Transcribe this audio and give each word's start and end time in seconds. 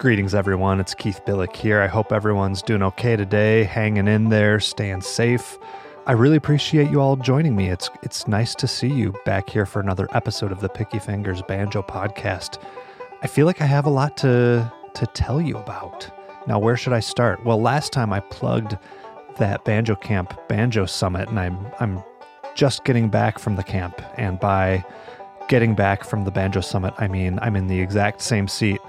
Greetings, 0.00 0.34
everyone. 0.34 0.80
It's 0.80 0.94
Keith 0.94 1.20
Billik 1.26 1.54
here. 1.54 1.82
I 1.82 1.86
hope 1.86 2.10
everyone's 2.10 2.62
doing 2.62 2.82
okay 2.84 3.16
today, 3.16 3.64
hanging 3.64 4.08
in 4.08 4.30
there, 4.30 4.58
staying 4.58 5.02
safe. 5.02 5.58
I 6.06 6.12
really 6.12 6.36
appreciate 6.36 6.90
you 6.90 7.02
all 7.02 7.16
joining 7.16 7.54
me. 7.54 7.68
It's 7.68 7.90
it's 8.02 8.26
nice 8.26 8.54
to 8.54 8.66
see 8.66 8.88
you 8.88 9.12
back 9.26 9.50
here 9.50 9.66
for 9.66 9.78
another 9.78 10.08
episode 10.14 10.52
of 10.52 10.62
the 10.62 10.70
Picky 10.70 10.98
Fingers 10.98 11.42
Banjo 11.42 11.82
Podcast. 11.82 12.58
I 13.22 13.26
feel 13.26 13.44
like 13.44 13.60
I 13.60 13.66
have 13.66 13.84
a 13.84 13.90
lot 13.90 14.16
to 14.16 14.72
to 14.94 15.06
tell 15.08 15.38
you 15.38 15.58
about. 15.58 16.10
Now, 16.46 16.58
where 16.58 16.78
should 16.78 16.94
I 16.94 17.00
start? 17.00 17.44
Well, 17.44 17.60
last 17.60 17.92
time 17.92 18.10
I 18.10 18.20
plugged 18.20 18.78
that 19.36 19.66
Banjo 19.66 19.96
Camp 19.96 20.32
Banjo 20.48 20.86
Summit, 20.86 21.28
and 21.28 21.38
I'm 21.38 21.58
I'm 21.78 22.02
just 22.54 22.84
getting 22.84 23.10
back 23.10 23.38
from 23.38 23.56
the 23.56 23.62
camp. 23.62 24.00
And 24.16 24.40
by 24.40 24.82
getting 25.48 25.74
back 25.74 26.04
from 26.04 26.24
the 26.24 26.30
Banjo 26.30 26.62
Summit, 26.62 26.94
I 26.96 27.06
mean 27.06 27.38
I'm 27.42 27.54
in 27.54 27.66
the 27.66 27.82
exact 27.82 28.22
same 28.22 28.48
seat 28.48 28.80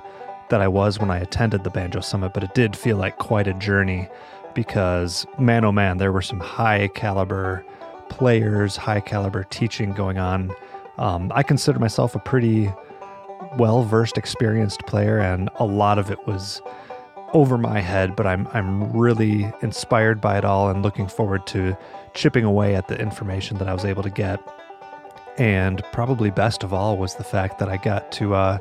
that 0.51 0.61
I 0.61 0.67
was 0.67 0.99
when 0.99 1.09
I 1.09 1.17
attended 1.17 1.63
the 1.63 1.69
Banjo 1.69 2.01
Summit, 2.01 2.33
but 2.33 2.43
it 2.43 2.53
did 2.53 2.75
feel 2.75 2.97
like 2.97 3.17
quite 3.17 3.47
a 3.47 3.53
journey 3.53 4.07
because, 4.53 5.25
man, 5.39 5.65
oh 5.65 5.71
man, 5.71 5.97
there 5.97 6.11
were 6.11 6.21
some 6.21 6.39
high 6.39 6.87
caliber 6.89 7.65
players, 8.09 8.75
high 8.75 8.99
caliber 8.99 9.43
teaching 9.45 9.93
going 9.93 10.17
on. 10.17 10.53
Um, 10.97 11.31
I 11.33 11.41
consider 11.41 11.79
myself 11.79 12.15
a 12.15 12.19
pretty 12.19 12.71
well 13.57 13.83
versed, 13.83 14.17
experienced 14.17 14.81
player, 14.85 15.19
and 15.19 15.49
a 15.55 15.65
lot 15.65 15.97
of 15.97 16.11
it 16.11 16.27
was 16.27 16.61
over 17.33 17.57
my 17.57 17.79
head, 17.79 18.15
but 18.15 18.27
I'm, 18.27 18.47
I'm 18.53 18.91
really 18.91 19.51
inspired 19.61 20.19
by 20.19 20.37
it 20.37 20.45
all 20.45 20.69
and 20.69 20.83
looking 20.83 21.07
forward 21.07 21.47
to 21.47 21.77
chipping 22.13 22.43
away 22.43 22.75
at 22.75 22.89
the 22.89 22.99
information 22.99 23.57
that 23.59 23.69
I 23.69 23.73
was 23.73 23.85
able 23.85 24.03
to 24.03 24.09
get. 24.09 24.39
And 25.37 25.81
probably 25.93 26.29
best 26.29 26.61
of 26.61 26.73
all 26.73 26.97
was 26.97 27.15
the 27.15 27.23
fact 27.23 27.57
that 27.59 27.69
I 27.69 27.77
got 27.77 28.11
to 28.13 28.35
uh, 28.35 28.57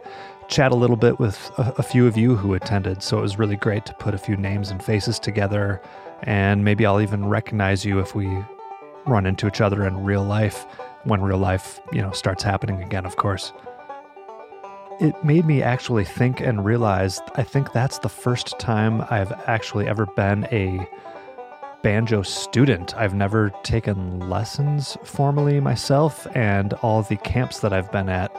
chat 0.50 0.72
a 0.72 0.74
little 0.74 0.96
bit 0.96 1.18
with 1.18 1.50
a, 1.56 1.74
a, 1.78 1.82
few 1.82 2.06
of 2.06 2.16
you 2.16 2.34
who 2.34 2.54
attended. 2.54 3.02
So 3.02 3.18
it 3.18 3.22
was 3.22 3.38
really 3.38 3.56
great 3.56 3.86
to 3.86 3.94
put 3.94 4.14
a 4.14 4.18
few 4.18 4.36
names 4.36 4.70
and 4.70 4.82
faces 4.82 5.18
together. 5.18 5.80
And 6.24 6.64
maybe 6.64 6.84
I'll 6.84 7.00
even 7.00 7.28
recognize 7.28 7.84
you 7.84 8.00
if 8.00 8.14
we 8.14 8.26
run 9.06 9.26
into 9.26 9.46
each 9.46 9.60
other 9.60 9.86
in 9.86 10.04
real 10.04 10.24
life 10.24 10.66
when 11.04 11.22
real 11.22 11.38
life, 11.38 11.80
you 11.92 12.02
know, 12.02 12.10
starts 12.10 12.42
happening 12.42 12.82
again, 12.82 13.06
of 13.06 13.16
course. 13.16 13.52
It 15.00 15.24
made 15.24 15.46
me 15.46 15.62
actually 15.62 16.04
think 16.04 16.40
and 16.40 16.62
realize 16.64 17.20
I 17.36 17.42
think 17.42 17.72
that's 17.72 17.98
the 17.98 18.10
first 18.10 18.58
time 18.58 19.02
I've 19.08 19.32
actually 19.46 19.86
ever 19.86 20.04
been 20.04 20.46
a 20.52 20.86
banjo 21.82 22.20
student. 22.22 22.94
I've 22.96 23.14
never 23.14 23.50
taken 23.62 24.28
lessons 24.28 24.98
formally 25.04 25.60
myself, 25.60 26.26
and 26.34 26.74
all 26.82 27.02
the 27.02 27.16
camps 27.16 27.60
that 27.60 27.72
I've 27.72 27.90
been 27.90 28.10
at 28.10 28.30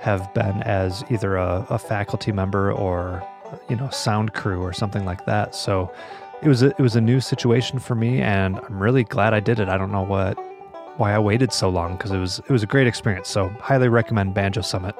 have 0.00 0.32
been 0.34 0.62
as 0.62 1.04
either 1.10 1.36
a, 1.36 1.66
a 1.70 1.78
faculty 1.78 2.32
member 2.32 2.72
or 2.72 3.26
you 3.68 3.76
know 3.76 3.88
sound 3.90 4.32
crew 4.32 4.60
or 4.62 4.72
something 4.72 5.04
like 5.04 5.26
that. 5.26 5.54
So 5.54 5.92
it 6.42 6.48
was 6.48 6.62
a, 6.62 6.68
it 6.68 6.80
was 6.80 6.96
a 6.96 7.00
new 7.00 7.20
situation 7.20 7.78
for 7.78 7.94
me, 7.94 8.20
and 8.20 8.58
I'm 8.58 8.82
really 8.82 9.04
glad 9.04 9.34
I 9.34 9.40
did 9.40 9.60
it. 9.60 9.68
I 9.68 9.76
don't 9.76 9.92
know 9.92 10.02
what 10.02 10.38
why 10.96 11.14
I 11.14 11.18
waited 11.18 11.52
so 11.52 11.68
long 11.68 11.96
because 11.96 12.10
it 12.10 12.18
was 12.18 12.38
it 12.40 12.50
was 12.50 12.62
a 12.62 12.66
great 12.66 12.86
experience. 12.86 13.28
So 13.28 13.48
highly 13.60 13.88
recommend 13.88 14.34
Banjo 14.34 14.62
Summit. 14.62 14.94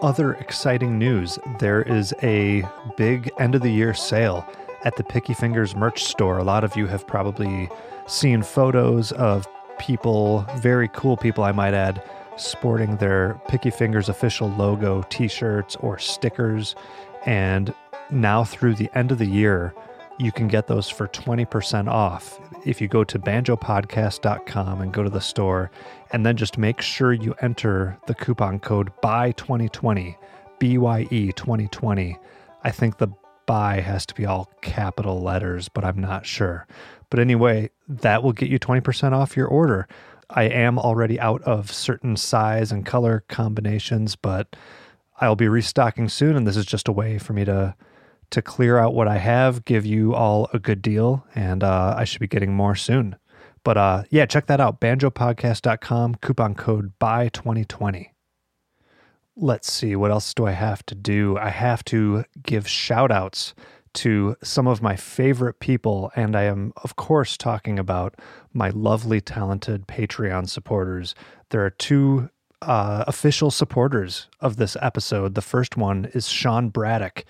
Other 0.00 0.34
exciting 0.34 0.98
news: 0.98 1.38
there 1.58 1.82
is 1.82 2.12
a 2.22 2.64
big 2.96 3.30
end 3.38 3.54
of 3.54 3.62
the 3.62 3.72
year 3.72 3.94
sale 3.94 4.46
at 4.84 4.96
the 4.96 5.04
Picky 5.04 5.34
Fingers 5.34 5.74
merch 5.74 6.04
store. 6.04 6.38
A 6.38 6.44
lot 6.44 6.64
of 6.64 6.76
you 6.76 6.86
have 6.86 7.06
probably 7.06 7.68
seen 8.06 8.42
photos 8.42 9.12
of 9.12 9.46
people, 9.78 10.46
very 10.56 10.88
cool 10.88 11.16
people, 11.16 11.44
I 11.44 11.52
might 11.52 11.74
add, 11.74 12.02
sporting 12.40 12.96
their 12.96 13.40
Picky 13.48 13.70
Fingers 13.70 14.08
official 14.08 14.48
logo 14.50 15.02
t 15.10 15.28
shirts 15.28 15.76
or 15.76 15.98
stickers. 15.98 16.74
And 17.26 17.74
now 18.10 18.44
through 18.44 18.74
the 18.74 18.90
end 18.96 19.12
of 19.12 19.18
the 19.18 19.26
year, 19.26 19.74
you 20.18 20.32
can 20.32 20.48
get 20.48 20.66
those 20.66 20.88
for 20.88 21.06
20% 21.08 21.88
off 21.88 22.40
if 22.66 22.80
you 22.80 22.88
go 22.88 23.04
to 23.04 23.18
banjopodcast.com 23.18 24.80
and 24.80 24.92
go 24.92 25.02
to 25.02 25.10
the 25.10 25.20
store 25.20 25.70
and 26.10 26.26
then 26.26 26.36
just 26.36 26.58
make 26.58 26.80
sure 26.80 27.12
you 27.12 27.34
enter 27.40 27.96
the 28.06 28.14
coupon 28.14 28.58
code 28.58 28.90
BY 29.00 29.32
2020 29.32 30.16
BYE 30.58 31.32
2020. 31.36 32.18
I 32.64 32.70
think 32.70 32.98
the 32.98 33.08
buy 33.46 33.80
has 33.80 34.04
to 34.06 34.14
be 34.14 34.26
all 34.26 34.50
capital 34.60 35.22
letters, 35.22 35.68
but 35.68 35.84
I'm 35.84 36.00
not 36.00 36.26
sure. 36.26 36.66
But 37.10 37.20
anyway, 37.20 37.70
that 37.88 38.22
will 38.22 38.32
get 38.32 38.50
you 38.50 38.58
20% 38.58 39.12
off 39.12 39.36
your 39.36 39.46
order. 39.46 39.88
I 40.30 40.44
am 40.44 40.78
already 40.78 41.18
out 41.18 41.42
of 41.42 41.72
certain 41.72 42.16
size 42.16 42.70
and 42.70 42.84
color 42.84 43.24
combinations, 43.28 44.16
but 44.16 44.56
I'll 45.20 45.36
be 45.36 45.48
restocking 45.48 46.08
soon, 46.08 46.36
and 46.36 46.46
this 46.46 46.56
is 46.56 46.66
just 46.66 46.88
a 46.88 46.92
way 46.92 47.18
for 47.18 47.32
me 47.32 47.44
to 47.44 47.74
to 48.30 48.42
clear 48.42 48.76
out 48.76 48.92
what 48.92 49.08
I 49.08 49.16
have, 49.16 49.64
give 49.64 49.86
you 49.86 50.14
all 50.14 50.50
a 50.52 50.58
good 50.58 50.82
deal, 50.82 51.24
and 51.34 51.64
uh, 51.64 51.94
I 51.96 52.04
should 52.04 52.20
be 52.20 52.26
getting 52.26 52.52
more 52.52 52.74
soon. 52.74 53.16
But 53.64 53.78
uh, 53.78 54.02
yeah, 54.10 54.26
check 54.26 54.46
that 54.46 54.60
out, 54.60 54.80
banjopodcast.com, 54.80 56.16
coupon 56.16 56.54
code 56.54 56.92
BY2020. 57.00 58.08
Let's 59.34 59.72
see, 59.72 59.96
what 59.96 60.10
else 60.10 60.34
do 60.34 60.46
I 60.46 60.50
have 60.50 60.84
to 60.86 60.94
do? 60.94 61.38
I 61.38 61.48
have 61.48 61.82
to 61.86 62.24
give 62.42 62.68
shout 62.68 63.10
outs 63.10 63.54
to 63.98 64.36
some 64.44 64.68
of 64.68 64.80
my 64.80 64.94
favorite 64.94 65.58
people, 65.58 66.12
and 66.14 66.36
I 66.36 66.44
am, 66.44 66.72
of 66.84 66.94
course, 66.94 67.36
talking 67.36 67.80
about 67.80 68.14
my 68.52 68.70
lovely, 68.70 69.20
talented 69.20 69.88
Patreon 69.88 70.48
supporters. 70.48 71.16
There 71.50 71.64
are 71.64 71.70
two 71.70 72.30
uh, 72.62 73.02
official 73.08 73.50
supporters 73.50 74.28
of 74.40 74.56
this 74.56 74.76
episode. 74.80 75.34
The 75.34 75.42
first 75.42 75.76
one 75.76 76.04
is 76.14 76.28
Sean 76.28 76.68
Braddock. 76.68 77.24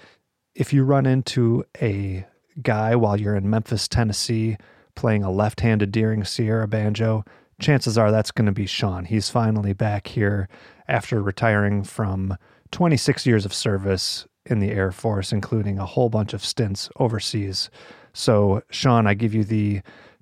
If 0.54 0.74
you 0.74 0.84
run 0.84 1.06
into 1.06 1.64
a 1.80 2.26
guy 2.60 2.94
while 2.96 3.18
you're 3.18 3.36
in 3.36 3.48
Memphis, 3.48 3.88
Tennessee, 3.88 4.58
playing 4.94 5.22
a 5.22 5.30
left 5.30 5.60
handed 5.60 5.90
Deering 5.90 6.24
Sierra 6.24 6.68
banjo, 6.68 7.24
chances 7.58 7.96
are 7.96 8.10
that's 8.10 8.30
going 8.30 8.46
to 8.46 8.52
be 8.52 8.66
Sean. 8.66 9.06
He's 9.06 9.30
finally 9.30 9.72
back 9.72 10.08
here 10.08 10.50
after 10.86 11.22
retiring 11.22 11.82
from 11.82 12.36
26 12.72 13.24
years 13.24 13.46
of 13.46 13.54
service 13.54 14.26
in 14.48 14.59
the 14.59 14.70
Air 14.70 14.92
Force, 14.92 15.32
including 15.32 15.78
a 15.78 15.86
whole 15.86 16.09
bunch 16.09 16.32
of 16.34 16.44
stints 16.44 16.91
overseas. 16.97 17.70
So, 18.12 18.62
Sean, 18.70 19.06
I 19.06 19.14
give 19.14 19.34
you 19.34 19.44
the 19.44 19.81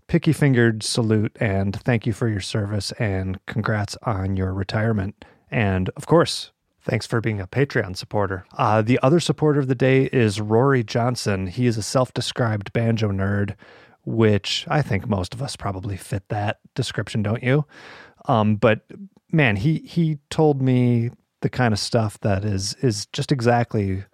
picky 0.09 0.32
fingered 0.32 0.82
salute 0.82 1.37
and 1.41 1.75
thank 1.82 2.06
you 2.06 2.12
for 2.12 2.28
your 2.28 2.41
service 2.41 2.92
and 2.92 3.44
congrats 3.47 3.97
on 4.03 4.36
your 4.36 4.53
retirement. 4.53 5.25
And 5.50 5.88
of 5.97 6.06
course, 6.06 6.53
thanks 6.82 7.06
for 7.06 7.20
being 7.20 7.41
a 7.41 7.47
Patreon 7.47 7.97
supporter. 7.97 8.44
Uh, 8.56 8.82
the 8.82 8.98
other 9.03 9.20
supporter 9.20 9.60
of 9.60 9.69
the 9.69 9.75
day 9.75 10.04
is 10.12 10.41
Rory 10.41 10.84
Johnson. 10.84 11.47
He 11.47 11.66
is 11.66 11.76
a 11.76 11.82
self 11.82 12.12
described 12.15 12.72
banjo 12.72 13.10
nerd, 13.10 13.54
which 14.04 14.65
I 14.69 14.82
think 14.82 15.09
most 15.09 15.34
of 15.34 15.42
us 15.42 15.56
probably 15.56 15.97
fit 15.97 16.28
that 16.28 16.60
description, 16.75 17.22
don't 17.22 17.42
you? 17.42 17.65
Um, 18.26 18.56
but 18.56 18.82
man, 19.32 19.56
he 19.56 19.78
he 19.78 20.19
told 20.31 20.62
me 20.62 21.10
the 21.41 21.48
kind 21.48 21.72
of 21.72 21.81
stuff 21.81 22.19
that 22.20 22.44
is 22.44 22.75
is 22.75 23.06
just 23.06 23.32
exactly 23.32 24.04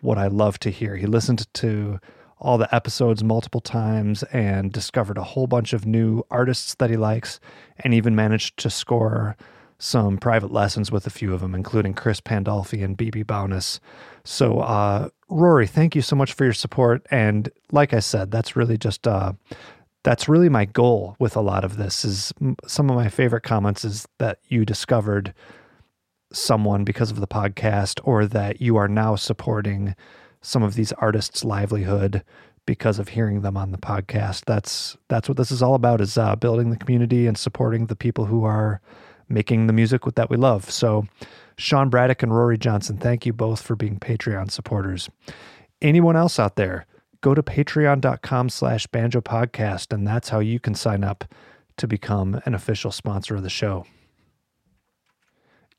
what 0.00 0.18
I 0.18 0.28
love 0.28 0.58
to 0.60 0.70
hear. 0.70 0.96
He 0.96 1.06
listened 1.06 1.46
to 1.54 1.98
all 2.38 2.56
the 2.56 2.74
episodes 2.74 3.22
multiple 3.22 3.60
times 3.60 4.22
and 4.24 4.72
discovered 4.72 5.18
a 5.18 5.22
whole 5.22 5.46
bunch 5.46 5.72
of 5.72 5.86
new 5.86 6.22
artists 6.30 6.74
that 6.76 6.90
he 6.90 6.96
likes 6.96 7.38
and 7.80 7.92
even 7.92 8.16
managed 8.16 8.58
to 8.58 8.70
score 8.70 9.36
some 9.78 10.18
private 10.18 10.52
lessons 10.52 10.90
with 10.90 11.06
a 11.06 11.10
few 11.10 11.32
of 11.34 11.40
them, 11.40 11.54
including 11.54 11.94
Chris 11.94 12.20
Pandolfi 12.20 12.84
and 12.84 12.96
BB 12.96 13.26
Bowness. 13.26 13.80
So, 14.24 14.60
uh, 14.60 15.08
Rory, 15.28 15.66
thank 15.66 15.94
you 15.94 16.02
so 16.02 16.16
much 16.16 16.32
for 16.32 16.44
your 16.44 16.52
support. 16.52 17.06
And 17.10 17.50
like 17.72 17.94
I 17.94 18.00
said, 18.00 18.30
that's 18.30 18.56
really 18.56 18.76
just 18.76 19.06
uh, 19.06 19.32
that's 20.02 20.28
really 20.28 20.48
my 20.48 20.64
goal 20.66 21.16
with 21.18 21.36
a 21.36 21.40
lot 21.40 21.64
of 21.64 21.76
this. 21.76 22.04
Is 22.04 22.32
some 22.66 22.90
of 22.90 22.96
my 22.96 23.08
favorite 23.08 23.42
comments 23.42 23.84
is 23.84 24.06
that 24.18 24.38
you 24.48 24.64
discovered 24.64 25.34
someone 26.32 26.84
because 26.84 27.10
of 27.10 27.20
the 27.20 27.26
podcast 27.26 28.00
or 28.04 28.26
that 28.26 28.60
you 28.60 28.76
are 28.76 28.88
now 28.88 29.16
supporting 29.16 29.94
some 30.40 30.62
of 30.62 30.74
these 30.74 30.92
artists' 30.92 31.44
livelihood 31.44 32.22
because 32.66 32.98
of 32.98 33.08
hearing 33.08 33.40
them 33.40 33.56
on 33.56 33.72
the 33.72 33.78
podcast. 33.78 34.44
That's 34.44 34.96
that's 35.08 35.28
what 35.28 35.36
this 35.36 35.50
is 35.50 35.62
all 35.62 35.74
about 35.74 36.00
is 36.00 36.16
uh, 36.16 36.36
building 36.36 36.70
the 36.70 36.76
community 36.76 37.26
and 37.26 37.36
supporting 37.36 37.86
the 37.86 37.96
people 37.96 38.26
who 38.26 38.44
are 38.44 38.80
making 39.28 39.66
the 39.66 39.72
music 39.72 40.04
with 40.04 40.14
that 40.16 40.30
we 40.30 40.36
love. 40.36 40.70
So 40.70 41.06
Sean 41.56 41.88
Braddock 41.88 42.22
and 42.22 42.34
Rory 42.34 42.58
Johnson, 42.58 42.96
thank 42.96 43.26
you 43.26 43.32
both 43.32 43.62
for 43.62 43.76
being 43.76 43.98
Patreon 43.98 44.50
supporters. 44.50 45.08
Anyone 45.82 46.16
else 46.16 46.38
out 46.38 46.56
there, 46.56 46.86
go 47.20 47.34
to 47.34 47.42
patreon.com 47.42 48.48
slash 48.48 48.86
banjo 48.88 49.20
podcast, 49.20 49.92
and 49.92 50.06
that's 50.06 50.28
how 50.28 50.40
you 50.40 50.58
can 50.58 50.74
sign 50.74 51.04
up 51.04 51.24
to 51.76 51.86
become 51.86 52.40
an 52.44 52.54
official 52.54 52.90
sponsor 52.90 53.36
of 53.36 53.42
the 53.42 53.50
show. 53.50 53.86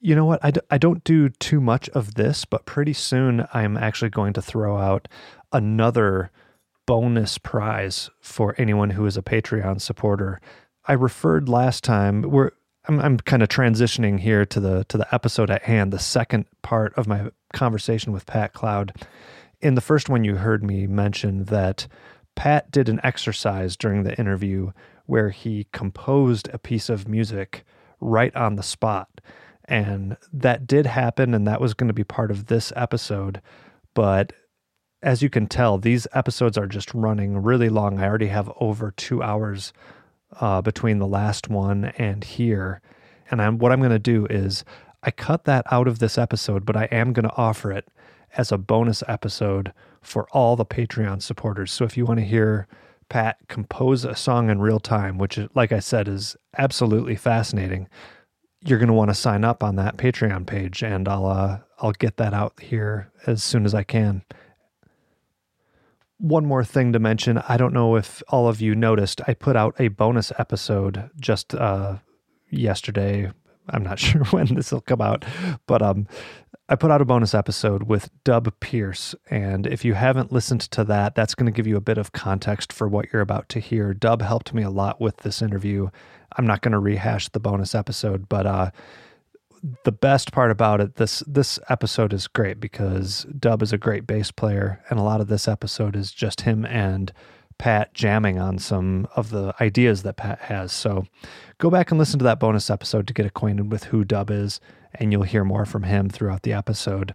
You 0.01 0.15
know 0.15 0.25
what? 0.25 0.43
I 0.43 0.51
d- 0.51 0.61
I 0.71 0.77
don't 0.79 1.03
do 1.03 1.29
too 1.29 1.61
much 1.61 1.87
of 1.89 2.15
this, 2.15 2.43
but 2.43 2.65
pretty 2.65 2.93
soon 2.93 3.45
I'm 3.53 3.77
actually 3.77 4.09
going 4.09 4.33
to 4.33 4.41
throw 4.41 4.77
out 4.77 5.07
another 5.51 6.31
bonus 6.87 7.37
prize 7.37 8.09
for 8.19 8.55
anyone 8.57 8.89
who 8.91 9.05
is 9.05 9.15
a 9.15 9.21
Patreon 9.21 9.79
supporter. 9.79 10.41
I 10.85 10.93
referred 10.93 11.47
last 11.47 11.83
time. 11.83 12.23
We're 12.23 12.51
I'm, 12.87 12.99
I'm 12.99 13.17
kind 13.17 13.43
of 13.43 13.49
transitioning 13.49 14.19
here 14.19 14.43
to 14.47 14.59
the 14.59 14.85
to 14.85 14.97
the 14.97 15.13
episode 15.13 15.51
at 15.51 15.63
hand, 15.63 15.93
the 15.93 15.99
second 15.99 16.45
part 16.63 16.93
of 16.97 17.07
my 17.07 17.29
conversation 17.53 18.11
with 18.11 18.25
Pat 18.25 18.53
Cloud. 18.53 18.93
in 19.61 19.75
the 19.75 19.81
first 19.81 20.09
one, 20.09 20.23
you 20.23 20.35
heard 20.37 20.63
me 20.63 20.87
mention 20.87 21.45
that 21.45 21.87
Pat 22.35 22.71
did 22.71 22.89
an 22.89 22.99
exercise 23.03 23.77
during 23.77 24.01
the 24.03 24.17
interview 24.19 24.71
where 25.05 25.29
he 25.29 25.67
composed 25.71 26.49
a 26.51 26.57
piece 26.57 26.89
of 26.89 27.07
music 27.07 27.63
right 27.99 28.35
on 28.35 28.55
the 28.55 28.63
spot. 28.63 29.07
And 29.71 30.17
that 30.33 30.67
did 30.67 30.85
happen, 30.85 31.33
and 31.33 31.47
that 31.47 31.61
was 31.61 31.73
going 31.73 31.87
to 31.87 31.93
be 31.93 32.03
part 32.03 32.29
of 32.29 32.47
this 32.47 32.73
episode. 32.75 33.41
But 33.93 34.33
as 35.01 35.21
you 35.21 35.29
can 35.29 35.47
tell, 35.47 35.77
these 35.77 36.07
episodes 36.13 36.57
are 36.57 36.67
just 36.67 36.93
running 36.93 37.41
really 37.41 37.69
long. 37.69 37.97
I 37.97 38.05
already 38.05 38.27
have 38.27 38.51
over 38.59 38.91
two 38.91 39.23
hours 39.23 39.71
uh, 40.41 40.61
between 40.61 40.99
the 40.99 41.07
last 41.07 41.47
one 41.47 41.85
and 41.97 42.21
here. 42.21 42.81
And 43.31 43.41
I'm, 43.41 43.59
what 43.59 43.71
I'm 43.71 43.79
going 43.79 43.91
to 43.91 43.97
do 43.97 44.25
is 44.25 44.65
I 45.03 45.11
cut 45.11 45.45
that 45.45 45.65
out 45.71 45.87
of 45.87 45.99
this 45.99 46.17
episode, 46.17 46.65
but 46.65 46.75
I 46.75 46.89
am 46.91 47.13
going 47.13 47.29
to 47.29 47.35
offer 47.37 47.71
it 47.71 47.87
as 48.35 48.51
a 48.51 48.57
bonus 48.57 49.03
episode 49.07 49.71
for 50.01 50.27
all 50.31 50.57
the 50.57 50.65
Patreon 50.65 51.21
supporters. 51.21 51.71
So 51.71 51.85
if 51.85 51.95
you 51.95 52.05
want 52.05 52.19
to 52.19 52.25
hear 52.25 52.67
Pat 53.07 53.37
compose 53.47 54.03
a 54.03 54.17
song 54.17 54.49
in 54.49 54.59
real 54.59 54.81
time, 54.81 55.17
which, 55.17 55.39
like 55.55 55.71
I 55.71 55.79
said, 55.79 56.09
is 56.09 56.35
absolutely 56.57 57.15
fascinating, 57.15 57.87
you're 58.63 58.79
going 58.79 58.87
to 58.87 58.93
want 58.93 59.09
to 59.09 59.15
sign 59.15 59.43
up 59.43 59.63
on 59.63 59.75
that 59.75 59.97
Patreon 59.97 60.45
page, 60.45 60.83
and 60.83 61.07
I'll 61.07 61.25
uh, 61.25 61.59
I'll 61.79 61.91
get 61.93 62.17
that 62.17 62.33
out 62.33 62.59
here 62.59 63.11
as 63.25 63.43
soon 63.43 63.65
as 63.65 63.73
I 63.73 63.83
can. 63.83 64.23
One 66.17 66.45
more 66.45 66.63
thing 66.63 66.93
to 66.93 66.99
mention 66.99 67.39
I 67.49 67.57
don't 67.57 67.73
know 67.73 67.95
if 67.95 68.21
all 68.27 68.47
of 68.47 68.61
you 68.61 68.75
noticed, 68.75 69.21
I 69.27 69.33
put 69.33 69.55
out 69.55 69.75
a 69.79 69.87
bonus 69.87 70.31
episode 70.37 71.09
just 71.19 71.55
uh, 71.55 71.97
yesterday. 72.49 73.31
I'm 73.69 73.83
not 73.83 73.99
sure 73.99 74.25
when 74.25 74.53
this 74.53 74.71
will 74.71 74.81
come 74.81 75.01
out, 75.01 75.25
but 75.65 75.81
um, 75.81 76.07
I 76.71 76.75
put 76.77 76.89
out 76.89 77.01
a 77.01 77.05
bonus 77.05 77.35
episode 77.35 77.83
with 77.83 78.09
Doub 78.23 78.49
Pearce. 78.61 79.13
And 79.29 79.67
if 79.67 79.83
you 79.83 79.93
haven't 79.93 80.31
listened 80.31 80.61
to 80.61 80.85
that, 80.85 81.15
that's 81.15 81.35
going 81.35 81.51
to 81.51 81.51
give 81.51 81.67
you 81.67 81.75
a 81.75 81.81
bit 81.81 81.97
of 81.97 82.13
context 82.13 82.71
for 82.71 82.87
what 82.87 83.11
you're 83.11 83.21
about 83.21 83.49
to 83.49 83.59
hear. 83.59 83.93
Doub 83.93 84.21
helped 84.21 84.53
me 84.53 84.63
a 84.63 84.69
lot 84.69 85.01
with 85.01 85.17
this 85.17 85.41
interview. 85.41 85.89
I'm 86.37 86.47
not 86.47 86.61
going 86.61 86.71
to 86.71 86.79
rehash 86.79 87.27
the 87.27 87.41
bonus 87.41 87.75
episode, 87.75 88.29
but 88.29 88.45
uh, 88.45 88.71
the 89.83 89.91
best 89.91 90.31
part 90.31 90.49
about 90.49 90.79
it, 90.79 90.95
this 90.95 91.21
this 91.27 91.59
episode 91.67 92.13
is 92.13 92.27
great 92.27 92.61
because 92.61 93.25
Doub 93.37 93.61
is 93.61 93.73
a 93.73 93.77
great 93.77 94.07
bass 94.07 94.31
player, 94.31 94.81
and 94.89 94.97
a 94.97 95.03
lot 95.03 95.19
of 95.19 95.27
this 95.27 95.49
episode 95.49 95.97
is 95.97 96.13
just 96.13 96.39
him 96.39 96.65
and 96.65 97.11
Pat 97.61 97.93
jamming 97.93 98.39
on 98.39 98.57
some 98.57 99.07
of 99.15 99.29
the 99.29 99.53
ideas 99.61 100.01
that 100.01 100.17
Pat 100.17 100.39
has. 100.39 100.71
So 100.71 101.05
go 101.59 101.69
back 101.69 101.91
and 101.91 101.99
listen 101.99 102.17
to 102.17 102.23
that 102.23 102.39
bonus 102.39 102.71
episode 102.71 103.05
to 103.05 103.13
get 103.13 103.27
acquainted 103.27 103.71
with 103.71 103.83
who 103.83 104.03
Doub 104.03 104.31
is, 104.31 104.59
and 104.95 105.11
you'll 105.11 105.21
hear 105.21 105.43
more 105.43 105.67
from 105.67 105.83
him 105.83 106.09
throughout 106.09 106.41
the 106.41 106.53
episode. 106.53 107.13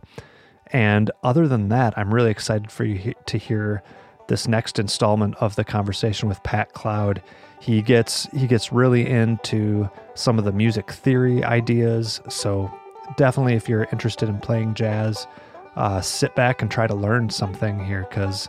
And 0.69 1.11
other 1.25 1.49
than 1.49 1.69
that, 1.71 1.99
I'm 1.99 2.15
really 2.15 2.31
excited 2.31 2.71
for 2.71 2.85
you 2.85 3.13
to 3.27 3.39
hear 3.39 3.83
this 4.29 4.47
next 4.47 4.79
installment 4.79 5.35
of 5.41 5.57
the 5.57 5.65
conversation 5.65 6.29
with 6.29 6.41
Pat 6.45 6.75
Cloud. 6.75 7.25
He 7.61 7.83
gets 7.83 8.29
he 8.33 8.47
gets 8.47 8.73
really 8.73 9.05
into 9.05 9.91
some 10.15 10.39
of 10.39 10.45
the 10.45 10.53
music 10.53 10.93
theory 10.93 11.43
ideas. 11.43 12.21
So 12.29 12.73
definitely, 13.17 13.55
if 13.55 13.69
you're 13.69 13.89
interested 13.91 14.29
in 14.29 14.39
playing 14.39 14.75
jazz, 14.75 15.27
uh, 15.75 16.01
sit 16.01 16.37
back 16.37 16.63
and 16.63 16.71
try 16.71 16.87
to 16.87 16.95
learn 16.95 17.31
something 17.31 17.85
here 17.85 18.07
because 18.09 18.49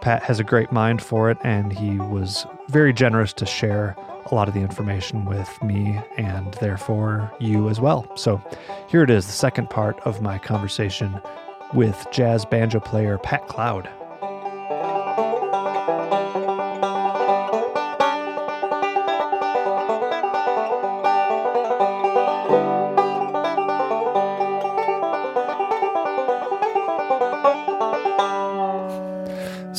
Pat 0.00 0.22
has 0.22 0.38
a 0.38 0.44
great 0.44 0.72
mind 0.72 1.02
for 1.02 1.30
it, 1.30 1.38
and 1.42 1.72
he 1.72 1.98
was 1.98 2.46
very 2.68 2.92
generous 2.92 3.32
to 3.34 3.46
share 3.46 3.96
a 4.30 4.34
lot 4.34 4.48
of 4.48 4.54
the 4.54 4.60
information 4.60 5.24
with 5.24 5.62
me 5.62 5.98
and 6.16 6.54
therefore 6.54 7.32
you 7.38 7.68
as 7.68 7.80
well. 7.80 8.10
So 8.16 8.42
here 8.88 9.02
it 9.02 9.10
is, 9.10 9.26
the 9.26 9.32
second 9.32 9.70
part 9.70 9.98
of 10.00 10.20
my 10.20 10.38
conversation 10.38 11.20
with 11.74 12.06
jazz 12.10 12.44
banjo 12.44 12.80
player 12.80 13.18
Pat 13.18 13.46
Cloud. 13.48 13.88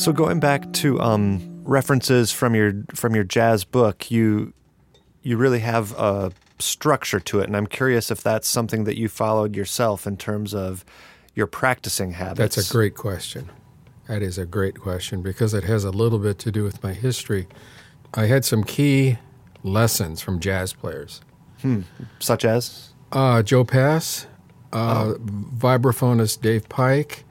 So 0.00 0.14
going 0.14 0.40
back 0.40 0.72
to 0.72 0.98
um, 0.98 1.60
references 1.62 2.32
from 2.32 2.54
your 2.54 2.72
from 2.94 3.14
your 3.14 3.22
jazz 3.22 3.64
book, 3.64 4.10
you 4.10 4.54
you 5.22 5.36
really 5.36 5.58
have 5.58 5.92
a 5.92 6.32
structure 6.58 7.20
to 7.20 7.40
it, 7.40 7.48
and 7.48 7.54
I'm 7.54 7.66
curious 7.66 8.10
if 8.10 8.22
that's 8.22 8.48
something 8.48 8.84
that 8.84 8.96
you 8.96 9.10
followed 9.10 9.54
yourself 9.54 10.06
in 10.06 10.16
terms 10.16 10.54
of 10.54 10.86
your 11.34 11.46
practicing 11.46 12.12
habits. 12.12 12.56
That's 12.56 12.70
a 12.70 12.72
great 12.72 12.94
question. 12.94 13.50
That 14.08 14.22
is 14.22 14.38
a 14.38 14.46
great 14.46 14.80
question 14.80 15.20
because 15.20 15.52
it 15.52 15.64
has 15.64 15.84
a 15.84 15.90
little 15.90 16.18
bit 16.18 16.38
to 16.38 16.50
do 16.50 16.64
with 16.64 16.82
my 16.82 16.94
history. 16.94 17.46
I 18.14 18.24
had 18.24 18.46
some 18.46 18.64
key 18.64 19.18
lessons 19.62 20.22
from 20.22 20.40
jazz 20.40 20.72
players, 20.72 21.20
hmm. 21.60 21.82
such 22.20 22.46
as 22.46 22.94
uh, 23.12 23.42
Joe 23.42 23.64
Pass, 23.64 24.26
uh, 24.72 25.12
oh. 25.12 25.18
vibraphonist 25.20 26.40
Dave 26.40 26.70
Pike, 26.70 27.24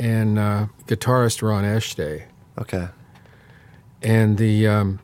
and 0.00 0.38
uh, 0.38 0.66
guitarist 0.86 1.42
Ron 1.42 1.64
Eschete. 1.64 2.24
Okay. 2.58 2.88
And 4.02 4.38
the 4.38 4.66
um, 4.66 4.98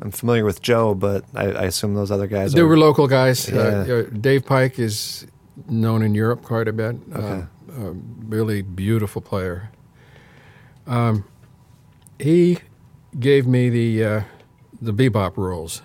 I'm 0.00 0.10
familiar 0.10 0.44
with 0.44 0.62
Joe, 0.62 0.94
but 0.94 1.24
I, 1.34 1.44
I 1.46 1.62
assume 1.64 1.94
those 1.94 2.10
other 2.10 2.26
guys. 2.26 2.52
They 2.52 2.60
are, 2.60 2.66
were 2.66 2.78
local 2.78 3.08
guys. 3.08 3.50
Uh, 3.50 3.84
yeah. 3.86 3.94
Uh, 3.94 4.02
Dave 4.20 4.46
Pike 4.46 4.78
is 4.78 5.26
known 5.68 6.02
in 6.02 6.14
Europe 6.14 6.42
quite 6.42 6.68
a 6.68 6.72
bit. 6.72 6.96
Uh, 7.14 7.18
okay. 7.18 7.46
Uh, 7.70 7.92
really 8.26 8.62
beautiful 8.62 9.22
player. 9.22 9.70
Um, 10.86 11.24
he 12.18 12.58
gave 13.18 13.46
me 13.46 13.70
the 13.70 14.04
uh, 14.04 14.22
the 14.80 14.92
bebop 14.92 15.36
rules. 15.36 15.82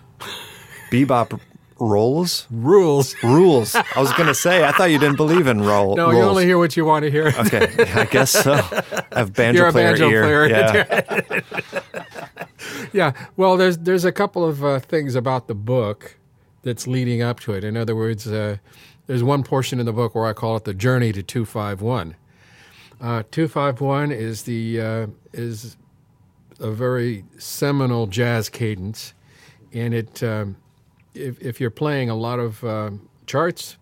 Bebop 0.92 1.40
Rolls? 1.80 2.48
Rules. 2.50 3.16
Rules. 3.24 3.76
I 3.76 3.86
was 3.98 4.12
going 4.14 4.28
to 4.28 4.36
say, 4.36 4.66
I 4.66 4.72
thought 4.72 4.92
you 4.92 5.00
didn't 5.00 5.18
believe 5.18 5.48
in 5.48 5.62
roll. 5.62 5.96
No, 5.96 6.08
rules. 6.10 6.18
you 6.18 6.22
only 6.24 6.46
hear 6.46 6.58
what 6.58 6.76
you 6.76 6.86
want 6.86 7.04
to 7.04 7.12
hear. 7.12 7.28
okay, 7.28 7.68
I 7.94 8.06
guess 8.06 8.32
so. 8.32 8.54
I 8.54 9.20
have 9.20 9.34
banjo 9.34 9.64
You're 9.64 9.72
player 9.72 9.88
a 9.88 9.92
banjo 9.92 10.10
ear. 10.10 10.24
player. 10.24 10.48
Yeah. 10.48 12.46
yeah. 12.94 13.28
Well, 13.36 13.58
there's 13.58 13.78
there's 13.78 14.06
a 14.06 14.12
couple 14.12 14.46
of 14.46 14.64
uh, 14.64 14.80
things 14.80 15.16
about 15.16 15.48
the 15.48 15.56
book 15.56 16.18
that's 16.64 16.88
leading 16.88 17.22
up 17.22 17.40
to 17.42 17.54
it. 17.54 17.64
In 17.64 17.78
other 17.78 17.96
words, 17.96 18.28
uh, 18.28 18.58
there's 19.08 19.24
one 19.24 19.44
portion 19.44 19.80
in 19.80 19.86
the 19.86 19.94
book 19.94 20.16
where 20.16 20.26
I 20.26 20.34
call 20.34 20.58
it 20.58 20.66
the 20.66 20.74
journey 20.74 21.12
to 21.14 21.24
251. 21.24 22.16
Uh, 23.00 23.24
251 23.32 24.12
is 24.12 24.44
the 24.44 24.82
uh, 24.82 25.08
is 25.34 25.78
a 26.60 26.72
very 26.72 27.24
seminal 27.38 28.08
jazz 28.08 28.50
cadence, 28.50 29.14
and 29.72 29.94
it 29.94 30.24
um, 30.24 30.58
if, 31.18 31.42
if 31.42 31.60
you're 31.60 31.70
playing 31.70 32.10
a 32.10 32.16
lot 32.16 32.40
of 32.40 32.64
uh, 32.64 32.92
charts, 33.26 33.78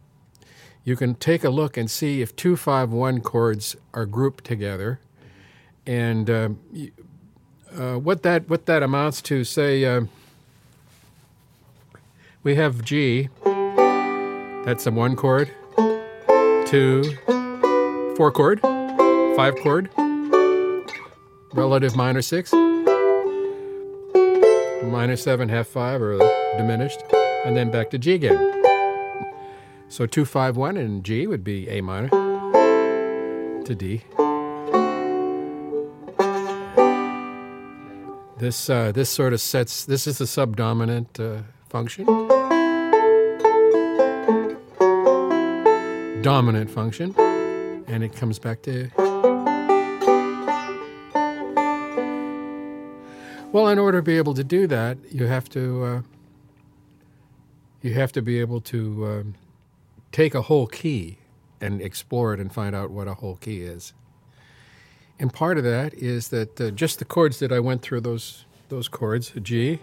you 0.84 0.96
can 0.96 1.16
take 1.16 1.44
a 1.44 1.50
look 1.50 1.78
and 1.78 1.90
see 1.90 2.22
if 2.22 2.36
251 2.36 3.22
chords 3.22 3.76
are 3.94 4.06
grouped 4.06 4.44
together. 4.44 5.00
And 5.88 6.30
uh, 6.30 6.50
uh, 7.76 7.96
what, 7.96 8.24
that, 8.24 8.48
what 8.50 8.66
that 8.68 8.84
amounts 8.84 9.22
to, 9.24 9.44
say, 9.44 9.84
uh, 9.86 10.06
we 12.44 12.56
have 12.56 12.84
G, 12.84 13.30
that's 14.64 14.86
a 14.86 14.92
one 14.92 15.16
chord, 15.16 15.52
two, 16.68 17.04
four 18.16 18.32
chord, 18.32 18.62
five 19.36 19.56
chord, 19.58 19.90
relative 21.54 21.96
minor 21.96 22.22
six, 22.22 22.54
minor 24.84 25.16
seven, 25.16 25.50
half 25.50 25.68
five, 25.68 26.02
or 26.02 26.18
diminished 26.58 27.02
and 27.46 27.56
then 27.56 27.70
back 27.70 27.92
to 27.92 27.98
G 27.98 28.14
again. 28.14 28.36
So 29.88 30.08
251 30.08 30.78
in 30.78 31.04
G 31.04 31.28
would 31.28 31.44
be 31.44 31.70
A 31.70 31.80
minor 31.82 32.10
to 33.64 33.76
D. 33.76 34.02
This 38.38 38.70
uh, 38.70 38.92
this 38.92 39.10
sort 39.10 39.32
of 39.32 39.40
sets. 39.40 39.86
This 39.86 40.08
is 40.08 40.18
the 40.18 40.28
subdominant 40.28 41.20
uh, 41.20 41.44
function. 41.70 42.06
Dominant 46.22 46.70
function, 46.70 47.16
and 47.88 48.04
it 48.04 48.14
comes 48.16 48.40
back 48.40 48.64
to. 48.64 48.90
Well, 53.52 53.70
in 53.70 53.80
order 53.80 54.00
to 54.00 54.04
be 54.04 54.18
able 54.18 54.34
to 54.34 54.44
do 54.44 54.68
that, 54.68 54.98
you 55.12 55.28
have 55.28 55.48
to 55.50 55.84
uh, 55.84 56.02
you 57.86 57.94
have 57.94 58.12
to 58.12 58.22
be 58.22 58.40
able 58.40 58.60
to 58.60 59.06
um, 59.06 59.36
take 60.12 60.34
a 60.34 60.42
whole 60.42 60.66
key 60.66 61.20
and 61.62 61.84
explore 61.84 62.34
it 62.34 62.40
and 62.40 62.52
find 62.52 62.76
out 62.76 62.90
what 62.90 63.08
a 63.08 63.14
whole 63.14 63.36
key 63.36 63.62
is. 63.62 63.94
And 65.20 65.32
part 65.32 65.60
of 65.60 65.64
that 65.66 65.94
is 65.94 66.30
that 66.30 66.60
uh, 66.60 66.72
just 66.72 66.98
the 66.98 67.06
chords 67.06 67.38
that 67.40 67.52
I 67.52 67.60
went 67.60 67.84
through 67.84 68.02
those 68.02 68.46
those 68.70 68.88
chords, 68.88 69.32
G. 69.44 69.80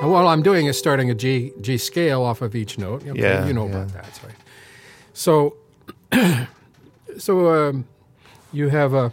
And 0.00 0.12
while 0.12 0.28
I'm 0.28 0.42
doing 0.44 0.66
is 0.66 0.78
starting 0.78 1.10
a 1.10 1.14
G 1.14 1.52
G 1.60 1.76
scale 1.76 2.22
off 2.22 2.40
of 2.40 2.54
each 2.54 2.78
note. 2.78 3.04
Yeah, 3.04 3.46
you 3.46 3.52
know 3.52 3.66
yeah. 3.66 3.70
about 3.72 3.88
that, 3.88 4.04
that's 4.04 4.22
right. 4.22 4.36
So, 5.12 5.56
so 7.18 7.68
um, 7.68 7.84
you 8.52 8.68
have 8.68 8.94
a. 8.94 9.12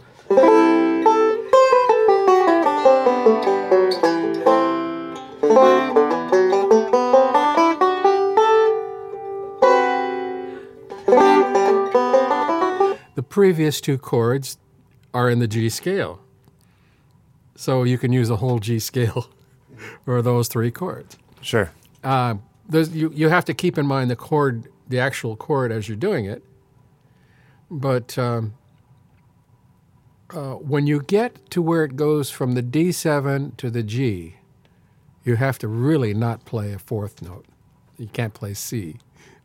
previous 13.38 13.80
two 13.80 13.96
chords 13.96 14.58
are 15.14 15.30
in 15.30 15.38
the 15.38 15.46
G 15.46 15.68
scale. 15.68 16.18
So 17.54 17.84
you 17.84 17.96
can 17.96 18.12
use 18.12 18.30
a 18.30 18.36
whole 18.36 18.58
G 18.58 18.80
scale 18.80 19.30
for 20.04 20.20
those 20.22 20.48
three 20.48 20.72
chords. 20.72 21.16
Sure. 21.40 21.70
Uh, 22.02 22.34
you, 22.72 23.12
you 23.14 23.28
have 23.28 23.44
to 23.44 23.54
keep 23.54 23.78
in 23.78 23.86
mind 23.86 24.10
the 24.10 24.16
chord, 24.16 24.66
the 24.88 24.98
actual 24.98 25.36
chord 25.36 25.70
as 25.70 25.88
you're 25.88 25.96
doing 25.96 26.24
it. 26.24 26.42
But 27.70 28.18
um, 28.18 28.54
uh, 30.34 30.54
when 30.54 30.88
you 30.88 31.00
get 31.00 31.48
to 31.52 31.62
where 31.62 31.84
it 31.84 31.94
goes 31.94 32.30
from 32.30 32.54
the 32.54 32.62
D7 32.62 33.56
to 33.56 33.70
the 33.70 33.84
G, 33.84 34.34
you 35.22 35.36
have 35.36 35.60
to 35.60 35.68
really 35.68 36.12
not 36.12 36.44
play 36.44 36.72
a 36.72 36.78
fourth 36.80 37.22
note. 37.22 37.46
You 37.98 38.08
can't 38.08 38.34
play 38.34 38.54
C 38.54 38.96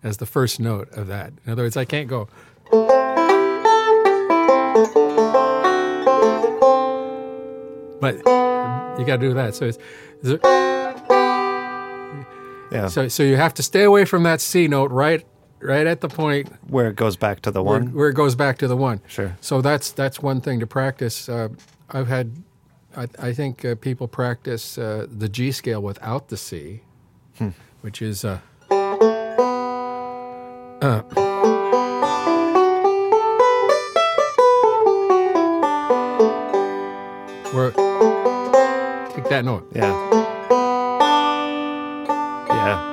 as 0.02 0.18
the 0.18 0.26
first 0.26 0.60
note 0.60 0.92
of 0.94 1.06
that. 1.10 1.34
In 1.46 1.52
other 1.52 1.62
words, 1.62 1.78
I 1.78 1.86
can't 1.86 2.08
go. 2.08 2.28
But 8.04 8.16
you 9.00 9.06
got 9.06 9.18
to 9.22 9.28
do 9.30 9.34
that. 9.36 9.56
So 9.56 9.66
it's, 9.66 9.78
it's 10.24 10.44
Yeah. 12.72 12.88
so 12.90 13.08
so 13.08 13.24
you 13.24 13.36
have 13.38 13.54
to 13.56 13.64
stay 13.64 13.84
away 13.84 14.04
from 14.06 14.24
that 14.24 14.42
C 14.42 14.68
note 14.68 14.92
right 14.92 15.26
right 15.60 15.88
at 15.88 16.02
the 16.02 16.10
point 16.10 16.52
Where 16.68 16.90
it 16.90 16.96
goes 16.98 17.16
back 17.16 17.40
to 17.44 17.52
the 17.52 17.64
one. 17.64 17.94
where 17.94 18.10
it 18.10 18.16
goes 18.16 18.36
back 18.36 18.58
to 18.58 18.68
the 18.68 18.76
one. 18.76 19.00
Sure. 19.08 19.38
So 19.42 19.62
that's 19.62 19.92
that's 19.92 20.20
one 20.22 20.42
thing 20.42 20.60
to 20.60 20.68
practice. 20.68 21.30
Uh, 21.30 21.50
I've 21.90 22.08
had, 22.08 22.32
I, 22.98 23.08
I 23.30 23.34
think 23.34 23.64
uh, 23.64 23.76
people 23.76 24.08
practice 24.08 24.78
uh, 24.78 25.06
the 25.10 25.30
G 25.30 25.52
scale 25.52 25.82
without 25.82 26.28
the 26.30 26.38
C, 26.38 26.82
Hmm. 27.38 27.50
which 27.82 28.02
is. 28.02 28.26
Uh, 28.26 28.40
uh, 30.82 31.02
where 37.54 37.72
that 39.34 39.46
note. 39.46 39.68
Yeah. 39.74 39.90
Yeah. 42.50 42.90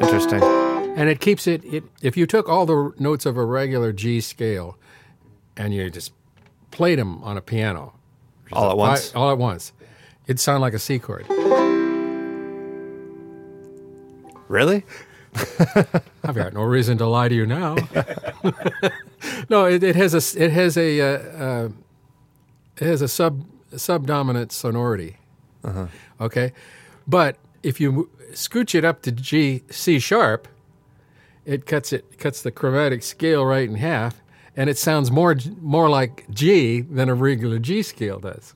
Interesting. 0.00 0.42
and 0.42 1.08
it 1.08 1.20
keeps 1.20 1.46
it, 1.46 1.64
it. 1.64 1.84
If 2.02 2.16
you 2.16 2.26
took 2.26 2.48
all 2.48 2.66
the 2.66 2.92
notes 2.98 3.26
of 3.26 3.36
a 3.36 3.44
regular 3.44 3.92
G 3.92 4.20
scale, 4.20 4.76
and 5.56 5.72
you 5.72 5.88
just 5.90 6.12
played 6.70 6.98
them 6.98 7.22
on 7.22 7.36
a 7.36 7.40
piano, 7.40 7.94
All 8.52 8.70
at 8.70 8.76
once. 8.76 9.14
all 9.14 9.30
at 9.30 9.38
once, 9.38 9.72
it'd 10.26 10.40
sound 10.40 10.60
like 10.60 10.74
a 10.74 10.78
C 10.78 10.98
chord. 10.98 11.26
Really? 14.48 14.84
I've 16.24 16.34
got 16.34 16.52
no 16.54 16.62
reason 16.62 16.98
to 16.98 17.06
lie 17.06 17.28
to 17.28 17.34
you 17.34 17.46
now. 17.46 17.76
no, 19.48 19.66
it, 19.66 19.82
it 19.82 19.96
has 19.96 20.14
a 20.14 20.42
it 20.42 20.50
has 20.50 20.76
a 20.76 21.00
uh, 21.00 21.06
uh, 21.44 21.68
it 22.76 22.86
has 22.86 23.02
a 23.02 23.08
sub 23.08 23.44
subdominant 23.76 24.52
sonority. 24.52 25.16
Okay, 26.20 26.52
but 27.06 27.36
if 27.62 27.80
you 27.80 28.10
scooch 28.32 28.74
it 28.74 28.84
up 28.84 29.02
to 29.02 29.12
G 29.12 29.62
C 29.70 29.98
sharp, 29.98 30.48
it 31.44 31.66
cuts 31.66 31.92
it 31.92 32.18
cuts 32.18 32.42
the 32.42 32.50
chromatic 32.50 33.02
scale 33.02 33.44
right 33.44 33.68
in 33.68 33.76
half, 33.76 34.20
and 34.56 34.70
it 34.70 34.78
sounds 34.78 35.10
more 35.10 35.36
more 35.60 35.88
like 35.88 36.24
G 36.30 36.80
than 36.80 37.08
a 37.08 37.14
regular 37.14 37.58
G 37.58 37.82
scale 37.82 38.18
does. 38.18 38.54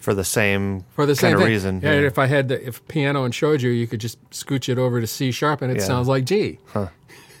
For 0.00 0.14
the 0.14 0.24
same 0.24 0.84
For 0.94 1.04
the 1.06 1.14
same 1.14 1.32
kind 1.32 1.42
of 1.42 1.48
reason. 1.48 1.80
Yeah, 1.82 1.92
if 1.92 2.18
I 2.18 2.26
had 2.26 2.48
the 2.48 2.66
if 2.66 2.86
piano 2.88 3.24
and 3.24 3.34
showed 3.34 3.60
you, 3.62 3.70
you 3.70 3.86
could 3.86 4.00
just 4.00 4.18
scooch 4.30 4.68
it 4.68 4.78
over 4.78 5.00
to 5.00 5.06
C 5.06 5.30
sharp, 5.30 5.60
and 5.62 5.70
it 5.70 5.78
Yeah. 5.78 5.84
sounds 5.84 6.08
like 6.08 6.24
G. 6.24 6.58
Huh. 6.66 6.88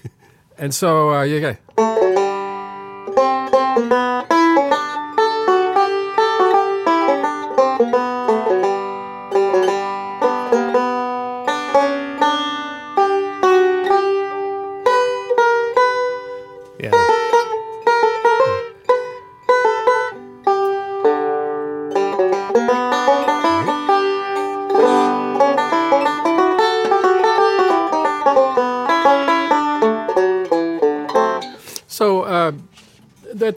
and 0.58 0.74
so 0.74 1.10
uh, 1.14 1.22
you 1.22 1.40
got. 1.40 1.56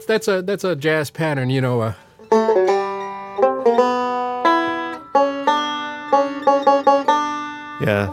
That's 0.06 0.26
that's 0.26 0.28
a 0.28 0.42
that's 0.42 0.64
a 0.64 0.76
jazz 0.76 1.10
pattern, 1.10 1.50
you 1.50 1.60
know. 1.60 1.80
Uh, 1.80 1.94
Yeah. 7.80 8.08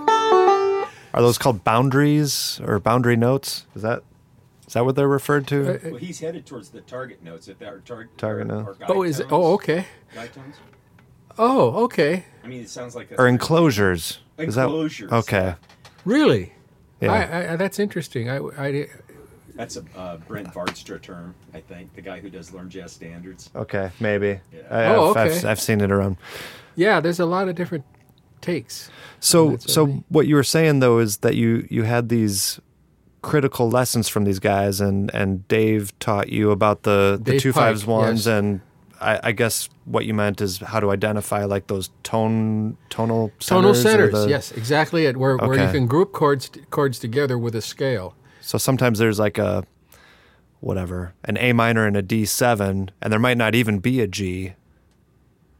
Are 1.13 1.21
those 1.21 1.37
called 1.37 1.63
boundaries 1.63 2.59
or 2.65 2.79
boundary 2.79 3.15
notes? 3.15 3.65
Is 3.75 3.81
that 3.83 4.03
is 4.67 4.73
that 4.73 4.83
what 4.85 4.95
they're 4.95 5.07
referred 5.07 5.47
to? 5.47 5.75
Uh, 5.75 5.79
Well, 5.91 5.95
he's 5.95 6.19
headed 6.19 6.45
towards 6.45 6.69
the 6.69 6.81
target 6.81 7.23
notes. 7.23 7.47
If 7.47 7.59
that 7.59 7.71
are 7.73 7.79
tar- 7.79 8.09
Target 8.17 8.47
or, 8.51 8.55
note. 8.55 8.67
or 8.67 8.73
guide 8.73 8.89
oh, 8.89 9.03
is 9.03 9.19
it? 9.19 9.27
Oh, 9.29 9.53
okay. 9.53 9.85
Guide 10.13 10.33
tones. 10.33 10.55
Oh, 11.37 11.83
okay. 11.85 12.25
I 12.43 12.47
mean, 12.47 12.61
it 12.61 12.69
sounds 12.69 12.95
like 12.95 13.11
a 13.11 13.15
or 13.19 13.27
enclosures? 13.27 14.19
Is 14.37 14.55
that 14.55 14.65
Enclosures, 14.65 15.11
okay? 15.11 15.55
Really? 16.03 16.53
Yeah. 16.99 17.13
I, 17.13 17.53
I, 17.53 17.55
that's 17.55 17.79
interesting. 17.79 18.29
I, 18.29 18.37
I, 18.57 18.87
That's 19.61 19.77
a 19.77 19.83
uh, 19.95 20.17
Brent 20.27 20.47
Vaartstra 20.51 20.99
term, 20.99 21.35
I 21.53 21.59
think. 21.61 21.93
The 21.93 22.01
guy 22.01 22.19
who 22.19 22.31
does 22.31 22.51
learn 22.51 22.67
jazz 22.67 22.93
standards. 22.93 23.51
Okay, 23.55 23.91
maybe. 23.99 24.39
Yeah. 24.51 24.61
I, 24.71 24.85
Oh, 24.95 25.11
I've, 25.11 25.17
I've- 25.17 25.35
okay. 25.37 25.47
I've 25.47 25.59
seen 25.61 25.81
it 25.81 25.91
around. 25.91 26.17
yeah, 26.75 26.99
there's 26.99 27.19
a 27.19 27.27
lot 27.27 27.47
of 27.47 27.53
different 27.55 27.85
takes. 28.41 28.89
So, 29.19 29.57
so 29.57 29.85
what 29.85 30.03
what 30.09 30.27
you 30.27 30.33
were 30.33 30.43
saying 30.43 30.79
though 30.79 30.97
is 30.97 31.17
that 31.17 31.35
you 31.35 31.67
you 31.69 31.83
had 31.83 32.09
these 32.09 32.59
critical 33.21 33.69
lessons 33.69 34.09
from 34.09 34.23
these 34.23 34.39
guys, 34.39 34.81
and 34.81 35.13
and 35.13 35.47
Dave 35.47 35.93
taught 35.99 36.29
you 36.29 36.49
about 36.49 36.81
the 36.81 37.19
the 37.23 37.33
Dave 37.33 37.41
two 37.41 37.53
Pike, 37.53 37.61
fives 37.61 37.85
ones, 37.85 38.25
yes. 38.25 38.33
and 38.39 38.61
I, 38.99 39.19
I 39.29 39.31
guess 39.31 39.69
what 39.85 40.05
you 40.07 40.15
meant 40.15 40.41
is 40.41 40.57
how 40.57 40.79
to 40.79 40.89
identify 40.89 41.45
like 41.45 41.67
those 41.67 41.91
tone 42.01 42.77
tonal 42.89 43.31
Tonal 43.39 43.75
centers. 43.75 43.85
or 43.85 43.89
centers, 43.89 44.13
the- 44.13 44.27
yes, 44.29 44.51
exactly 44.53 45.05
it. 45.05 45.17
Where, 45.17 45.37
where 45.37 45.53
you 45.53 45.71
can 45.71 45.85
group 45.85 46.13
chords 46.13 46.49
chords 46.71 46.97
together 46.97 47.37
with 47.37 47.53
a 47.55 47.61
scale. 47.61 48.15
So 48.51 48.57
sometimes 48.57 48.99
there's 48.99 49.17
like 49.17 49.37
a 49.37 49.63
whatever 50.59 51.13
an 51.23 51.37
A 51.37 51.53
minor 51.53 51.85
and 51.87 51.95
a 51.95 52.01
D 52.01 52.25
seven, 52.25 52.91
and 53.01 53.09
there 53.13 53.19
might 53.19 53.37
not 53.37 53.55
even 53.55 53.79
be 53.79 54.01
a 54.01 54.07
G, 54.07 54.55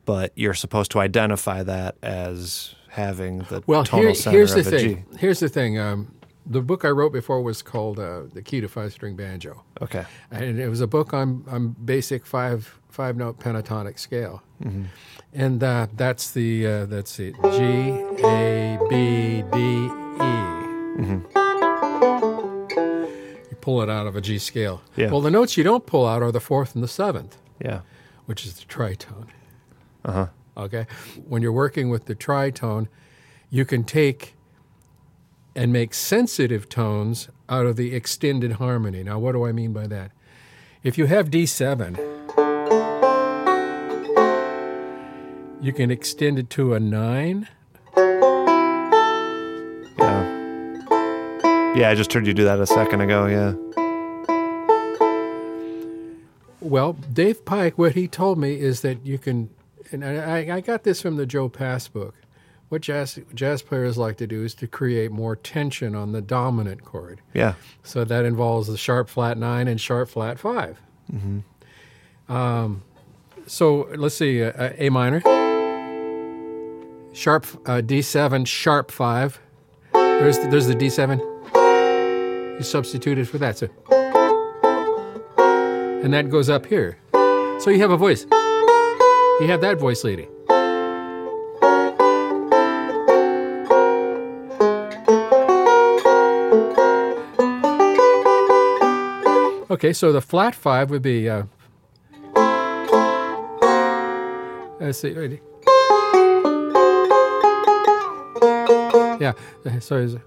but 0.04 0.34
you're 0.36 0.54
supposed 0.54 0.92
to 0.92 1.00
identify 1.00 1.64
that 1.64 1.96
as 2.04 2.76
having 2.90 3.40
the 3.50 3.64
Well, 3.66 3.86
tonal 3.86 4.08
here, 4.08 4.14
center 4.16 4.38
here's 4.38 4.54
the 4.54 4.60
a 4.60 4.64
thing. 4.64 5.06
G. 5.14 5.18
Here's 5.20 5.40
the 5.40 5.48
thing. 5.48 5.80
Um, 5.80 6.14
the 6.46 6.60
book 6.62 6.84
I 6.84 6.90
wrote 6.90 7.14
before 7.14 7.42
was 7.42 7.62
called 7.62 7.98
uh, 7.98 8.24
"The 8.34 8.42
Key 8.42 8.60
to 8.60 8.68
Five 8.68 8.92
String 8.92 9.16
Banjo," 9.16 9.64
Okay. 9.82 10.04
and 10.30 10.60
it 10.60 10.68
was 10.68 10.82
a 10.82 10.88
book 10.88 11.14
on 11.14 11.46
on 11.48 11.70
basic 11.86 12.26
five 12.26 12.78
five 12.90 13.16
note 13.16 13.40
pentatonic 13.40 14.00
scale, 14.00 14.44
Mm-hmm. 14.62 14.84
and 15.32 15.64
uh, 15.64 15.88
that's 15.96 16.32
the 16.32 16.68
uh, 16.68 16.86
that's 16.88 17.18
it. 17.20 17.36
G 17.42 18.26
A 18.26 18.78
B 18.90 19.44
D 19.54 19.58
E. 19.58 20.52
You 21.00 21.51
pull 23.62 23.82
it 23.82 23.90
out 23.90 24.08
of 24.08 24.16
a 24.16 24.22
G 24.22 24.38
scale. 24.40 24.82
Yeah. 24.96 25.12
Well, 25.12 25.22
the 25.22 25.32
notes 25.32 25.56
you 25.58 25.64
don't 25.64 25.86
pull 25.86 26.06
out 26.08 26.22
are 26.22 26.32
the 26.32 26.40
fourth 26.40 26.76
and 26.76 26.84
the 26.84 26.88
seventh 26.88 27.38
Yeah. 27.64 27.82
which 28.26 28.46
is 28.46 28.56
the 28.56 28.66
tritone. 28.66 29.28
Uh 30.04 30.12
huh. 30.12 30.28
Okay? 30.58 30.86
When 31.28 31.42
you're 31.42 31.52
working 31.52 31.90
with 31.90 32.06
the 32.06 32.16
tritone, 32.16 32.88
you 33.50 33.66
can 33.66 33.84
take 33.84 34.36
and 35.56 35.72
make 35.74 35.94
sensitive 35.94 36.68
tones 36.70 37.28
out 37.50 37.66
of 37.66 37.76
the 37.76 37.94
extended 37.94 38.54
harmony. 38.54 39.04
Now, 39.04 39.20
what 39.20 39.34
do 39.34 39.46
I 39.46 39.52
mean 39.52 39.74
by 39.74 39.86
that? 39.88 40.12
If 40.84 40.98
you 40.98 41.06
have 41.08 41.30
D7, 41.30 41.98
you 45.62 45.74
can 45.74 45.92
extend 45.92 46.40
it 46.40 46.50
to 46.52 46.74
a 46.74 46.80
9. 46.80 47.48
Yeah. 51.76 51.90
I 51.90 51.96
just 51.96 52.12
heard 52.12 52.28
you 52.28 52.34
do 52.34 52.44
that 52.44 52.60
a 52.60 52.68
second 52.68 53.02
ago. 53.02 53.28
Yeah. 53.28 53.54
well, 56.72 56.94
Dave 56.94 57.44
Pike, 57.44 57.78
what 57.78 57.94
he 57.96 58.08
told 58.08 58.38
me 58.38 58.60
is 58.60 58.82
that 58.82 59.06
you 59.06 59.18
can, 59.18 59.50
and 59.92 60.06
I, 60.06 60.56
I 60.56 60.62
got 60.62 60.84
this 60.84 61.02
from 61.02 61.18
the 61.18 61.26
Joe 61.26 61.50
Pass 61.50 61.88
book. 61.88 62.16
What 62.70 62.82
jazz 62.82 63.20
jazz 63.36 63.62
players 63.62 63.98
like 63.98 64.16
to 64.18 64.28
do 64.28 64.46
is 64.46 64.56
to 64.56 64.68
create 64.68 65.12
more 65.12 65.36
tension 65.36 65.94
on 65.94 66.14
the 66.14 66.22
dominant 66.22 66.86
chord. 66.86 67.20
Yeah. 67.34 67.56
So 67.84 68.06
that 68.06 68.24
involves 68.24 68.70
the 68.70 68.78
sharp 68.78 69.10
flat 69.10 69.38
nine 69.38 69.68
and 69.68 69.82
sharp 69.82 70.08
flat 70.08 70.40
5 70.40 70.80
mm-hmm. 71.14 72.34
Um, 72.34 72.84
so 73.46 73.90
let's 73.98 74.16
see, 74.16 74.42
uh, 74.42 74.52
uh, 74.52 74.72
A 74.78 74.90
minor, 74.90 75.20
sharp 77.14 77.46
uh, 77.66 77.82
D7, 77.82 78.48
sharp 78.48 78.90
five. 78.90 79.38
There's 79.92 80.40
the, 80.40 80.48
there's 80.48 80.68
the 80.68 80.76
D7. 80.76 81.31
You 82.58 82.64
substitute 82.64 83.18
it 83.18 83.26
for 83.26 83.38
that, 83.40 83.58
so 83.58 83.70
and 86.04 86.14
that 86.14 86.30
goes 86.30 86.50
up 86.50 86.66
here. 86.66 86.98
So 87.60 87.70
you 87.70 87.80
have 87.80 87.92
a 87.92 87.98
voice. 87.98 88.26
You 88.32 89.48
have 89.48 89.62
that 89.62 89.78
voice 89.80 90.04
leading. 90.04 90.28
Okay, 99.72 99.94
so 99.94 100.12
the 100.12 100.22
flat 100.22 100.54
five 100.54 100.90
would 100.90 101.02
be. 101.02 101.30
Uh, 101.30 101.44
let's 104.80 105.00
see. 105.00 105.14
ready? 105.14 105.40
Yeah. 109.22 109.34
So 109.80 109.98
is 109.98 110.18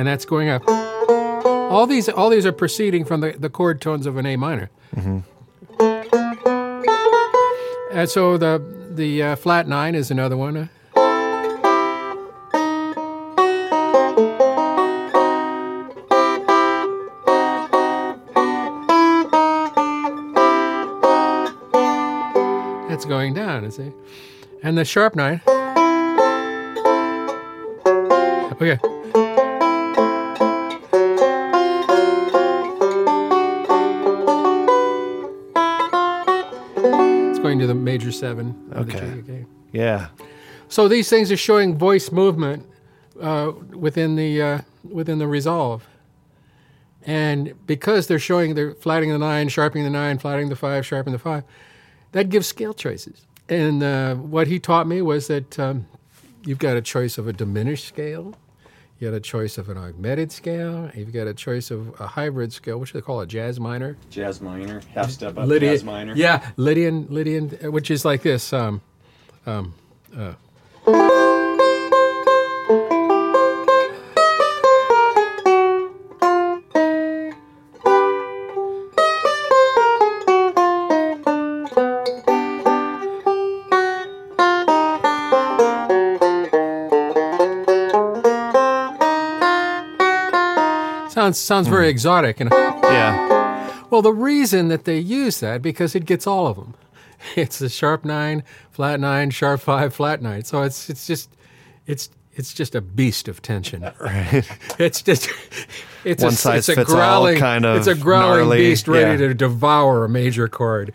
and 0.00 0.08
that's 0.08 0.24
going 0.24 0.48
up. 0.48 0.66
All 0.66 1.86
these, 1.86 2.08
all 2.08 2.30
these 2.30 2.46
are 2.46 2.52
proceeding 2.52 3.04
from 3.04 3.20
the, 3.20 3.32
the 3.32 3.50
chord 3.50 3.82
tones 3.82 4.06
of 4.06 4.16
an 4.16 4.24
A 4.24 4.34
minor. 4.36 4.70
And 7.92 8.08
so 8.08 8.38
the 8.38 8.62
the 8.92 9.22
uh, 9.22 9.36
flat 9.36 9.68
nine 9.68 9.94
is 9.94 10.10
another 10.10 10.38
one. 10.38 10.70
That's 22.88 23.04
going 23.04 23.34
down, 23.34 23.64
you 23.64 23.70
see. 23.70 23.92
And 24.62 24.78
the 24.78 24.86
sharp 24.86 25.14
nine. 25.14 25.42
Okay. 28.62 28.78
Going 37.50 37.58
to 37.58 37.66
the 37.66 37.74
major 37.74 38.12
seven. 38.12 38.68
of 38.70 38.86
the 38.86 38.96
Okay. 38.96 39.06
Okay. 39.20 39.46
Yeah. 39.72 40.08
So 40.68 40.86
these 40.86 41.10
things 41.10 41.32
are 41.32 41.36
showing 41.36 41.76
voice 41.76 42.12
movement 42.12 42.64
uh, 43.20 43.52
within 43.70 44.16
the 44.16 44.42
uh, 44.42 44.60
within 44.84 45.18
the 45.18 45.26
resolve, 45.26 45.86
and 47.04 47.54
because 47.66 48.06
they're 48.06 48.20
showing 48.20 48.54
they're 48.54 48.74
flattening 48.74 49.10
the 49.10 49.18
nine, 49.18 49.48
sharpening 49.48 49.84
the 49.84 49.90
nine, 49.90 50.18
flattening 50.18 50.48
the 50.48 50.56
five, 50.56 50.86
sharpening 50.86 51.12
the 51.12 51.18
five, 51.18 51.42
that 52.12 52.28
gives 52.28 52.46
scale 52.46 52.72
choices. 52.72 53.26
And 53.48 53.82
uh, 53.82 54.14
what 54.14 54.46
he 54.46 54.60
taught 54.60 54.86
me 54.86 55.02
was 55.02 55.26
that 55.26 55.58
um, 55.58 55.86
you've 56.44 56.60
got 56.60 56.76
a 56.76 56.82
choice 56.82 57.18
of 57.18 57.26
a 57.26 57.32
diminished 57.32 57.86
scale, 57.86 58.36
you 59.00 59.08
got 59.08 59.16
a 59.16 59.20
choice 59.20 59.58
of 59.58 59.68
an 59.68 59.78
augmented 59.78 60.30
scale, 60.30 60.90
you've 60.94 61.12
got 61.12 61.26
a 61.26 61.34
choice 61.34 61.70
of 61.70 61.98
a 62.00 62.06
hybrid 62.06 62.52
scale, 62.52 62.78
which 62.78 62.92
they 62.92 63.00
call 63.00 63.20
a 63.20 63.26
jazz 63.26 63.58
minor. 63.58 63.96
Jazz 64.10 64.40
minor, 64.40 64.82
half 64.94 65.10
step 65.10 65.38
up, 65.38 65.46
Lydian, 65.46 65.72
jazz 65.72 65.84
minor. 65.84 66.14
Yeah, 66.14 66.50
Lydian, 66.56 67.06
Lydian, 67.08 67.48
which 67.72 67.90
is 67.90 68.04
like 68.04 68.22
this. 68.22 68.52
Um, 68.52 68.82
um, 69.46 69.74
uh. 70.16 70.34
Sounds 91.30 91.38
sounds 91.38 91.68
very 91.68 91.84
hmm. 91.84 91.90
exotic, 91.90 92.40
and 92.40 92.50
Yeah. 92.50 93.72
well, 93.88 94.02
the 94.02 94.12
reason 94.12 94.66
that 94.68 94.84
they 94.84 94.98
use 94.98 95.38
that 95.40 95.62
because 95.62 95.94
it 95.94 96.04
gets 96.04 96.26
all 96.26 96.48
of 96.48 96.56
them. 96.56 96.74
It's 97.36 97.60
a 97.60 97.68
sharp 97.68 98.04
nine, 98.04 98.42
flat 98.70 98.98
nine, 98.98 99.30
sharp 99.30 99.60
five, 99.60 99.94
flat 99.94 100.22
nine. 100.22 100.42
So 100.42 100.62
it's 100.62 100.90
it's 100.90 101.06
just 101.06 101.30
it's 101.86 102.10
it's 102.34 102.54
just 102.54 102.74
a 102.74 102.80
beast 102.80 103.28
of 103.28 103.42
tension. 103.42 103.82
Right. 104.00 104.48
It's 104.78 105.02
just 105.02 105.28
it's 106.04 106.22
One 106.22 106.32
a, 106.32 106.36
size 106.36 106.68
it's 106.68 106.68
a 106.70 106.74
fits 106.76 106.90
all 106.90 106.96
growling 106.96 107.38
kind 107.38 107.66
of 107.66 107.76
it's 107.76 107.86
a 107.86 107.94
growling 107.94 108.48
gnarly, 108.48 108.58
beast 108.58 108.88
ready 108.88 109.22
yeah. 109.22 109.28
to 109.28 109.34
devour 109.34 110.04
a 110.06 110.08
major 110.08 110.48
chord. 110.48 110.94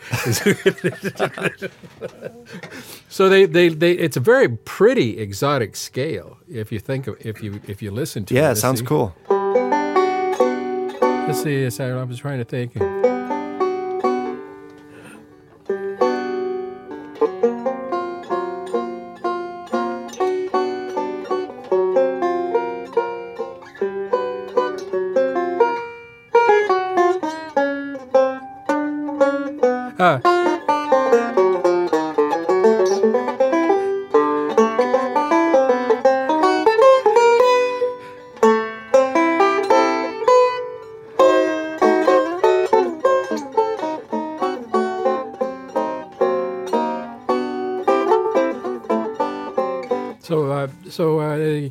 so 3.09 3.29
they, 3.29 3.45
they, 3.45 3.69
they 3.69 3.91
it's 3.91 4.17
a 4.17 4.19
very 4.19 4.49
pretty 4.49 5.19
exotic 5.19 5.75
scale 5.75 6.39
if 6.49 6.71
you 6.71 6.79
think 6.79 7.05
of 7.05 7.23
if 7.23 7.43
you 7.43 7.61
if 7.67 7.83
you 7.83 7.91
listen 7.91 8.25
to 8.25 8.33
it. 8.33 8.37
Yeah, 8.37 8.45
it 8.45 8.47
Let's 8.49 8.61
sounds 8.61 8.81
cool. 8.81 9.15
Let's 11.35 11.43
see. 11.43 11.63
yes, 11.63 11.81
I 11.81 11.89
I 11.89 12.03
was 12.03 12.17
trying 12.17 12.39
to 12.39 12.45
think. 12.45 12.71
Ah. 29.97 30.34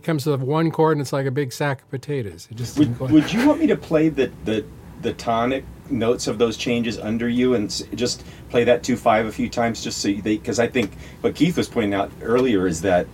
Comes 0.05 0.25
to 0.25 0.37
one 0.37 0.71
chord, 0.71 0.93
and 0.93 1.01
it's 1.01 1.13
like 1.13 1.27
a 1.27 1.31
big 1.31 1.53
sack 1.53 1.83
of 1.83 1.91
potatoes. 1.91 2.49
It 2.51 2.57
just 2.57 2.79
Would, 2.79 2.99
would 3.01 3.33
you 3.33 3.47
want 3.47 3.61
me 3.61 3.67
to 3.69 3.77
play 3.77 4.09
the, 4.09 4.31
the 4.45 4.65
the 5.03 5.13
tonic 5.15 5.65
notes 5.91 6.27
of 6.29 6.39
those 6.39 6.57
changes 6.57 6.99
under 6.99 7.29
you 7.29 7.55
and 7.55 7.69
just 7.95 8.25
play 8.49 8.65
that 8.65 8.83
two 8.83 8.97
five 8.97 9.27
a 9.27 9.33
few 9.33 9.51
times 9.51 9.85
just 9.85 9.99
so 9.99 10.09
you, 10.09 10.23
they 10.23 10.37
because 10.39 10.59
I 10.59 10.67
think 10.67 10.93
what 11.21 11.35
Keith 11.35 11.57
was 11.59 11.69
pointing 11.69 11.93
out 11.93 12.11
earlier 12.23 12.67
is 12.67 12.81
that 12.83 13.07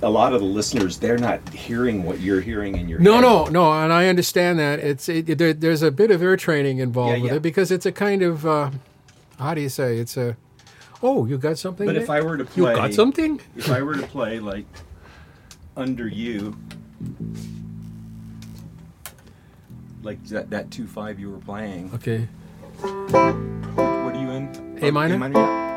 a 0.00 0.08
lot 0.08 0.32
of 0.32 0.40
the 0.40 0.46
listeners 0.46 0.96
they're 0.98 1.18
not 1.18 1.46
hearing 1.50 2.04
what 2.04 2.20
you're 2.20 2.40
hearing 2.40 2.76
in 2.76 2.88
your 2.88 2.98
No, 3.00 3.14
head. 3.14 3.20
no, 3.22 3.44
no, 3.44 3.50
no, 3.50 3.72
and 3.72 3.92
I 3.92 4.06
understand 4.08 4.58
that 4.58 4.78
it's 4.78 5.06
it, 5.08 5.36
there, 5.36 5.52
there's 5.52 5.82
a 5.82 5.90
bit 5.90 6.10
of 6.10 6.22
ear 6.22 6.36
training 6.36 6.78
involved 6.78 7.18
Yeah, 7.18 7.22
with 7.24 7.32
it 7.34 7.42
because 7.42 7.70
it's 7.70 7.84
a 7.84 7.92
kind 7.92 8.22
of 8.22 8.46
uh, 8.46 8.70
how 9.38 9.52
do 9.54 9.60
you 9.60 9.68
say 9.68 9.98
it's 9.98 10.16
a 10.16 10.36
oh 11.02 11.26
you 11.26 11.36
got 11.36 11.58
something 11.58 11.84
But 11.86 11.94
there? 11.94 12.02
if 12.02 12.08
I 12.10 12.22
were 12.22 12.38
to 12.38 12.44
play 12.46 12.70
you 12.70 12.76
got 12.76 12.94
something 12.94 13.40
if 13.56 13.70
I 13.70 13.82
were 13.82 13.96
to 13.96 14.06
play 14.06 14.40
like 14.40 14.64
under 15.78 16.06
you, 16.08 16.56
like 20.02 20.22
that 20.26 20.50
that 20.50 20.70
two 20.70 20.86
five 20.86 21.18
you 21.18 21.30
were 21.30 21.38
playing, 21.38 21.90
okay 21.94 22.28
what 22.80 24.14
are 24.14 24.20
you 24.20 24.30
in? 24.30 24.78
A 24.82 24.90
minor? 24.90 25.14
A 25.14 25.18
minor. 25.18 25.38
Yeah. 25.38 25.67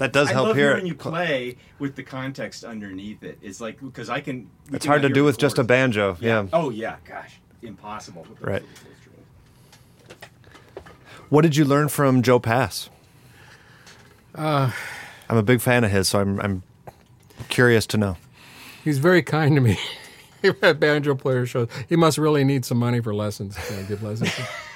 That 0.00 0.14
does 0.14 0.28
I 0.28 0.32
help 0.32 0.46
love 0.46 0.56
hear 0.56 0.70
hearing 0.70 0.86
it. 0.86 0.88
you 0.88 0.94
play 0.94 1.58
with 1.78 1.94
the 1.94 2.02
context 2.02 2.64
underneath 2.64 3.22
it. 3.22 3.38
It's 3.42 3.60
like 3.60 3.78
because 3.82 4.08
I 4.08 4.20
can. 4.22 4.48
it's 4.72 4.86
can 4.86 4.88
hard 4.90 5.02
to 5.02 5.08
do 5.10 5.16
the 5.16 5.24
with 5.24 5.36
just 5.36 5.58
a 5.58 5.62
banjo. 5.62 6.16
Yeah. 6.22 6.46
Oh 6.54 6.70
yeah, 6.70 6.96
gosh, 7.04 7.38
impossible. 7.60 8.26
with 8.30 8.40
Right. 8.40 8.62
What 11.28 11.42
did 11.42 11.54
you 11.54 11.66
learn 11.66 11.88
from 11.88 12.22
Joe 12.22 12.38
Pass? 12.40 12.88
Uh, 14.34 14.70
I'm 15.28 15.36
a 15.36 15.42
big 15.42 15.60
fan 15.60 15.84
of 15.84 15.90
his, 15.90 16.08
so 16.08 16.18
I'm 16.20 16.40
I'm 16.40 16.62
curious 17.50 17.86
to 17.88 17.98
know. 17.98 18.16
he's 18.82 18.98
very 18.98 19.22
kind 19.22 19.54
to 19.54 19.60
me. 19.60 19.78
At 20.62 20.80
banjo 20.80 21.14
player 21.14 21.44
shows, 21.44 21.68
he 21.90 21.96
must 21.96 22.16
really 22.16 22.42
need 22.42 22.64
some 22.64 22.78
money 22.78 23.02
for 23.02 23.14
lessons. 23.14 23.58
You 23.68 23.76
know, 23.76 23.82
give 23.82 24.02
lessons. 24.02 24.32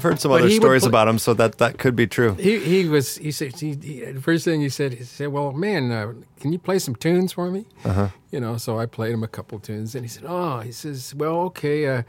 I've 0.00 0.04
heard 0.04 0.18
some 0.18 0.30
But 0.30 0.40
other 0.40 0.48
he 0.48 0.56
stories 0.56 0.82
pl- 0.82 0.88
about 0.88 1.08
him, 1.08 1.18
so 1.18 1.34
that 1.34 1.58
that 1.58 1.76
could 1.78 1.94
be 1.94 2.06
true. 2.06 2.34
he 2.34 2.58
he 2.58 2.88
was 2.88 3.18
he 3.18 3.30
said 3.30 3.54
he, 3.60 3.76
he, 3.82 4.04
the 4.12 4.20
first 4.22 4.46
thing 4.46 4.62
he 4.62 4.70
said 4.70 4.94
he 4.94 5.04
said, 5.04 5.28
"Well, 5.28 5.52
man, 5.52 5.92
uh, 5.92 6.14
can 6.38 6.54
you 6.54 6.58
play 6.58 6.78
some 6.78 6.94
tunes 6.94 7.32
for 7.32 7.50
me?" 7.50 7.66
Uh-huh. 7.84 8.08
You 8.30 8.40
know, 8.40 8.56
so 8.56 8.78
I 8.78 8.86
played 8.86 9.12
him 9.12 9.22
a 9.22 9.28
couple 9.28 9.58
tunes, 9.58 9.94
and 9.94 10.02
he 10.02 10.08
said, 10.08 10.24
"Oh," 10.26 10.60
he 10.60 10.72
says, 10.72 11.14
"Well, 11.14 11.40
okay, 11.52 11.86
uh, 11.86 12.02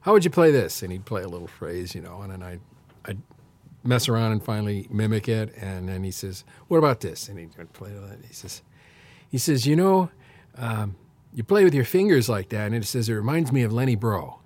how 0.00 0.12
would 0.12 0.24
you 0.24 0.30
play 0.30 0.50
this?" 0.50 0.82
And 0.82 0.90
he'd 0.90 1.04
play 1.04 1.22
a 1.22 1.28
little 1.28 1.46
phrase, 1.46 1.94
you 1.94 2.00
know, 2.00 2.20
and 2.22 2.32
then 2.32 2.42
I 2.42 2.58
I 3.08 3.16
mess 3.84 4.08
around 4.08 4.32
and 4.32 4.42
finally 4.42 4.88
mimic 4.90 5.28
it, 5.28 5.54
and 5.56 5.88
then 5.88 6.02
he 6.02 6.10
says, 6.10 6.42
"What 6.66 6.78
about 6.78 7.00
this?" 7.00 7.28
And 7.28 7.38
he'd 7.38 7.52
play 7.72 7.92
that. 7.92 8.18
He 8.26 8.34
says, 8.34 8.62
he 9.28 9.38
says, 9.38 9.66
"You 9.66 9.76
know, 9.76 10.10
um, 10.58 10.96
you 11.32 11.44
play 11.44 11.62
with 11.62 11.74
your 11.74 11.84
fingers 11.84 12.28
like 12.28 12.48
that," 12.48 12.66
and 12.66 12.74
it 12.74 12.86
says 12.86 13.08
it 13.08 13.14
reminds 13.14 13.52
me 13.52 13.62
of 13.62 13.72
Lenny 13.72 13.96
Breau." 13.96 14.38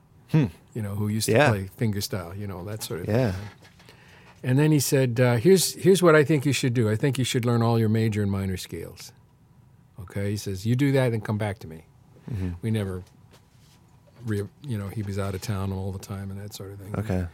You 0.74 0.82
know, 0.82 0.94
who 0.94 1.08
used 1.08 1.26
to 1.26 1.32
Yeah. 1.32 1.50
play 1.50 1.68
fingerstyle, 1.78 2.38
you 2.38 2.46
know, 2.46 2.64
that 2.64 2.82
sort 2.82 3.00
of 3.00 3.06
thing. 3.06 3.14
Yeah. 3.16 3.34
And 4.42 4.58
then 4.58 4.70
he 4.72 4.78
said, 4.80 5.20
uh, 5.20 5.36
"Here's 5.36 5.74
here's 5.74 6.02
what 6.02 6.14
I 6.14 6.24
think 6.24 6.46
you 6.46 6.52
should 6.52 6.72
do. 6.74 6.88
I 6.88 6.96
think 6.96 7.18
you 7.18 7.24
should 7.24 7.44
learn 7.44 7.60
all 7.62 7.78
your 7.78 7.88
major 7.90 8.22
and 8.22 8.30
minor 8.30 8.56
scales." 8.56 9.12
Okay, 10.00 10.30
he 10.30 10.36
says, 10.36 10.64
"You 10.64 10.76
do 10.76 10.92
that 10.92 11.12
and 11.12 11.22
come 11.24 11.36
back 11.38 11.58
to 11.60 11.66
me." 11.66 11.84
We 12.62 12.70
never, 12.70 13.02
re, 14.24 14.44
you 14.62 14.78
know, 14.78 14.86
he 14.88 15.02
was 15.02 15.18
out 15.18 15.34
of 15.34 15.40
town 15.42 15.72
all 15.72 15.90
the 15.92 15.98
time 15.98 16.30
and 16.30 16.40
that 16.40 16.54
sort 16.54 16.70
of 16.72 16.78
thing. 16.78 16.94
Okay. 16.96 17.26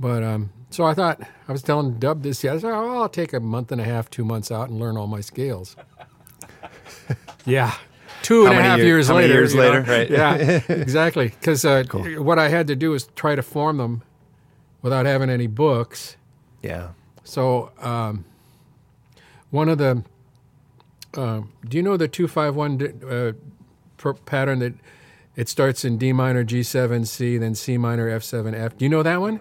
But 0.00 0.24
um, 0.24 0.50
so 0.70 0.84
I 0.84 0.92
thought 0.92 1.22
I 1.48 1.52
was 1.52 1.62
telling 1.62 1.94
Doub 2.00 2.22
this. 2.22 2.42
Yeah, 2.42 2.54
I 2.54 2.58
said, 2.58 2.72
"Oh, 2.72 3.02
I'll 3.02 3.08
take 3.08 3.32
a 3.32 3.38
month 3.40 3.70
and 3.72 3.80
a 3.80 3.84
half, 3.84 4.10
two 4.10 4.24
months 4.24 4.50
out 4.50 4.68
and 4.68 4.78
learn 4.80 4.96
all 4.96 5.06
my 5.06 5.20
scales." 5.20 5.76
yeah. 7.46 7.74
Two 8.24 8.46
and 8.46 8.54
a 8.58 8.62
half 8.62 8.78
year- 8.78 8.86
years 8.86 9.10
later. 9.10 9.32
years 9.34 9.54
you 9.54 9.60
know? 9.60 9.70
later, 9.70 9.82
right. 9.82 10.10
Yeah, 10.10 10.34
exactly. 10.68 11.28
Because 11.28 11.64
uh, 11.64 11.84
what 12.18 12.38
I 12.38 12.48
had 12.48 12.66
to 12.68 12.76
do 12.76 12.94
is 12.94 13.06
try 13.14 13.34
to 13.34 13.42
form 13.42 13.76
them 13.76 14.02
without 14.82 15.06
having 15.06 15.30
any 15.30 15.46
books. 15.46 16.16
Yeah. 16.62 16.88
So 17.22 17.70
um, 17.80 18.24
one 19.50 19.68
of 19.68 19.78
the, 19.78 20.02
um 21.16 21.52
do 21.68 21.76
you 21.76 21.82
know 21.82 21.96
the 21.96 22.08
two 22.08 22.26
five 22.26 22.56
one 22.56 22.80
uh, 23.08 23.32
pattern 24.26 24.58
that 24.58 24.74
it 25.36 25.48
starts 25.48 25.84
in 25.84 25.98
D 25.98 26.12
minor, 26.12 26.44
G 26.44 26.62
seven, 26.62 27.04
C, 27.04 27.38
then 27.38 27.54
C 27.54 27.76
minor, 27.78 28.08
F 28.08 28.22
seven, 28.22 28.54
F. 28.54 28.76
Do 28.76 28.84
you 28.84 28.88
know 28.88 29.02
that 29.02 29.20
one? 29.20 29.40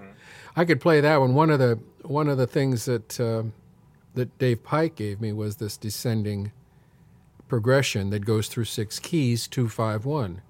I 0.55 0.65
could 0.65 0.79
play 0.81 1.01
that 1.01 1.17
one. 1.19 1.33
One 1.33 1.49
of 1.49 1.59
the 1.59 1.79
one 2.03 2.27
of 2.29 2.37
the 2.37 2.47
things 2.47 2.85
that 2.85 3.19
uh, 3.19 3.43
that 4.15 4.37
Dave 4.37 4.63
Pike 4.63 4.95
gave 4.95 5.19
me 5.21 5.31
was 5.33 5.55
this 5.57 5.77
descending 5.77 6.51
progression 7.47 8.09
that 8.11 8.25
goes 8.25 8.47
through 8.47 8.65
six 8.65 8.99
keys, 8.99 9.47
two 9.47 9.69
five 9.69 10.05
one. 10.05 10.41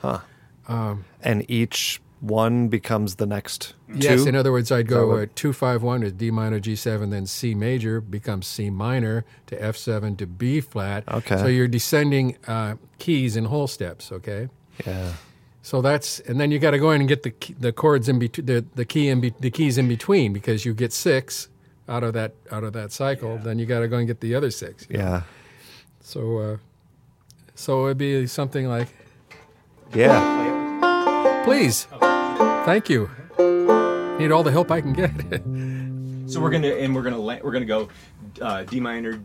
huh? 0.00 0.20
And 1.22 1.48
each 1.50 2.00
one 2.20 2.68
becomes 2.68 3.16
the 3.16 3.26
next 3.26 3.74
Yes, 3.92 4.22
two? 4.22 4.28
in 4.28 4.36
other 4.36 4.52
words, 4.52 4.70
I'd 4.70 4.86
go 4.86 5.12
uh, 5.18 5.26
two 5.34 5.52
five 5.52 5.82
one 5.82 6.02
is 6.02 6.12
D 6.12 6.30
minor 6.30 6.60
G 6.60 6.76
seven, 6.76 7.10
then 7.10 7.26
C 7.26 7.54
major 7.54 8.00
becomes 8.00 8.46
C 8.46 8.70
minor 8.70 9.24
to 9.48 9.60
F 9.62 9.76
seven 9.76 10.16
to 10.16 10.26
B 10.26 10.60
flat. 10.60 11.04
Okay. 11.08 11.36
So 11.36 11.46
you're 11.46 11.68
descending 11.68 12.36
uh, 12.46 12.76
keys 12.98 13.36
in 13.36 13.46
whole 13.46 13.66
steps. 13.66 14.12
Okay. 14.12 14.48
yeah. 14.86 15.14
So 15.64 15.80
that's 15.82 16.18
and 16.20 16.40
then 16.40 16.50
you 16.50 16.58
got 16.58 16.72
to 16.72 16.78
go 16.78 16.90
in 16.92 17.00
and 17.00 17.08
get 17.08 17.22
the 17.22 17.32
the 17.58 17.72
chords 17.72 18.08
in 18.08 18.18
between 18.18 18.46
the 18.46 18.64
the 18.74 18.84
key 18.84 19.08
in 19.08 19.20
be- 19.20 19.34
the 19.38 19.50
keys 19.50 19.76
in 19.78 19.86
between 19.88 20.32
because 20.32 20.64
you 20.64 20.74
get 20.74 20.92
six 20.92 21.48
out 21.88 22.02
of 22.02 22.14
that 22.14 22.34
out 22.50 22.64
of 22.64 22.72
that 22.72 22.90
cycle. 22.92 23.38
Then 23.38 23.58
you 23.58 23.66
got 23.66 23.80
to 23.80 23.88
go 23.88 23.96
and 23.98 24.06
get 24.06 24.20
the 24.20 24.34
other 24.34 24.50
six. 24.50 24.86
you 24.88 24.98
know. 24.98 25.22
Yeah. 26.02 26.08
So 26.08 26.38
uh, 26.38 26.56
so 27.54 27.86
it'd 27.86 27.98
be 27.98 28.26
something 28.26 28.66
like, 28.68 28.88
Yeah. 29.94 31.42
please, 31.44 31.86
thank 32.64 32.88
you. 32.88 33.08
Need 34.18 34.30
all 34.32 34.42
the 34.42 34.50
help 34.52 34.70
I 34.70 34.80
can 34.80 34.92
get. 34.92 35.10
So 36.24 36.40
we're 36.40 36.50
gonna 36.50 36.68
and 36.68 36.94
we're 36.94 37.02
gonna 37.02 37.20
we're 37.20 37.52
gonna 37.52 37.66
go 37.66 37.88
uh, 38.40 38.62
D 38.62 38.80
minor, 38.80 39.20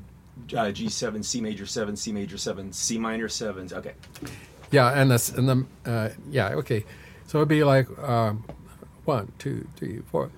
uh, 0.58 0.72
G 0.72 0.90
seven, 0.90 1.24
C 1.24 1.40
major 1.40 1.66
seven, 1.66 1.96
C 1.96 2.12
major 2.12 2.38
seven, 2.38 2.74
C 2.74 2.98
minor 2.98 3.30
sevens. 3.30 3.72
Okay. 3.72 3.94
Yeah, 4.72 4.90
and 4.90 5.12
the 5.12 5.34
and 5.38 5.48
the 5.48 5.90
uh, 5.90 6.10
yeah 6.30 6.50
okay, 6.56 6.84
so 7.28 7.38
it'd 7.38 7.48
be 7.48 7.63
like 7.63 7.88
um, 8.00 8.44
one, 9.06 9.32
two, 9.38 9.66
three, 9.78 10.02
four. 10.12 10.32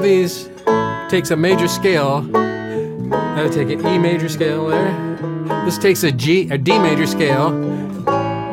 These 0.00 0.48
takes 1.08 1.30
a 1.30 1.36
major 1.36 1.68
scale. 1.68 2.22
Would 2.22 3.52
take 3.52 3.70
an 3.70 3.86
E 3.86 3.98
major 3.98 4.28
scale 4.28 4.66
there. 4.66 5.16
This 5.64 5.78
takes 5.78 6.02
a 6.02 6.12
G, 6.12 6.48
a 6.50 6.58
D 6.58 6.78
major 6.78 7.06
scale, 7.06 7.50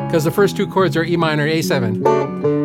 because 0.06 0.24
the 0.24 0.30
first 0.30 0.56
two 0.56 0.66
chords 0.66 0.96
are 0.96 1.04
E 1.04 1.16
minor, 1.16 1.46
A7. 1.46 2.57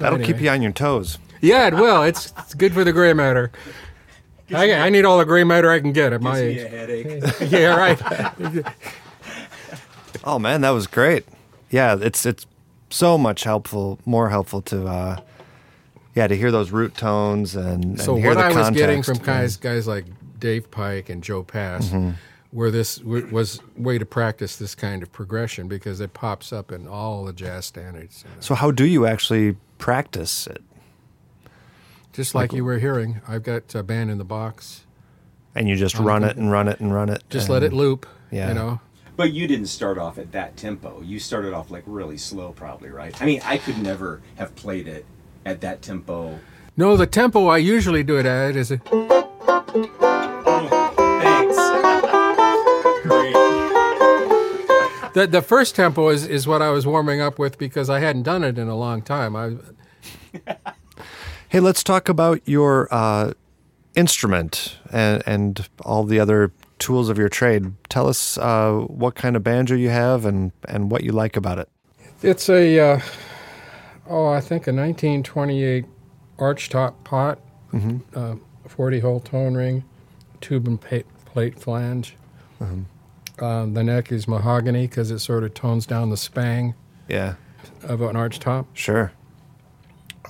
So 0.00 0.04
That'll 0.04 0.18
anyway. 0.18 0.32
keep 0.32 0.42
you 0.42 0.48
on 0.48 0.62
your 0.62 0.72
toes. 0.72 1.18
Yeah, 1.42 1.66
it 1.66 1.74
will. 1.74 2.02
It's, 2.04 2.32
it's 2.38 2.54
good 2.54 2.72
for 2.72 2.84
the 2.84 2.92
gray 2.92 3.12
matter. 3.12 3.50
I, 4.52 4.72
I 4.72 4.88
need 4.88 5.04
all 5.04 5.18
the 5.18 5.24
gray 5.26 5.44
matter 5.44 5.70
I 5.70 5.78
can 5.78 5.92
get 5.92 6.12
at 6.14 6.22
my 6.22 6.40
Gives 6.40 6.56
me 6.56 6.60
a 6.62 6.64
age. 6.66 7.22
headache. 7.22 7.50
Yeah, 7.50 7.76
right. 7.76 8.66
Oh 10.24 10.38
man, 10.38 10.60
that 10.62 10.70
was 10.70 10.86
great. 10.86 11.24
Yeah, 11.70 11.96
it's 12.00 12.26
it's 12.26 12.46
so 12.90 13.16
much 13.16 13.44
helpful, 13.44 13.98
more 14.04 14.28
helpful 14.30 14.60
to 14.62 14.86
uh 14.86 15.20
yeah, 16.14 16.26
to 16.26 16.36
hear 16.36 16.50
those 16.50 16.72
root 16.72 16.96
tones 16.96 17.54
and, 17.54 18.00
So 18.00 18.14
and 18.14 18.20
hear 18.24 18.34
what 18.34 18.40
the 18.40 18.46
I 18.46 18.52
was 18.68 18.70
getting 18.70 19.02
from 19.02 19.18
guys 19.18 19.56
guys 19.56 19.86
like 19.86 20.06
Dave 20.40 20.70
Pike 20.70 21.08
and 21.08 21.22
Joe 21.22 21.42
Pass, 21.44 21.88
Mm-hmm. 21.90 22.10
where 22.50 22.70
this 22.70 22.96
w- 22.96 23.28
was 23.30 23.60
way 23.76 23.98
to 23.98 24.04
practice 24.06 24.56
this 24.56 24.74
kind 24.74 25.02
of 25.04 25.12
progression 25.12 25.68
because 25.68 26.00
it 26.00 26.12
pops 26.12 26.52
up 26.52 26.72
in 26.72 26.88
all 26.88 27.24
the 27.24 27.32
jazz 27.32 27.66
standards, 27.66 28.24
So 28.40 28.54
how 28.56 28.70
do 28.72 28.84
you 28.84 29.06
actually 29.06 29.56
practice 29.80 30.46
it? 30.46 30.62
just 32.12 32.34
like 32.34 32.52
you 32.52 32.64
were 32.64 32.78
hearing. 32.78 33.20
I've 33.26 33.42
got 33.42 33.74
a 33.74 33.82
band 33.82 34.10
in 34.10 34.18
the 34.18 34.24
box. 34.24 34.84
And 35.54 35.68
you 35.68 35.76
just 35.76 35.96
um, 35.96 36.06
run 36.06 36.22
it 36.22 36.36
and 36.36 36.50
run 36.50 36.68
it 36.68 36.80
and 36.80 36.92
run 36.94 37.08
it. 37.08 37.22
Just 37.30 37.46
and- 37.46 37.54
let 37.54 37.62
it 37.62 37.72
loop. 37.72 38.06
yeah. 38.30 38.48
You 38.48 38.54
know. 38.54 38.80
But 39.16 39.32
you 39.32 39.46
didn't 39.46 39.66
start 39.66 39.98
off 39.98 40.16
at 40.16 40.32
that 40.32 40.56
tempo. 40.56 41.02
You 41.02 41.18
started 41.18 41.52
off 41.52 41.70
like 41.70 41.82
really 41.86 42.16
slow, 42.16 42.52
probably, 42.52 42.88
right? 42.88 43.20
I 43.20 43.26
mean, 43.26 43.40
I 43.44 43.58
could 43.58 43.76
never 43.82 44.22
have 44.36 44.54
played 44.54 44.88
it 44.88 45.04
at 45.44 45.60
that 45.60 45.82
tempo. 45.82 46.38
No, 46.76 46.96
the 46.96 47.06
tempo 47.06 47.48
I 47.48 47.58
usually 47.58 48.02
do 48.02 48.18
it 48.18 48.24
at 48.24 48.56
is 48.56 48.70
a, 48.70 48.78
the 55.14 55.26
the 55.26 55.42
first 55.42 55.74
tempo 55.74 56.08
is, 56.08 56.26
is 56.26 56.46
what 56.46 56.62
I 56.62 56.70
was 56.70 56.86
warming 56.86 57.20
up 57.20 57.38
with 57.38 57.58
because 57.58 57.90
I 57.90 58.00
hadn't 58.00 58.22
done 58.22 58.44
it 58.44 58.58
in 58.58 58.68
a 58.68 58.76
long 58.76 59.02
time. 59.02 59.36
I 59.36 59.56
Hey, 61.50 61.58
let's 61.58 61.82
talk 61.82 62.08
about 62.08 62.40
your 62.44 62.86
uh, 62.92 63.32
instrument 63.96 64.78
and, 64.92 65.20
and 65.26 65.68
all 65.84 66.04
the 66.04 66.20
other 66.20 66.52
tools 66.78 67.08
of 67.08 67.18
your 67.18 67.28
trade. 67.28 67.72
Tell 67.88 68.06
us 68.06 68.38
uh, 68.38 68.84
what 68.86 69.16
kind 69.16 69.34
of 69.34 69.42
banjo 69.42 69.74
you 69.74 69.88
have 69.88 70.24
and, 70.24 70.52
and 70.68 70.92
what 70.92 71.02
you 71.02 71.10
like 71.10 71.36
about 71.36 71.58
it. 71.58 71.68
It's 72.22 72.48
a, 72.48 72.78
uh, 72.78 73.00
oh, 74.08 74.28
I 74.28 74.40
think 74.40 74.68
a 74.68 74.72
1928 74.72 75.86
archtop 76.38 76.94
pot, 77.02 77.40
uh, 78.14 78.36
40 78.68 79.00
hole 79.00 79.18
tone 79.18 79.56
ring, 79.56 79.82
tube 80.40 80.68
and 80.68 80.80
pa- 80.80 81.02
plate 81.24 81.58
flange. 81.58 82.14
Um, 83.40 83.74
the 83.74 83.82
neck 83.82 84.12
is 84.12 84.28
mahogany 84.28 84.86
because 84.86 85.10
it 85.10 85.18
sort 85.20 85.44
of 85.44 85.54
tones 85.54 85.86
down 85.86 86.10
the 86.10 86.16
spang 86.16 86.74
Yeah, 87.08 87.34
of 87.82 88.02
an 88.02 88.14
archtop. 88.16 88.66
sure. 88.74 89.12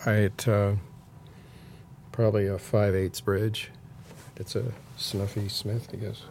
I 0.06 0.12
had 0.12 0.48
uh, 0.48 0.72
probably 2.12 2.46
a 2.46 2.58
5 2.58 2.94
8 2.94 3.22
bridge. 3.24 3.70
It's 4.36 4.54
a 4.56 4.72
Snuffy 4.96 5.48
Smith, 5.48 5.88
I 5.92 5.96
guess. 5.96 6.22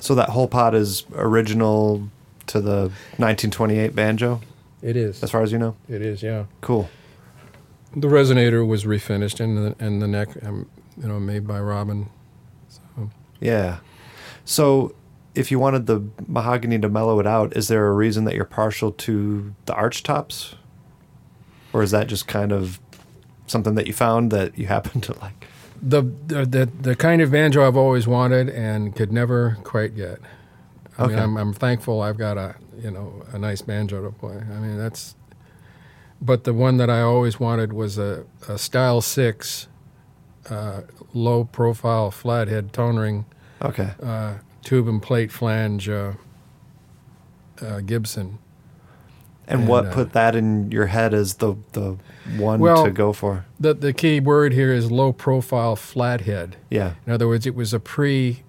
So 0.00 0.14
that 0.14 0.30
whole 0.30 0.48
pot 0.48 0.74
is 0.74 1.04
original 1.14 2.08
to 2.46 2.60
the 2.60 2.90
1928 3.18 3.94
banjo, 3.94 4.40
It 4.82 4.96
is. 4.96 5.22
as 5.22 5.30
far 5.30 5.42
as 5.42 5.52
you 5.52 5.58
know? 5.58 5.76
It 5.88 6.00
is, 6.02 6.22
yeah. 6.22 6.44
Cool. 6.62 6.88
The 7.94 8.08
resonator 8.08 8.66
was 8.66 8.84
refinished, 8.84 9.40
and 9.40 9.56
the 9.58 9.84
and 9.84 10.00
the 10.00 10.06
neck, 10.08 10.28
um, 10.44 10.68
you 10.96 11.08
know, 11.08 11.18
made 11.20 11.46
by 11.46 11.60
Robin. 11.60 12.08
Yeah. 13.40 13.78
So 14.44 14.94
if 15.34 15.50
you 15.50 15.58
wanted 15.58 15.86
the 15.86 16.02
mahogany 16.26 16.78
to 16.78 16.88
mellow 16.88 17.20
it 17.20 17.26
out, 17.26 17.56
is 17.56 17.68
there 17.68 17.86
a 17.86 17.92
reason 17.92 18.24
that 18.24 18.34
you're 18.34 18.44
partial 18.44 18.92
to 18.92 19.54
the 19.66 19.74
arch 19.74 20.02
tops? 20.02 20.54
Or 21.72 21.82
is 21.82 21.92
that 21.92 22.08
just 22.08 22.26
kind 22.26 22.50
of 22.52 22.80
something 23.46 23.74
that 23.76 23.86
you 23.86 23.92
found 23.92 24.30
that 24.32 24.58
you 24.58 24.66
happen 24.66 25.00
to 25.02 25.18
like? 25.20 25.46
The 25.82 26.02
the 26.02 26.44
the, 26.44 26.66
the 26.80 26.96
kind 26.96 27.22
of 27.22 27.30
banjo 27.30 27.66
I've 27.66 27.76
always 27.76 28.06
wanted 28.06 28.48
and 28.50 28.94
could 28.94 29.12
never 29.12 29.56
quite 29.64 29.94
get. 29.94 30.18
I 30.98 31.06
mean, 31.06 31.12
Okay. 31.12 31.22
I'm, 31.22 31.36
I'm 31.38 31.52
thankful 31.54 32.02
I've 32.02 32.18
got 32.18 32.36
a 32.36 32.56
you 32.82 32.90
know 32.90 33.22
a 33.32 33.38
nice 33.38 33.62
banjo 33.62 34.02
to 34.04 34.10
play. 34.10 34.36
I 34.36 34.58
mean, 34.58 34.76
that's. 34.76 35.14
But 36.20 36.44
the 36.44 36.52
one 36.52 36.76
that 36.76 36.90
I 36.90 37.00
always 37.00 37.40
wanted 37.40 37.72
was 37.72 37.96
a, 37.96 38.26
a 38.46 38.58
Style 38.58 39.00
Six, 39.00 39.68
uh, 40.50 40.82
low 41.14 41.44
profile 41.44 42.10
flathead 42.10 42.74
tone 42.74 42.98
ring, 42.98 43.24
Okay. 43.62 43.92
uh, 44.02 44.34
tube 44.62 44.88
and 44.88 45.02
plate 45.02 45.32
flange 45.32 45.88
uh, 45.88 46.12
uh, 47.60 47.80
Gibson. 47.80 48.38
And, 49.46 49.62
and, 49.62 49.68
what 49.68 49.86
uh, 49.86 49.92
put 49.92 50.12
that 50.12 50.36
in 50.36 50.70
your 50.70 50.86
head 50.86 51.12
as 51.12 51.34
the 51.34 51.56
the 51.72 51.96
one 52.36 52.60
Well- 52.60 52.84
to 52.84 52.90
go 52.90 53.12
for? 53.12 53.46
The 53.58 53.74
the 53.74 53.92
key 53.92 54.20
word 54.20 54.52
here 54.52 54.72
is 54.72 54.90
low 54.90 55.12
profile 55.12 55.76
flathead. 55.76 56.56
Yeah. 56.70 56.94
In 57.06 57.12
other 57.12 57.26
words, 57.26 57.46
it 57.46 57.54
was 57.54 57.74
a 57.74 57.80
pre. 57.80 58.42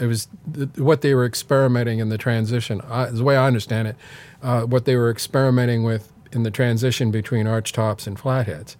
It 0.00 0.06
was 0.06 0.28
th- 0.54 0.70
what 0.78 1.02
they 1.02 1.14
were 1.14 1.26
experimenting 1.26 1.98
in 1.98 2.08
the 2.08 2.16
transition. 2.16 2.80
I, 2.88 3.06
the 3.06 3.22
way 3.22 3.36
I 3.36 3.46
understand 3.46 3.88
it, 3.88 3.96
uh, 4.42 4.62
what 4.62 4.86
they 4.86 4.96
were 4.96 5.10
experimenting 5.10 5.82
with 5.84 6.10
in 6.32 6.44
the 6.44 6.50
transition 6.50 7.10
between 7.10 7.46
arch 7.46 7.72
tops 7.72 8.06
and 8.06 8.18
flatheads. 8.18 8.78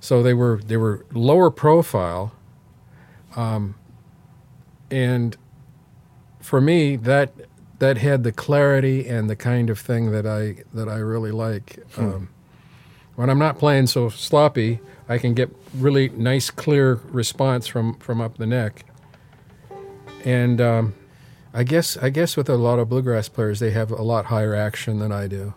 So 0.00 0.22
they 0.22 0.34
were 0.34 0.60
they 0.64 0.76
were 0.76 1.04
lower 1.12 1.50
profile, 1.50 2.32
um, 3.36 3.74
and 4.90 5.36
for 6.40 6.60
me 6.60 6.96
that 6.96 7.32
that 7.78 7.96
had 7.98 8.24
the 8.24 8.32
clarity 8.32 9.08
and 9.08 9.30
the 9.30 9.36
kind 9.36 9.70
of 9.70 9.78
thing 9.78 10.12
that 10.12 10.26
I 10.26 10.62
that 10.74 10.88
I 10.88 10.96
really 10.96 11.32
like. 11.32 11.78
Um, 11.96 12.28
when 13.16 13.28
I'm 13.28 13.38
not 13.38 13.58
playing 13.58 13.86
so 13.86 14.08
sloppy, 14.08 14.80
I 15.08 15.18
can 15.18 15.34
get 15.34 15.54
really 15.74 16.08
nice, 16.10 16.50
clear 16.50 16.94
response 17.10 17.66
from 17.66 17.98
from 17.98 18.20
up 18.20 18.38
the 18.38 18.46
neck. 18.46 18.84
And 20.24 20.60
um, 20.60 20.94
I 21.52 21.64
guess 21.64 21.96
I 21.96 22.10
guess 22.10 22.36
with 22.36 22.48
a 22.48 22.56
lot 22.56 22.78
of 22.78 22.88
bluegrass 22.88 23.28
players, 23.28 23.60
they 23.60 23.70
have 23.70 23.90
a 23.90 24.02
lot 24.02 24.26
higher 24.26 24.54
action 24.54 24.98
than 24.98 25.12
I 25.12 25.26
do. 25.26 25.54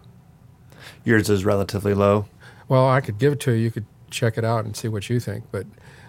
Yours 1.04 1.30
is 1.30 1.46
relatively 1.46 1.93
low. 1.93 2.26
Well, 2.67 2.89
I 2.89 3.02
could 3.02 3.17
give 3.17 3.34
it 3.34 3.39
to 3.41 3.52
you. 3.52 3.63
You 3.65 3.72
could 3.72 3.86
check 4.10 4.38
it 4.38 4.46
out 4.46 4.65
and 4.65 4.76
see 4.76 4.88
what 4.88 5.10
you 5.10 5.19
think. 5.19 5.46
But 5.52 5.65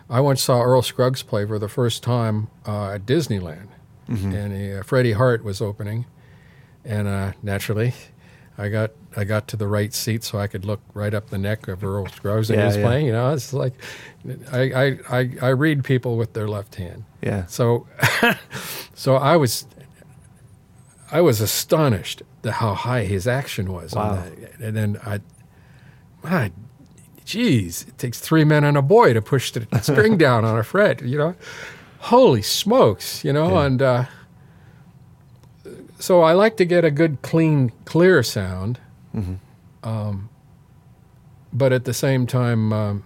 I 0.08 0.20
once 0.20 0.42
saw 0.42 0.62
Earl 0.62 0.82
Scruggs 0.82 1.22
play 1.22 1.44
for 1.46 1.58
the 1.58 1.68
first 1.68 2.02
time 2.02 2.48
uh, 2.66 2.92
at 2.92 3.06
Disneyland, 3.06 3.68
and 4.08 4.78
uh, 4.78 4.82
Freddie 4.82 5.12
Hart 5.12 5.44
was 5.44 5.60
opening, 5.60 6.06
and 6.84 7.08
uh, 7.08 7.32
naturally, 7.42 7.94
I 8.58 8.68
got 8.68 8.90
I 9.16 9.24
got 9.24 9.48
to 9.48 9.56
the 9.56 9.66
right 9.66 9.92
seat 9.92 10.24
so 10.24 10.38
I 10.38 10.46
could 10.46 10.64
look 10.64 10.80
right 10.92 11.14
up 11.14 11.30
the 11.30 11.38
neck 11.38 11.68
of 11.68 11.82
Earl 11.82 12.06
Scruggs, 12.08 12.50
and 12.50 12.58
Yeah, 12.58 12.64
he 12.64 12.66
was 12.68 12.76
yeah. 12.76 12.82
playing. 12.84 13.06
You 13.06 13.12
know, 13.12 13.32
it's 13.32 13.52
like 13.52 13.74
I, 14.52 14.60
I 14.60 14.98
I 15.10 15.30
I 15.42 15.48
read 15.48 15.84
people 15.84 16.16
with 16.16 16.32
their 16.34 16.48
left 16.48 16.74
hand. 16.76 17.04
Yeah. 17.22 17.46
So, 17.46 17.86
so 18.94 19.16
I 19.16 19.36
was, 19.36 19.66
I 21.10 21.20
was 21.22 21.40
astonished 21.40 22.22
at 22.44 22.52
how 22.52 22.74
high 22.74 23.04
his 23.04 23.26
action 23.26 23.72
was. 23.72 23.94
Wow. 23.94 24.10
On 24.10 24.16
that. 24.16 24.60
And 24.60 24.76
then 24.76 25.00
I, 25.06 25.20
my, 26.22 26.52
geez, 27.24 27.86
it 27.88 27.96
takes 27.96 28.20
three 28.20 28.44
men 28.44 28.62
and 28.62 28.76
a 28.76 28.82
boy 28.82 29.14
to 29.14 29.22
push 29.22 29.52
the 29.52 29.66
string 29.80 30.18
down 30.18 30.44
on 30.44 30.58
a 30.58 30.62
fret. 30.62 31.02
You 31.02 31.16
know, 31.16 31.34
holy 32.04 32.42
smokes! 32.42 33.24
You 33.24 33.32
know, 33.32 33.48
Yeah. 33.54 33.66
and 33.66 33.82
uh, 33.82 34.04
so 35.98 36.20
I 36.22 36.32
like 36.32 36.56
to 36.58 36.64
get 36.64 36.84
a 36.84 36.90
good, 36.90 37.22
clean, 37.22 37.72
clear 37.84 38.22
sound. 38.22 38.78
Um, 39.82 40.28
but 41.52 41.72
at 41.72 41.84
the 41.84 41.94
same 41.94 42.26
time, 42.26 42.72
um, 42.72 43.04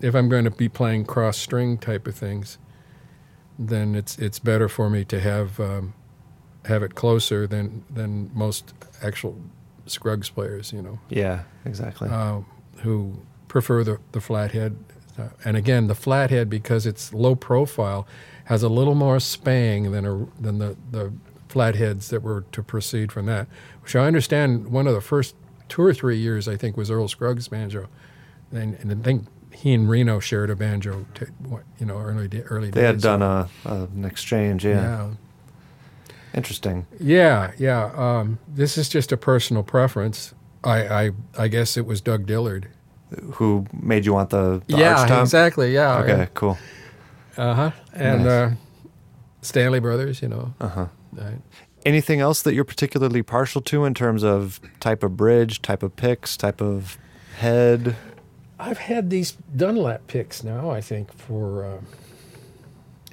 if 0.00 0.14
I'm 0.14 0.28
going 0.28 0.44
to 0.44 0.50
be 0.50 0.68
playing 0.68 1.06
cross 1.06 1.38
string 1.38 1.78
type 1.78 2.06
of 2.06 2.14
things, 2.14 2.58
then 3.58 3.94
it's 3.94 4.18
it's 4.18 4.38
better 4.38 4.68
for 4.68 4.90
me 4.90 5.04
to 5.06 5.20
have 5.20 5.58
um, 5.58 5.94
have 6.66 6.82
it 6.82 6.94
closer 6.94 7.46
than 7.46 7.84
than 7.90 8.30
most 8.34 8.74
actual 9.02 9.36
Scruggs 9.86 10.28
players, 10.28 10.70
you 10.72 10.82
know, 10.82 10.98
Yeah, 11.08 11.44
exactly. 11.64 12.10
uh, 12.10 12.40
who 12.82 13.14
prefer 13.48 13.82
the 13.84 13.98
the 14.12 14.20
flathead. 14.20 14.76
Uh, 15.18 15.28
and 15.44 15.56
again, 15.56 15.86
the 15.86 15.94
flathead 15.94 16.48
because 16.48 16.86
it's 16.86 17.12
low 17.12 17.34
profile 17.34 18.06
has 18.44 18.62
a 18.62 18.68
little 18.68 18.94
more 18.94 19.20
spang 19.20 19.90
than 19.92 20.06
a 20.06 20.26
than 20.40 20.58
the 20.58 20.76
the 20.90 21.12
flatheads 21.48 22.08
that 22.10 22.22
were 22.22 22.42
to 22.52 22.62
proceed 22.62 23.10
from 23.10 23.26
that. 23.26 23.48
Which 23.82 23.96
I 23.96 24.06
understand 24.06 24.68
one 24.68 24.86
of 24.86 24.94
the 24.94 25.00
first 25.00 25.34
two 25.68 25.82
or 25.82 25.92
three 25.94 26.18
years 26.18 26.46
I 26.48 26.56
think 26.56 26.76
was 26.76 26.90
Earl 26.90 27.08
Scruggs 27.08 27.48
banjo, 27.48 27.88
and, 28.52 28.74
and 28.80 28.92
I 28.92 28.94
think 28.96 29.26
he 29.52 29.74
and 29.74 29.88
Reno 29.88 30.20
shared 30.20 30.50
a 30.50 30.56
banjo. 30.56 31.06
T- 31.14 31.26
you 31.78 31.86
know, 31.86 31.98
early 31.98 32.28
early 32.42 32.70
they 32.70 32.82
had 32.82 32.96
days. 32.96 33.02
done 33.02 33.22
a, 33.22 33.48
a 33.64 33.74
an 33.84 34.04
exchange. 34.04 34.64
Yeah. 34.64 34.80
yeah. 34.80 35.10
Interesting. 36.34 36.86
Yeah, 37.00 37.52
yeah. 37.58 37.90
Um, 37.96 38.38
this 38.46 38.76
is 38.78 38.88
just 38.88 39.12
a 39.12 39.16
personal 39.16 39.62
preference. 39.62 40.34
I, 40.62 41.06
I, 41.06 41.10
I 41.38 41.48
guess 41.48 41.76
it 41.76 41.86
was 41.86 42.00
Doug 42.00 42.26
Dillard. 42.26 42.68
Who 43.34 43.66
made 43.72 44.04
you 44.04 44.12
want 44.12 44.30
the, 44.30 44.62
the 44.66 44.76
yeah, 44.76 45.20
exactly. 45.20 45.72
Yeah. 45.72 45.98
Okay, 46.00 46.28
cool. 46.34 46.58
Uh 47.36 47.54
huh. 47.54 47.70
And 47.94 48.24
Nice. 48.24 48.30
uh, 48.32 48.50
Stanley 49.42 49.80
Brothers, 49.80 50.20
you 50.20 50.28
know. 50.28 50.54
Uh 50.60 50.68
huh. 50.68 50.86
Right. 51.12 51.38
Anything 51.86 52.20
else 52.20 52.42
that 52.42 52.54
you're 52.54 52.64
particularly 52.64 53.22
partial 53.22 53.60
to 53.62 53.84
in 53.84 53.94
terms 53.94 54.22
of 54.24 54.60
type 54.80 55.02
of 55.02 55.16
bridge, 55.16 55.62
type 55.62 55.82
of 55.82 55.96
picks, 55.96 56.36
type 56.36 56.60
of 56.60 56.98
head? 57.38 57.96
I've 58.58 58.78
had 58.78 59.08
these 59.10 59.32
Dunlop 59.56 60.06
picks 60.08 60.42
now, 60.42 60.70
I 60.70 60.80
think, 60.80 61.12
for 61.12 61.64
uh, 61.64 61.78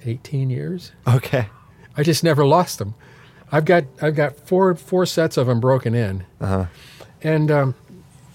18 0.05 0.49
years. 0.49 0.91
Okay. 1.07 1.47
I 1.95 2.03
just 2.03 2.23
never 2.23 2.45
lost 2.45 2.79
them. 2.79 2.95
I've 3.51 3.65
got 3.65 3.83
I've 4.01 4.15
got 4.15 4.35
four 4.37 4.75
four 4.75 5.05
sets 5.05 5.37
of 5.37 5.47
them 5.47 5.59
broken 5.59 5.93
in. 5.93 6.25
Uh-huh. 6.41 6.65
And 7.21 7.49
um, 7.51 7.75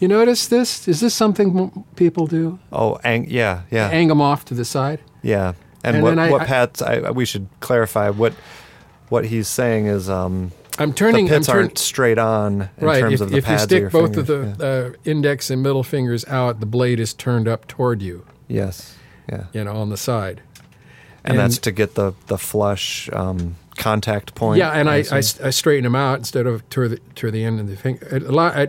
you 0.01 0.09
notice 0.09 0.49
this? 0.49 0.89
Is 0.89 1.01
this 1.01 1.15
something 1.15 1.85
people 1.97 2.27
do? 2.27 2.59
Oh, 2.73 2.99
ang- 3.05 3.27
yeah, 3.31 3.63
yeah, 3.71 3.89
Hang 3.89 4.09
them 4.09 4.21
off 4.21 4.45
to 4.47 4.55
the 4.55 4.65
side. 4.65 5.01
yeah. 5.23 5.53
And, 5.83 5.97
And 5.97 6.03
what, 6.03 6.11
then 6.11 6.19
I- 6.19 6.31
what 6.31 6.47
Pat's, 6.47 6.83
I, 6.83 7.11
we 7.11 7.25
should 7.25 7.47
clarify 7.61 8.11
what 8.11 8.35
what 9.09 9.25
he's 9.27 9.49
saying 9.49 9.87
is 9.87 10.09
um, 10.11 10.53
I'm 10.79 10.93
turning. 10.93 11.25
the 11.27 11.31
pits 11.33 11.49
I'm 11.49 11.53
turn- 11.55 11.63
aren't 11.65 11.79
straight 11.79 12.19
on 12.19 12.69
in 12.79 12.87
right. 12.87 13.01
terms 13.01 13.15
If, 13.15 13.21
of 13.23 13.31
the 13.31 13.37
if 13.39 13.49
you 13.49 13.59
stick 13.59 13.85
of 13.85 13.93
your 13.95 14.03
both 14.03 14.17
of 14.19 14.27
the 14.27 14.43
fingers. 14.45 14.61
uh, 14.61 14.93
index 15.05 15.51
and 15.51 15.63
middle 15.63 15.83
fingers 15.83 16.25
out, 16.27 16.61
the 16.61 16.67
blade 16.67 17.01
is 17.01 17.15
turned 17.15 17.49
up 17.49 17.67
toward 17.67 18.03
you. 18.03 18.25
Yes. 18.47 18.95
Yeah. 19.29 19.45
You 19.53 19.65
know, 19.65 19.75
on 19.77 19.89
the 19.91 19.97
side. 19.97 20.43
And, 21.25 21.39
that's 21.39 21.59
to 21.59 21.73
get 21.73 21.95
the 21.97 22.13
the 22.29 22.39
flush 22.39 23.09
um, 23.13 23.57
contact 23.77 24.35
point. 24.35 24.59
Yeah, 24.59 24.71
and 24.71 24.89
I, 24.89 24.95
I, 24.95 24.97
assume. 24.99 25.19
s- 25.19 25.41
I 25.41 25.51
straighten 25.51 25.85
them 25.85 25.95
out 25.97 26.19
instead 26.19 26.47
of 26.47 26.69
to 26.71 26.89
the 26.89 26.99
to 27.17 27.31
the 27.31 27.45
end 27.45 27.59
of 27.61 27.69
the 27.69 27.77
finger. 27.77 28.07
A 28.13 28.21
lot. 28.21 28.57
I, 28.57 28.69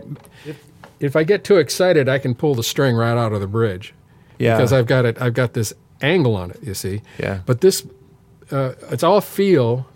if, 1.02 1.16
I 1.16 1.24
get 1.24 1.44
too 1.44 1.56
excited, 1.56 2.08
I 2.08 2.18
can 2.18 2.34
pull 2.34 2.54
the 2.54 2.62
string 2.62 2.96
right 2.96 3.16
out 3.16 3.32
of 3.32 3.40
the 3.40 3.46
bridge. 3.46 3.94
yeah. 4.38 4.56
because 4.56 4.72
I've 4.72 4.86
got 4.86 5.04
it. 5.04 5.20
I've 5.20 5.34
got 5.34 5.52
this 5.54 5.72
angle 6.00 6.36
on 6.36 6.50
it. 6.50 6.58
You 6.62 6.74
see. 6.74 7.02
Yeah. 7.18 7.40
But 7.46 7.60
this, 7.60 7.86
uh, 8.50 8.72
it's 8.90 9.02
all 9.02 9.20
feel, 9.20 9.86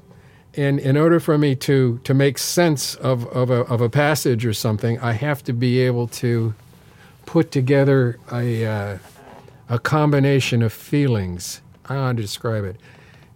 and 0.54 0.78
in 0.78 0.96
order 0.96 1.20
for 1.20 1.38
me 1.38 1.54
to 1.56 2.00
to 2.04 2.14
make 2.14 2.38
sense 2.38 2.94
of 2.96 3.26
of 3.28 3.50
a, 3.50 3.60
of 3.66 3.80
a 3.80 3.88
passage 3.88 4.46
or 4.46 4.52
something, 4.52 4.98
I 5.00 5.12
have 5.12 5.42
to 5.44 5.52
be 5.52 5.80
able 5.80 6.08
to 6.08 6.54
put 7.26 7.50
together 7.50 8.18
a 8.32 8.64
uh, 8.64 8.98
a 9.68 9.78
combination 9.78 10.62
of 10.62 10.72
feelings. 10.72 11.60
I 11.84 11.94
don't 11.94 11.96
know 11.98 12.06
how 12.06 12.12
to 12.12 12.22
describe 12.22 12.64
it. 12.64 12.76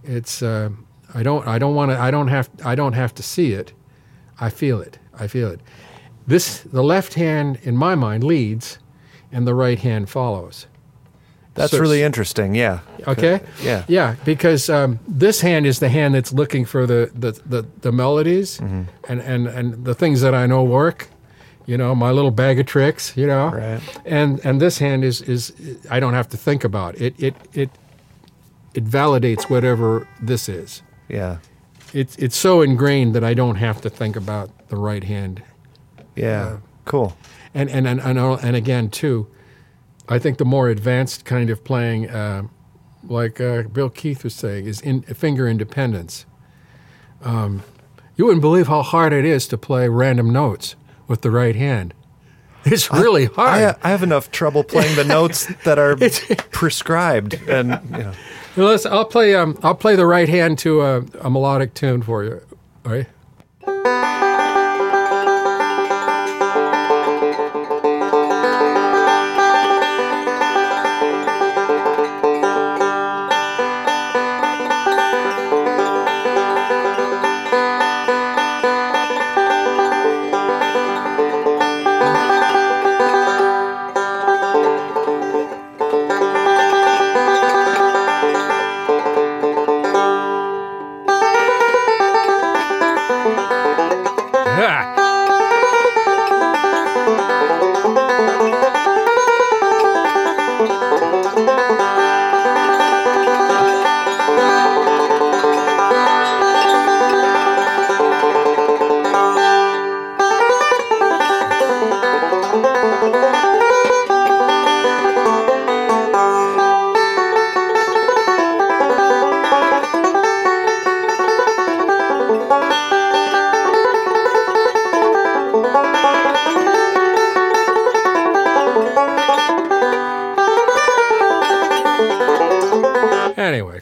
It's 0.05 0.43
uh, 0.43 0.71
I 1.15 1.23
don't 1.23 1.47
I 1.47 1.59
don't 1.59 1.75
want 1.75 1.91
to 1.91 1.99
I 1.99 2.11
don't 2.11 2.29
have 2.29 2.49
I 2.65 2.75
don't 2.75 2.95
have 2.95 3.15
to 3.17 3.23
see 3.23 3.53
it. 3.53 3.73
I 4.41 4.49
feel 4.49 4.81
it. 4.81 4.99
I 5.19 5.27
feel 5.27 5.51
it. 5.51 5.61
This 6.31 6.61
the 6.73 6.83
left 6.83 7.15
hand 7.15 7.59
in 7.63 7.77
my 7.77 7.95
mind 7.95 8.23
leads, 8.25 8.79
and 9.33 9.47
the 9.47 9.55
right 9.55 9.79
hand 9.79 10.09
follows. 10.09 10.67
that's 11.55 11.73
so- 11.73 11.81
really 11.81 12.03
interesting. 12.03 12.55
Yeah. 12.55 12.79
Okay. 13.07 13.41
Yeah. 13.63 13.85
Yeah, 13.89 14.15
because 14.25 14.71
um, 14.71 14.99
this 15.09 15.41
hand 15.43 15.67
is 15.67 15.79
the 15.79 15.89
hand 15.89 16.15
that's 16.15 16.33
looking 16.33 16.65
for 16.67 16.87
the 16.87 17.11
the, 17.15 17.33
the, 17.49 17.63
the 17.81 17.93
melodies 17.93 18.59
Mm-hmm. 18.59 18.83
and, 19.11 19.21
and, 19.21 19.47
and 19.49 19.85
the 19.85 19.95
things 19.95 20.21
that 20.21 20.35
I 20.35 20.47
know 20.47 20.63
work. 20.65 21.09
You 21.67 21.77
know, 21.79 21.95
my 21.95 22.11
little 22.11 22.31
bag 22.33 22.59
of 22.61 22.67
tricks. 22.67 23.17
You 23.17 23.27
know, 23.27 23.51
Right. 23.51 23.81
and 24.07 24.41
and 24.45 24.61
this 24.61 24.79
hand 24.81 25.05
is 25.05 25.21
is 25.23 25.53
I 25.91 26.01
don't 26.01 26.15
have 26.15 26.29
to 26.29 26.37
think 26.37 26.65
about 26.65 26.95
it. 27.01 27.15
It 27.19 27.35
it 27.53 27.71
it 28.75 28.85
validates 28.85 29.51
whatever 29.51 30.07
this 30.23 30.49
is. 30.49 30.83
Yeah. 31.09 31.39
It's 31.93 32.17
it's 32.17 32.37
so 32.37 32.63
ingrained 32.63 33.15
that 33.15 33.25
I 33.25 33.35
don't 33.35 33.57
have 33.59 33.81
to 33.81 33.91
think 33.91 34.17
about 34.17 34.49
the 34.69 34.77
right 34.77 35.05
hand. 35.05 35.43
Yeah. 36.17 36.59
cool. 36.85 37.17
And 37.55 37.69
and 37.71 37.87
and 37.87 38.01
and, 38.01 38.19
and 38.19 38.57
again 38.57 38.91
too, 38.91 39.27
I 40.09 40.19
think 40.19 40.39
the 40.39 40.45
more 40.45 40.69
advanced 40.69 41.25
kind 41.25 41.51
of 41.51 41.65
playing, 41.65 42.11
uh, 42.11 42.45
like 43.05 43.41
uh, 43.41 43.63
Bill 43.63 43.91
Keith 43.91 44.25
was 44.25 44.35
saying, 44.35 44.67
is 44.67 44.81
in 44.81 45.03
finger 45.03 45.49
independence. 45.49 46.27
Um, 47.23 47.63
you 48.17 48.25
wouldn't 48.25 48.43
believe 48.43 48.69
how 48.69 48.83
hard 48.83 49.13
it 49.13 49.25
is 49.25 49.47
to 49.49 49.59
play 49.59 49.89
random 49.89 50.31
notes 50.31 50.75
with 51.07 51.23
the 51.23 51.31
right 51.31 51.57
hand. 51.57 51.95
It's 52.65 52.91
really 52.93 53.25
hard. 53.27 53.49
I, 53.49 53.77
I 53.83 53.91
have 53.91 54.03
enough 54.03 54.31
trouble 54.31 54.63
playing 54.63 54.95
the 54.97 55.05
notes 55.05 55.47
that 55.65 55.79
are 55.79 55.97
prescribed, 56.51 57.35
and 57.49 57.81
you 57.91 57.99
know. 57.99 58.13
Well, 58.57 58.67
listen, 58.67 58.93
I'll 58.93 59.05
play. 59.05 59.35
Um, 59.35 59.59
I'll 59.63 59.75
play 59.75 59.97
the 59.97 60.07
right 60.07 60.29
hand 60.29 60.59
to 60.61 60.83
a, 60.83 61.05
a 61.21 61.31
melodic 61.31 61.73
tune 61.75 62.03
for 62.03 62.25
you. 62.25 62.43
All 62.85 62.93
right. 62.93 63.07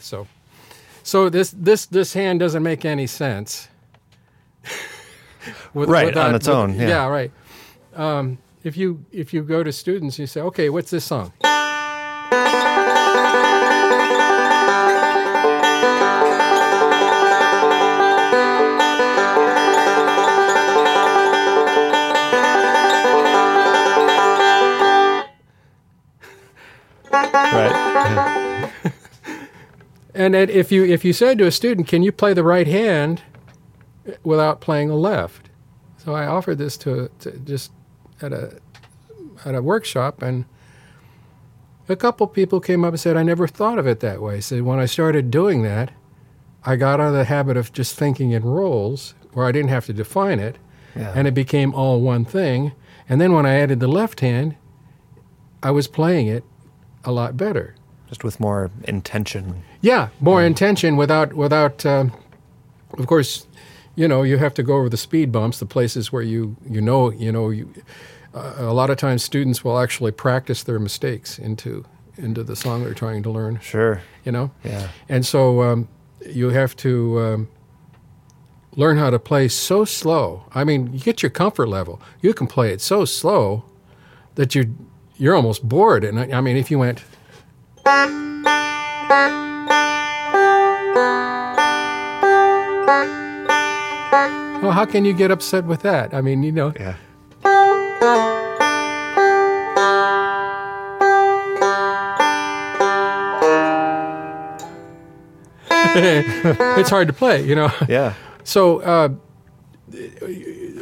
So 0.09 0.27
so 1.03 1.29
this 1.29 1.51
this 1.51 1.85
this 1.85 2.13
hand 2.13 2.39
doesn't 2.39 2.63
make 2.63 2.83
any 2.85 3.07
sense. 3.07 3.67
With- 5.73 5.89
Right, 5.89 6.15
on 6.17 6.35
its 6.35 6.47
own, 6.47 6.73
yeah. 6.75 7.07
right. 7.07 7.31
Um, 7.95 8.37
if 8.63 8.75
you 8.75 9.05
if 9.11 9.33
you 9.33 9.41
go 9.43 9.63
to 9.63 9.71
students, 9.71 10.19
you 10.19 10.27
say, 10.27 10.41
"Okay, 10.41 10.69
what's 10.69 10.91
this 10.91 11.05
song?" 11.05 11.31
Right. 27.11 28.35
And 30.19 30.35
if 30.35 30.69
you 30.69 30.83
if 30.83 31.05
you 31.05 31.13
said 31.13 31.37
to 31.37 31.45
a 31.47 31.51
student, 31.51 31.87
"Can 31.87 32.03
you 32.03 32.11
play 32.11 32.33
the 32.33 32.43
right 32.43 32.67
hand 32.67 33.21
without 34.21 34.59
playing 34.59 34.89
the 34.89 34.95
left?" 34.95 35.49
So 35.97 36.13
I 36.13 36.25
offered 36.25 36.57
this 36.57 36.75
to, 36.77 37.09
to 37.19 37.31
just 37.39 37.71
at 38.21 38.33
a 38.33 38.59
at 39.45 39.55
a 39.55 39.61
workshop, 39.61 40.21
and 40.21 40.43
a 41.87 41.95
couple 41.95 42.27
people 42.27 42.59
came 42.59 42.83
up 42.83 42.89
and 42.91 42.99
said, 42.99 43.15
"I 43.15 43.23
never 43.23 43.47
thought 43.47 43.79
of 43.79 43.87
it 43.87 44.01
that 44.01 44.21
way." 44.21 44.41
So 44.41 44.61
when 44.61 44.77
I 44.77 44.85
started 44.87 45.31
doing 45.31 45.61
that, 45.63 45.91
I 46.65 46.75
got 46.75 46.99
out 46.99 47.07
of 47.07 47.13
the 47.13 47.23
habit 47.23 47.55
of 47.55 47.71
just 47.71 47.95
thinking 47.95 48.31
in 48.31 48.43
roles 48.43 49.13
where 49.31 49.45
I 49.45 49.53
didn't 49.53 49.69
have 49.69 49.85
to 49.85 49.93
define 49.93 50.39
it, 50.41 50.57
Yeah. 50.97 51.13
and 51.15 51.29
it 51.29 51.33
became 51.33 51.73
all 51.73 52.01
one 52.01 52.25
thing. 52.25 52.73
And 53.07 53.21
then 53.21 53.31
when 53.31 53.45
I 53.45 53.55
added 53.55 53.79
the 53.79 53.87
left 53.87 54.19
hand, 54.19 54.55
I 55.63 55.71
was 55.71 55.87
playing 55.87 56.27
it 56.27 56.43
a 57.05 57.13
lot 57.13 57.37
better. 57.37 57.75
Just 58.09 58.25
with 58.25 58.39
more 58.41 58.69
intention. 58.83 59.63
Yeah, 59.81 60.09
more 60.19 60.43
intention 60.43 60.97
without 60.97 61.33
without. 61.33 61.85
Um, 61.85 62.11
of 62.97 63.07
course, 63.07 63.47
you 63.95 64.07
know 64.07 64.23
you 64.23 64.37
have 64.37 64.53
to 64.55 64.63
go 64.63 64.75
over 64.77 64.89
the 64.89 64.97
speed 64.97 65.31
bumps, 65.31 65.59
the 65.59 65.65
places 65.65 66.11
where 66.11 66.21
you 66.23 66.55
you 66.69 66.81
know 66.81 67.11
you 67.11 67.31
know 67.31 67.49
you. 67.49 67.71
Uh, 68.33 68.53
a 68.59 68.73
lot 68.73 68.89
of 68.91 68.97
times, 68.97 69.23
students 69.23 69.63
will 69.63 69.79
actually 69.79 70.11
practice 70.11 70.63
their 70.63 70.79
mistakes 70.79 71.39
into 71.39 71.85
into 72.17 72.43
the 72.43 72.55
song 72.55 72.83
they're 72.83 72.93
trying 72.93 73.23
to 73.23 73.31
learn. 73.31 73.59
Sure. 73.61 74.01
You 74.25 74.31
know, 74.33 74.51
Yeah. 74.63 74.89
and 75.07 75.25
so 75.25 75.61
um, 75.63 75.87
you 76.29 76.49
have 76.49 76.75
to 76.77 77.19
um, 77.19 77.47
learn 78.75 78.97
how 78.97 79.09
to 79.09 79.17
play 79.17 79.47
so 79.47 79.85
slow. 79.85 80.43
I 80.53 80.63
mean, 80.65 80.91
you 80.93 80.99
get 80.99 81.23
your 81.23 81.29
comfort 81.31 81.67
level. 81.69 82.01
You 82.21 82.33
can 82.33 82.45
play 82.47 82.71
it 82.71 82.81
so 82.81 83.05
slow 83.05 83.63
that 84.35 84.53
you 84.53 84.75
you're 85.17 85.35
almost 85.35 85.67
bored. 85.67 86.03
And 86.03 86.19
I, 86.19 86.37
I 86.37 86.41
mean, 86.41 86.57
if 86.57 86.69
you 86.69 86.77
went. 86.79 87.03
Well, 94.69 94.77
how 94.77 94.85
can 94.85 95.03
you 95.03 95.13
get 95.13 95.31
upset 95.31 95.65
with 95.65 95.81
that? 95.81 96.13
I 96.13 96.21
mean, 96.21 96.43
you 96.43 96.51
know. 96.51 96.71
Yeah. 96.79 96.95
it's 106.77 106.91
hard 106.91 107.07
to 107.07 107.13
play, 107.13 107.43
you 107.43 107.55
know. 107.55 107.71
Yeah. 107.87 108.13
So, 108.43 108.81
uh, 108.81 109.09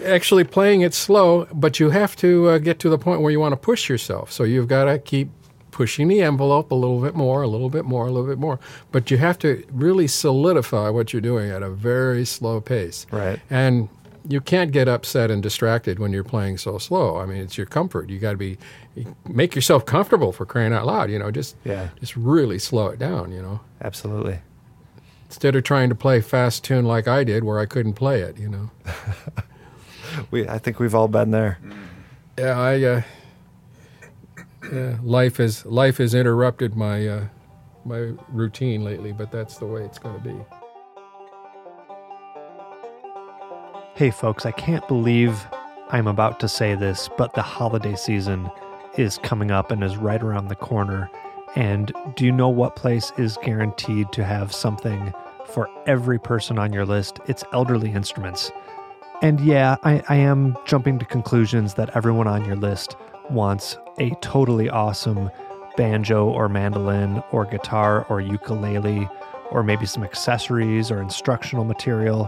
actually 0.03 0.43
playing 0.43 0.81
it 0.81 0.93
slow, 0.93 1.47
but 1.53 1.79
you 1.79 1.89
have 1.89 2.17
to 2.17 2.49
uh, 2.49 2.57
get 2.57 2.79
to 2.79 2.89
the 2.89 2.97
point 2.97 3.21
where 3.21 3.31
you 3.31 3.39
want 3.39 3.53
to 3.53 3.57
push 3.57 3.87
yourself. 3.87 4.33
So 4.33 4.43
you've 4.43 4.67
got 4.67 4.83
to 4.83 4.99
keep 4.99 5.29
pushing 5.77 6.07
the 6.07 6.21
envelope 6.23 6.71
a 6.71 6.75
little 6.75 6.99
bit 6.99 7.13
more, 7.13 7.43
a 7.43 7.47
little 7.47 7.69
bit 7.69 7.85
more, 7.85 8.07
a 8.07 8.11
little 8.11 8.27
bit 8.27 8.39
more. 8.39 8.59
But 8.91 9.11
you 9.11 9.17
have 9.17 9.37
to 9.39 9.63
really 9.71 10.07
solidify 10.07 10.89
what 10.89 11.13
you're 11.13 11.21
doing 11.21 11.51
at 11.51 11.61
a 11.61 11.69
very 11.69 12.25
slow 12.25 12.59
pace. 12.59 13.05
Right. 13.11 13.39
And 13.51 13.87
you 14.27 14.41
can't 14.41 14.71
get 14.71 14.87
upset 14.87 15.29
and 15.29 15.43
distracted 15.43 15.99
when 15.99 16.11
you're 16.11 16.23
playing 16.23 16.57
so 16.57 16.79
slow. 16.79 17.17
I 17.19 17.27
mean, 17.27 17.37
it's 17.37 17.57
your 17.59 17.67
comfort. 17.67 18.09
You 18.09 18.17
got 18.17 18.31
to 18.31 18.37
be 18.37 18.57
make 19.27 19.53
yourself 19.53 19.85
comfortable 19.85 20.31
for 20.31 20.47
crying 20.47 20.73
out 20.73 20.87
loud. 20.87 21.11
You 21.11 21.19
know, 21.19 21.29
just 21.29 21.55
Yeah. 21.63 21.89
just 21.99 22.15
really 22.17 22.57
slow 22.57 22.87
it 22.87 22.97
down. 22.97 23.31
You 23.31 23.43
know, 23.43 23.59
Absolutely. 23.79 24.39
instead 25.27 25.55
of 25.55 25.63
trying 25.63 25.89
to 25.89 25.95
play 25.95 26.21
fast 26.21 26.63
tune 26.63 26.85
like 26.85 27.07
I 27.07 27.23
did, 27.23 27.43
where 27.43 27.59
I 27.59 27.67
couldn't 27.67 27.93
play 27.93 28.21
it. 28.21 28.39
You 28.39 28.49
know. 28.49 28.71
We 30.31 30.47
I 30.47 30.57
think 30.57 30.79
we've 30.79 30.95
all 30.95 31.07
been 31.09 31.29
there. 31.31 31.59
Yeah, 32.39 32.57
I. 32.59 32.81
Uh, 32.83 33.01
yeah, 34.71 34.97
life 35.03 35.37
has 35.37 35.65
life 35.65 35.97
has 35.97 36.13
interrupted 36.13 36.75
my 36.75 37.07
uh, 37.07 37.25
my 37.85 38.13
routine 38.29 38.83
lately, 38.83 39.11
but 39.11 39.31
that's 39.31 39.57
the 39.57 39.65
way 39.65 39.83
it's 39.83 39.99
going 39.99 40.15
to 40.15 40.21
be. 40.21 40.35
Hey 43.95 44.11
folks, 44.11 44.45
I 44.45 44.51
can't 44.51 44.87
believe 44.87 45.47
I'm 45.89 46.07
about 46.07 46.39
to 46.41 46.47
say 46.47 46.75
this, 46.75 47.09
but 47.17 47.33
the 47.33 47.41
holiday 47.41 47.95
season 47.95 48.49
is 48.97 49.17
coming 49.19 49.51
up 49.51 49.71
and 49.71 49.83
is 49.83 49.97
right 49.97 50.21
around 50.21 50.49
the 50.49 50.55
corner. 50.55 51.09
And 51.55 51.91
do 52.15 52.25
you 52.25 52.31
know 52.31 52.49
what 52.49 52.75
place 52.75 53.11
is 53.17 53.37
guaranteed 53.41 54.11
to 54.11 54.25
have 54.25 54.53
something 54.53 55.13
for 55.45 55.69
every 55.87 56.19
person 56.19 56.59
on 56.59 56.73
your 56.73 56.85
list? 56.85 57.19
It's 57.27 57.43
Elderly 57.53 57.91
Instruments. 57.91 58.51
And 59.21 59.39
yeah, 59.39 59.77
I, 59.83 60.03
I 60.09 60.17
am 60.17 60.55
jumping 60.65 60.99
to 60.99 61.05
conclusions 61.05 61.73
that 61.75 61.95
everyone 61.95 62.27
on 62.27 62.45
your 62.45 62.55
list 62.55 62.95
wants 63.29 63.77
a 63.99 64.11
totally 64.21 64.69
awesome 64.69 65.29
banjo 65.75 66.27
or 66.27 66.49
mandolin 66.49 67.23
or 67.31 67.45
guitar 67.45 68.05
or 68.09 68.19
ukulele 68.21 69.07
or 69.51 69.63
maybe 69.63 69.85
some 69.85 70.03
accessories 70.03 70.91
or 70.91 71.01
instructional 71.01 71.63
material. 71.63 72.25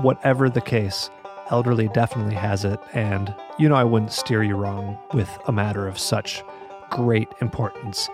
Whatever 0.00 0.48
the 0.48 0.60
case, 0.60 1.10
Elderly 1.50 1.88
definitely 1.88 2.34
has 2.34 2.64
it. 2.64 2.80
And 2.92 3.34
you 3.58 3.68
know, 3.68 3.76
I 3.76 3.84
wouldn't 3.84 4.12
steer 4.12 4.42
you 4.42 4.56
wrong 4.56 4.98
with 5.14 5.30
a 5.46 5.52
matter 5.52 5.86
of 5.86 5.98
such 5.98 6.42
great 6.90 7.28
importance. 7.40 8.08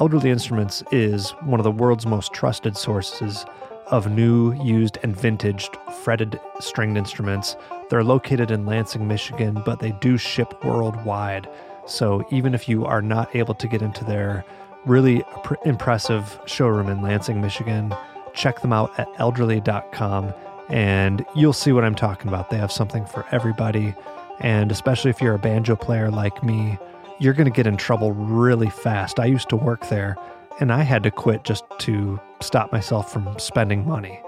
Elderly 0.00 0.30
Instruments 0.30 0.82
is 0.90 1.30
one 1.42 1.60
of 1.60 1.64
the 1.64 1.70
world's 1.70 2.04
most 2.04 2.32
trusted 2.32 2.76
sources 2.76 3.46
of 3.86 4.10
new, 4.10 4.52
used, 4.62 4.98
and 5.02 5.14
vintage 5.16 5.70
fretted 6.02 6.40
stringed 6.58 6.96
instruments. 6.96 7.56
They're 7.90 8.02
located 8.02 8.50
in 8.50 8.66
Lansing, 8.66 9.06
Michigan, 9.06 9.62
but 9.64 9.78
they 9.78 9.92
do 9.92 10.16
ship 10.16 10.64
worldwide. 10.64 11.48
So 11.86 12.26
even 12.30 12.54
if 12.54 12.68
you 12.68 12.84
are 12.84 13.02
not 13.02 13.34
able 13.34 13.54
to 13.54 13.68
get 13.68 13.82
into 13.82 14.04
their 14.04 14.44
really 14.86 15.22
pr- 15.42 15.54
impressive 15.64 16.38
showroom 16.46 16.88
in 16.88 17.02
Lansing, 17.02 17.40
Michigan, 17.40 17.94
check 18.34 18.60
them 18.60 18.72
out 18.72 18.98
at 18.98 19.12
elderly.com 19.14 20.34
and 20.68 21.24
you'll 21.34 21.52
see 21.52 21.72
what 21.72 21.84
I'm 21.84 21.94
talking 21.94 22.28
about. 22.28 22.50
They 22.50 22.56
have 22.56 22.72
something 22.72 23.04
for 23.06 23.26
everybody. 23.30 23.94
And 24.40 24.72
especially 24.72 25.10
if 25.10 25.20
you're 25.20 25.34
a 25.34 25.38
banjo 25.38 25.76
player 25.76 26.10
like 26.10 26.42
me, 26.42 26.78
you're 27.20 27.34
going 27.34 27.44
to 27.44 27.50
get 27.50 27.66
in 27.66 27.76
trouble 27.76 28.12
really 28.12 28.70
fast. 28.70 29.20
I 29.20 29.26
used 29.26 29.48
to 29.50 29.56
work 29.56 29.88
there 29.88 30.16
and 30.60 30.72
I 30.72 30.82
had 30.82 31.02
to 31.02 31.10
quit 31.10 31.44
just 31.44 31.64
to 31.80 32.20
stop 32.40 32.72
myself 32.72 33.12
from 33.12 33.38
spending 33.38 33.86
money. 33.86 34.20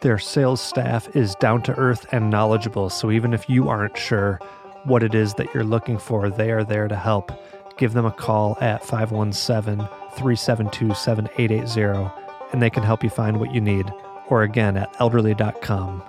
Their 0.00 0.18
sales 0.18 0.60
staff 0.60 1.14
is 1.16 1.34
down 1.36 1.62
to 1.62 1.74
earth 1.76 2.06
and 2.12 2.30
knowledgeable, 2.30 2.90
so 2.90 3.10
even 3.10 3.32
if 3.32 3.48
you 3.48 3.68
aren't 3.68 3.96
sure 3.96 4.38
what 4.84 5.02
it 5.02 5.14
is 5.14 5.34
that 5.34 5.52
you're 5.54 5.64
looking 5.64 5.98
for, 5.98 6.30
they 6.30 6.50
are 6.50 6.64
there 6.64 6.88
to 6.88 6.96
help. 6.96 7.32
Give 7.76 7.92
them 7.92 8.06
a 8.06 8.12
call 8.12 8.56
at 8.60 8.84
517 8.84 9.86
372 10.16 10.94
7880 10.94 12.24
and 12.52 12.62
they 12.62 12.70
can 12.70 12.84
help 12.84 13.02
you 13.02 13.10
find 13.10 13.40
what 13.40 13.52
you 13.52 13.60
need, 13.60 13.92
or 14.28 14.42
again 14.42 14.76
at 14.76 14.94
elderly.com. 15.00 16.02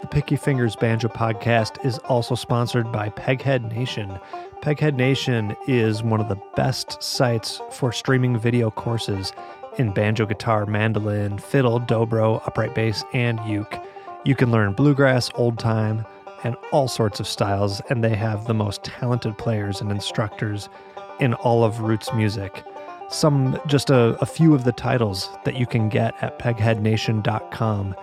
The 0.00 0.06
Picky 0.06 0.36
Fingers 0.36 0.76
Banjo 0.76 1.08
podcast 1.08 1.84
is 1.84 1.98
also 1.98 2.36
sponsored 2.36 2.92
by 2.92 3.08
Peghead 3.08 3.72
Nation. 3.72 4.20
Peghead 4.60 4.94
Nation 4.94 5.56
is 5.66 6.04
one 6.04 6.20
of 6.20 6.28
the 6.28 6.40
best 6.54 7.02
sites 7.02 7.60
for 7.72 7.92
streaming 7.92 8.38
video 8.38 8.70
courses 8.70 9.32
in 9.78 9.92
banjo, 9.92 10.24
guitar, 10.24 10.66
mandolin, 10.66 11.38
fiddle, 11.38 11.80
dobro, 11.80 12.40
upright 12.46 12.74
bass, 12.74 13.02
and 13.12 13.40
uke. 13.48 13.82
You 14.24 14.36
can 14.36 14.52
learn 14.52 14.72
bluegrass, 14.74 15.30
old 15.34 15.58
time, 15.58 16.06
and 16.46 16.54
all 16.70 16.86
sorts 16.86 17.18
of 17.18 17.26
styles, 17.26 17.80
and 17.90 18.04
they 18.04 18.14
have 18.14 18.46
the 18.46 18.54
most 18.54 18.84
talented 18.84 19.36
players 19.36 19.80
and 19.80 19.90
instructors 19.90 20.68
in 21.18 21.34
all 21.34 21.64
of 21.64 21.80
roots 21.80 22.12
music. 22.14 22.62
Some, 23.08 23.60
just 23.66 23.90
a, 23.90 24.16
a 24.20 24.26
few 24.26 24.54
of 24.54 24.62
the 24.62 24.70
titles 24.70 25.28
that 25.44 25.56
you 25.56 25.66
can 25.66 25.88
get 25.88 26.14
at 26.22 26.38
pegheadnation.com. 26.38 27.96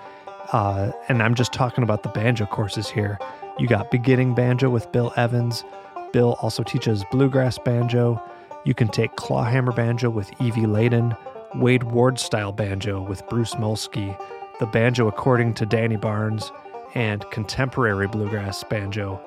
Uh, 0.51 0.91
and 1.07 1.23
I'm 1.23 1.35
just 1.35 1.53
talking 1.53 1.85
about 1.85 2.03
the 2.03 2.09
banjo 2.09 2.45
courses 2.45 2.89
here. 2.89 3.17
You 3.57 3.67
got 3.67 3.89
beginning 3.89 4.35
banjo 4.35 4.69
with 4.69 4.91
Bill 4.91 5.13
Evans. 5.15 5.63
Bill 6.11 6.35
also 6.41 6.63
teaches 6.63 7.05
bluegrass 7.11 7.57
banjo. 7.57 8.21
You 8.65 8.73
can 8.73 8.89
take 8.89 9.15
clawhammer 9.15 9.71
banjo 9.71 10.09
with 10.09 10.29
Evie 10.41 10.65
Ladin, 10.65 11.15
Wade 11.55 11.83
Ward 11.83 12.19
style 12.19 12.51
banjo 12.51 13.01
with 13.01 13.25
Bruce 13.29 13.55
Molsky, 13.55 14.19
the 14.59 14.65
banjo 14.65 15.07
according 15.07 15.53
to 15.55 15.65
Danny 15.65 15.95
Barnes, 15.95 16.51
and 16.95 17.29
contemporary 17.31 18.07
bluegrass 18.07 18.63
banjo 18.63 19.19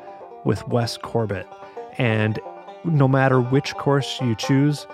with 0.44 0.66
Wes 0.68 0.96
Corbett. 0.96 1.46
And 1.98 2.38
no 2.84 3.08
matter 3.08 3.40
which 3.40 3.74
course 3.74 4.20
you 4.20 4.34
choose, 4.34 4.86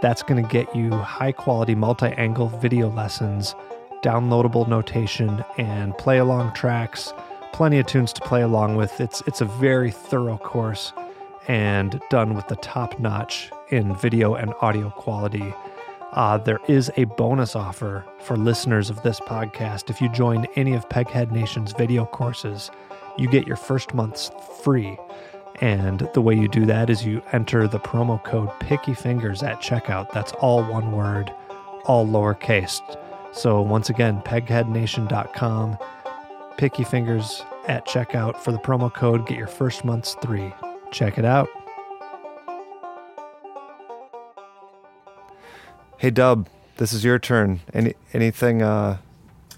that's 0.00 0.22
going 0.22 0.42
to 0.42 0.48
get 0.48 0.74
you 0.76 0.90
high 0.90 1.32
quality 1.32 1.74
multi 1.74 2.08
angle 2.08 2.48
video 2.48 2.90
lessons, 2.90 3.54
downloadable 4.02 4.68
notation, 4.68 5.44
and 5.56 5.96
play 5.98 6.18
along 6.18 6.54
tracks. 6.54 7.12
Plenty 7.52 7.78
of 7.78 7.86
tunes 7.86 8.12
to 8.12 8.20
play 8.20 8.42
along 8.42 8.76
with. 8.76 9.00
It's, 9.00 9.22
it's 9.26 9.40
a 9.40 9.46
very 9.46 9.90
thorough 9.90 10.38
course 10.38 10.92
and 11.48 12.00
done 12.10 12.34
with 12.34 12.46
the 12.48 12.56
top 12.56 13.00
notch 13.00 13.50
in 13.70 13.96
video 13.96 14.34
and 14.34 14.52
audio 14.60 14.90
quality. 14.90 15.54
Uh, 16.12 16.38
there 16.38 16.60
is 16.68 16.90
a 16.96 17.04
bonus 17.04 17.54
offer 17.54 18.04
for 18.20 18.36
listeners 18.36 18.90
of 18.90 19.02
this 19.02 19.20
podcast. 19.20 19.90
If 19.90 20.00
you 20.00 20.08
join 20.08 20.46
any 20.56 20.74
of 20.74 20.88
Peghead 20.88 21.30
Nation's 21.30 21.72
video 21.72 22.06
courses, 22.06 22.70
you 23.18 23.28
get 23.28 23.46
your 23.46 23.56
first 23.56 23.92
month's 23.94 24.30
free. 24.62 24.96
And 25.60 26.08
the 26.14 26.20
way 26.20 26.34
you 26.34 26.48
do 26.48 26.64
that 26.66 26.88
is 26.88 27.04
you 27.04 27.20
enter 27.32 27.66
the 27.68 27.80
promo 27.80 28.22
code 28.24 28.50
Picky 28.60 28.94
Fingers 28.94 29.42
at 29.42 29.60
checkout. 29.60 30.10
That's 30.12 30.32
all 30.32 30.62
one 30.64 30.92
word, 30.92 31.32
all 31.84 32.06
lowercase. 32.06 32.80
So 33.32 33.60
once 33.60 33.90
again, 33.90 34.22
pegheadnation.com, 34.22 35.78
Picky 36.56 36.84
Fingers 36.84 37.42
at 37.66 37.86
checkout 37.86 38.36
for 38.38 38.52
the 38.52 38.58
promo 38.58 38.92
code. 38.92 39.26
Get 39.26 39.36
your 39.36 39.46
first 39.46 39.84
month's 39.84 40.14
three. 40.22 40.54
Check 40.90 41.18
it 41.18 41.24
out. 41.24 41.48
Hey 45.98 46.10
Doub, 46.10 46.46
this 46.76 46.92
is 46.92 47.04
your 47.04 47.18
turn. 47.18 47.60
Any 47.74 47.94
anything 48.12 48.62
uh 48.62 48.98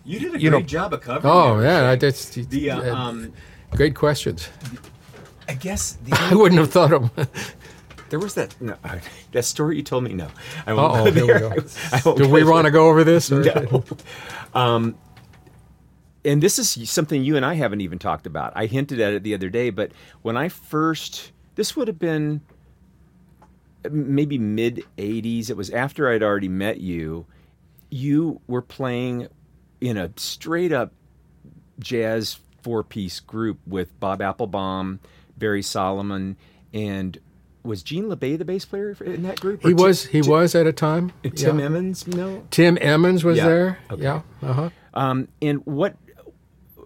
You 0.04 0.18
did 0.20 0.34
a 0.34 0.40
You 0.40 0.50
great 0.50 0.60
know- 0.60 0.66
job 0.66 0.92
of 0.92 1.00
covering. 1.00 1.32
Oh 1.32 1.54
everything. 1.58 1.70
yeah, 1.70 1.94
that's 1.96 2.30
The 2.34 2.70
uh, 2.70 2.82
uh, 2.82 2.94
um, 2.94 3.32
great 3.72 3.94
questions. 3.94 4.48
I 5.48 5.54
guess 5.54 5.92
the 6.04 6.12
I 6.18 6.34
wouldn't 6.34 6.60
have 6.60 6.70
thought 6.72 6.92
of. 6.92 7.10
there 8.08 8.18
was 8.18 8.34
that 8.34 8.54
no, 8.60 8.76
that 9.32 9.44
story 9.44 9.76
you 9.76 9.82
told 9.82 10.04
me. 10.04 10.12
No, 10.14 10.28
I 10.66 10.72
Uh-oh, 10.72 11.04
go 11.04 11.12
here 11.12 11.34
we 11.34 11.40
go. 11.40 11.64
I 11.92 12.00
won't 12.04 12.18
Do 12.18 12.28
we 12.28 12.44
want 12.44 12.64
to 12.66 12.70
go 12.70 12.88
over 12.88 13.04
this? 13.04 13.30
or- 13.30 13.42
No. 13.42 13.84
um, 14.54 14.96
and 16.24 16.42
this 16.42 16.58
is 16.58 16.88
something 16.90 17.24
you 17.24 17.36
and 17.36 17.44
I 17.46 17.54
haven't 17.54 17.80
even 17.80 17.98
talked 17.98 18.26
about. 18.26 18.52
I 18.54 18.66
hinted 18.66 19.00
at 19.00 19.14
it 19.14 19.22
the 19.22 19.32
other 19.34 19.48
day, 19.48 19.70
but 19.70 19.90
when 20.22 20.36
I 20.36 20.48
first, 20.50 21.32
this 21.54 21.74
would 21.76 21.88
have 21.88 21.98
been 21.98 22.42
maybe 23.90 24.38
mid 24.38 24.84
80s. 24.98 25.50
It 25.50 25.56
was 25.56 25.70
after 25.70 26.08
I'd 26.10 26.22
already 26.22 26.48
met 26.48 26.80
you. 26.80 27.26
You 27.90 28.40
were 28.46 28.62
playing 28.62 29.28
in 29.80 29.96
a 29.96 30.10
straight 30.16 30.72
up 30.72 30.92
jazz 31.78 32.38
four 32.62 32.82
piece 32.84 33.20
group 33.20 33.58
with 33.66 33.98
Bob 34.00 34.20
Applebaum, 34.20 35.00
Barry 35.38 35.62
Solomon, 35.62 36.36
and 36.74 37.18
was 37.62 37.82
Gene 37.82 38.04
LeBay 38.04 38.38
the 38.38 38.44
bass 38.44 38.64
player 38.64 38.96
in 39.04 39.22
that 39.22 39.40
group? 39.40 39.62
He 39.62 39.72
Or 39.72 39.76
was. 39.76 40.06
He 40.06 40.22
was 40.22 40.54
at 40.54 40.66
a 40.66 40.72
time. 40.72 41.12
Tim 41.34 41.58
Yeah. 41.58 41.64
Emmons, 41.66 42.06
no? 42.06 42.42
Tim 42.50 42.78
Emmons 42.80 43.24
was 43.24 43.38
Yeah. 43.38 43.46
there. 43.48 43.78
Okay. 43.90 44.02
Yeah. 44.02 44.22
Uh 44.42 44.52
huh. 44.52 44.70
Um, 44.94 45.28
and 45.42 45.64
what 45.66 45.96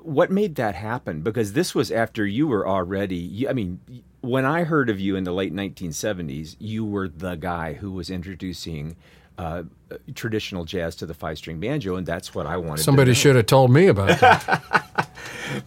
what 0.02 0.30
made 0.30 0.56
that 0.56 0.74
happen? 0.74 1.22
Because 1.22 1.54
this 1.54 1.74
was 1.74 1.90
after 1.90 2.26
you 2.26 2.46
were 2.46 2.68
already. 2.68 3.16
you- 3.16 3.48
I 3.48 3.52
mean, 3.54 3.80
when 4.24 4.44
I 4.44 4.64
heard 4.64 4.90
of 4.90 4.98
you 4.98 5.16
in 5.16 5.24
the 5.24 5.32
late 5.32 5.54
1970s, 5.54 6.56
you 6.58 6.84
were 6.84 7.08
the 7.08 7.34
guy 7.34 7.74
who 7.74 7.92
was 7.92 8.10
introducing 8.10 8.96
uh, 9.36 9.64
traditional 10.14 10.64
jazz 10.64 10.96
to 10.96 11.06
the 11.06 11.14
five 11.14 11.38
string 11.38 11.60
banjo, 11.60 11.96
and 11.96 12.06
that's 12.06 12.34
what 12.34 12.46
I 12.46 12.56
wanted. 12.56 12.82
Somebody 12.82 13.14
should 13.14 13.36
have 13.36 13.46
told 13.46 13.70
me 13.70 13.86
about 13.86 14.20
that. 14.20 14.62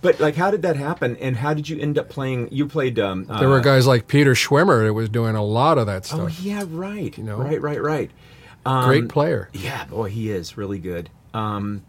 But 0.02 0.20
like, 0.20 0.36
how 0.36 0.52
did 0.52 0.64
that 0.64 0.76
happen? 0.76 1.16
And 1.18 1.38
how 1.38 1.54
did 1.54 1.70
you 1.70 1.80
end 1.80 1.98
up 1.98 2.10
playing? 2.10 2.50
You 2.52 2.68
played. 2.68 3.00
Um, 3.00 3.26
there 3.26 3.48
were 3.48 3.62
guys 3.62 3.88
like 3.88 4.08
Peter 4.08 4.34
Schwimmer 4.34 4.86
that 4.86 4.94
was 4.94 5.08
doing 5.08 5.36
a 5.36 5.44
lot 5.44 5.78
of 5.78 5.86
that 5.86 6.06
stuff. 6.06 6.20
Oh 6.20 6.28
yeah, 6.42 6.66
right. 6.68 7.18
You 7.18 7.24
know? 7.24 7.38
right, 7.38 7.62
right, 7.62 7.82
right. 7.82 8.12
Great 8.66 9.08
player. 9.08 9.50
Yeah, 9.54 9.86
boy, 9.86 10.10
he 10.10 10.30
is 10.30 10.58
really 10.58 10.80
good. 10.80 11.10
Um, 11.34 11.84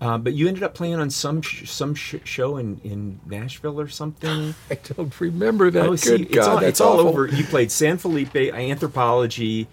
uh, 0.00 0.16
but 0.18 0.32
you 0.32 0.48
ended 0.48 0.62
up 0.62 0.74
playing 0.74 0.94
on 0.94 1.10
some 1.10 1.42
sh- 1.42 1.68
some 1.68 1.94
sh- 1.94 2.14
show 2.24 2.56
in, 2.56 2.80
in 2.84 3.20
Nashville 3.26 3.78
or 3.80 3.88
something. 3.88 4.54
I 4.70 4.74
don't 4.94 5.20
remember 5.20 5.70
that. 5.70 5.84
oh, 5.86 5.90
Good 5.90 5.98
see, 6.00 6.24
God, 6.24 6.30
it's 6.36 6.46
all, 6.46 6.54
that's 6.56 6.68
it's 6.68 6.80
all 6.80 7.00
over. 7.00 7.26
You 7.26 7.44
played 7.44 7.70
San 7.70 7.98
Felipe, 7.98 8.34
Anthropology, 8.36 9.68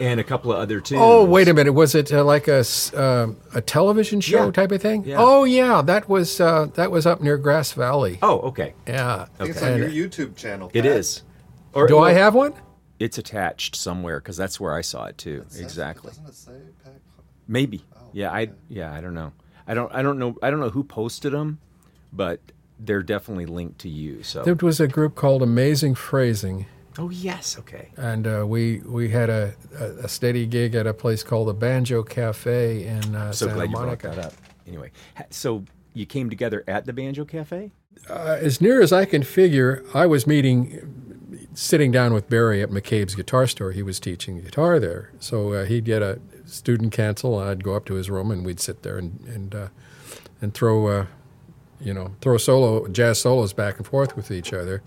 and 0.00 0.20
a 0.20 0.24
couple 0.24 0.52
of 0.52 0.58
other 0.58 0.80
tunes. 0.80 1.00
Oh, 1.02 1.24
wait 1.24 1.48
a 1.48 1.54
minute. 1.54 1.72
Was 1.72 1.94
it 1.94 2.12
uh, 2.12 2.24
like 2.24 2.48
a 2.48 2.58
s- 2.60 2.94
um, 2.94 3.36
a 3.54 3.60
television 3.60 4.20
show 4.20 4.46
Yeah. 4.46 4.50
type 4.52 4.72
of 4.72 4.80
thing? 4.80 5.04
Yeah. 5.04 5.16
Oh 5.18 5.44
yeah, 5.44 5.82
that 5.82 6.08
was 6.08 6.40
uh, 6.40 6.66
that 6.74 6.90
was 6.90 7.06
up 7.06 7.20
near 7.20 7.36
Grass 7.36 7.72
Valley. 7.72 8.18
Oh, 8.22 8.40
okay. 8.40 8.74
Yeah. 8.86 9.26
I 9.34 9.44
think 9.44 9.50
it's 9.50 9.62
on 9.62 9.72
And- 9.82 9.92
your 9.92 10.08
YouTube 10.08 10.36
channel. 10.36 10.70
It 10.72 10.82
Pat. 10.82 10.92
is. 10.92 11.22
Or, 11.74 11.86
do 11.86 11.98
I 11.98 12.12
have 12.12 12.34
one? 12.34 12.52
It's 12.98 13.16
attached 13.18 13.74
somewhere 13.76 14.20
because 14.20 14.36
that's 14.36 14.60
where 14.60 14.74
I 14.74 14.82
saw 14.82 15.06
it 15.06 15.18
too. 15.18 15.42
It 15.46 15.52
says- 15.52 15.60
exactly. 15.60 16.10
Doesn't 16.10 16.26
it 16.28 16.34
say 16.34 16.52
Pat? 16.84 17.00
Maybe. 17.48 17.84
Oh, 17.96 18.00
yeah, 18.12 18.30
I 18.30 18.50
yeah, 18.68 18.92
I 18.92 19.00
don't 19.00 19.14
know. 19.14 19.32
I 19.72 19.74
don't 19.74 19.94
I 19.94 20.02
don't 20.02 20.18
know 20.18 20.36
I 20.42 20.50
don't 20.50 20.60
know 20.60 20.68
who 20.68 20.84
posted 20.84 21.32
them, 21.32 21.58
but 22.12 22.40
they're 22.78 23.02
definitely 23.02 23.46
linked 23.46 23.78
to 23.80 23.88
you. 23.88 24.22
So. 24.22 24.42
There 24.42 24.54
was 24.54 24.80
a 24.80 24.86
group 24.86 25.14
called 25.14 25.42
Amazing 25.42 25.94
Phrasing, 25.94 26.66
oh 26.98 27.08
yes, 27.08 27.56
okay. 27.58 27.88
and 27.96 28.26
uh, 28.26 28.44
we 28.46 28.80
we 28.80 29.08
had 29.08 29.30
a, 29.30 29.54
a, 29.80 29.84
a 30.04 30.08
steady 30.08 30.44
gig 30.44 30.74
at 30.74 30.86
a 30.86 30.92
place 30.92 31.22
called 31.22 31.48
the 31.48 31.54
Banjo 31.54 32.02
Cafe 32.02 32.84
in 32.84 33.14
uh, 33.14 33.32
So 33.32 33.46
Santa 33.46 33.54
glad 33.54 33.70
you 33.70 33.76
brought 33.76 33.84
Monica. 33.86 34.08
that 34.08 34.18
up. 34.18 34.34
Anyway, 34.68 34.90
so 35.30 35.64
you 35.94 36.04
came 36.04 36.28
together 36.28 36.64
at 36.68 36.84
the 36.84 36.92
Banjo 36.92 37.24
Cafe? 37.24 37.70
Uh, 38.10 38.36
as 38.40 38.60
near 38.60 38.82
as 38.82 38.92
I 38.92 39.06
can 39.06 39.22
figure, 39.22 39.82
I 39.94 40.04
was 40.04 40.26
meeting, 40.26 41.48
sitting 41.54 41.90
down 41.90 42.12
with 42.12 42.28
Barry 42.28 42.60
at 42.60 42.68
McCabe's 42.68 43.14
guitar 43.14 43.46
store. 43.46 43.72
He 43.72 43.82
was 43.82 43.98
teaching 43.98 44.38
guitar 44.42 44.78
there, 44.78 45.12
so 45.18 45.54
uh, 45.54 45.64
he'd 45.64 45.86
get 45.86 46.02
a 46.02 46.20
student 46.52 46.92
council, 46.92 47.38
I'd 47.38 47.64
go 47.64 47.74
up 47.74 47.84
to 47.86 47.94
his 47.94 48.10
room, 48.10 48.30
and 48.30 48.44
we'd 48.44 48.60
sit 48.60 48.82
there 48.82 48.98
and 48.98 49.20
and 49.26 49.54
uh, 49.54 49.68
and 50.40 50.54
throw, 50.54 50.86
uh, 50.86 51.06
you 51.80 51.94
know, 51.94 52.14
throw 52.20 52.36
solo 52.36 52.86
jazz 52.88 53.20
solos 53.20 53.52
back 53.52 53.78
and 53.78 53.86
forth 53.86 54.16
with 54.16 54.30
each 54.30 54.52
other. 54.52 54.82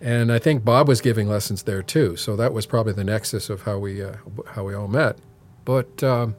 And 0.00 0.32
I 0.32 0.38
think 0.38 0.64
Bob 0.64 0.88
was 0.88 1.00
giving 1.00 1.28
lessons 1.28 1.62
there 1.62 1.82
too, 1.82 2.16
so 2.16 2.34
that 2.36 2.52
was 2.52 2.66
probably 2.66 2.92
the 2.92 3.04
nexus 3.04 3.48
of 3.48 3.62
how 3.62 3.78
we 3.78 4.02
uh, 4.02 4.16
how 4.54 4.64
we 4.64 4.74
all 4.74 4.88
met. 4.88 5.18
But 5.64 6.02
um, 6.02 6.34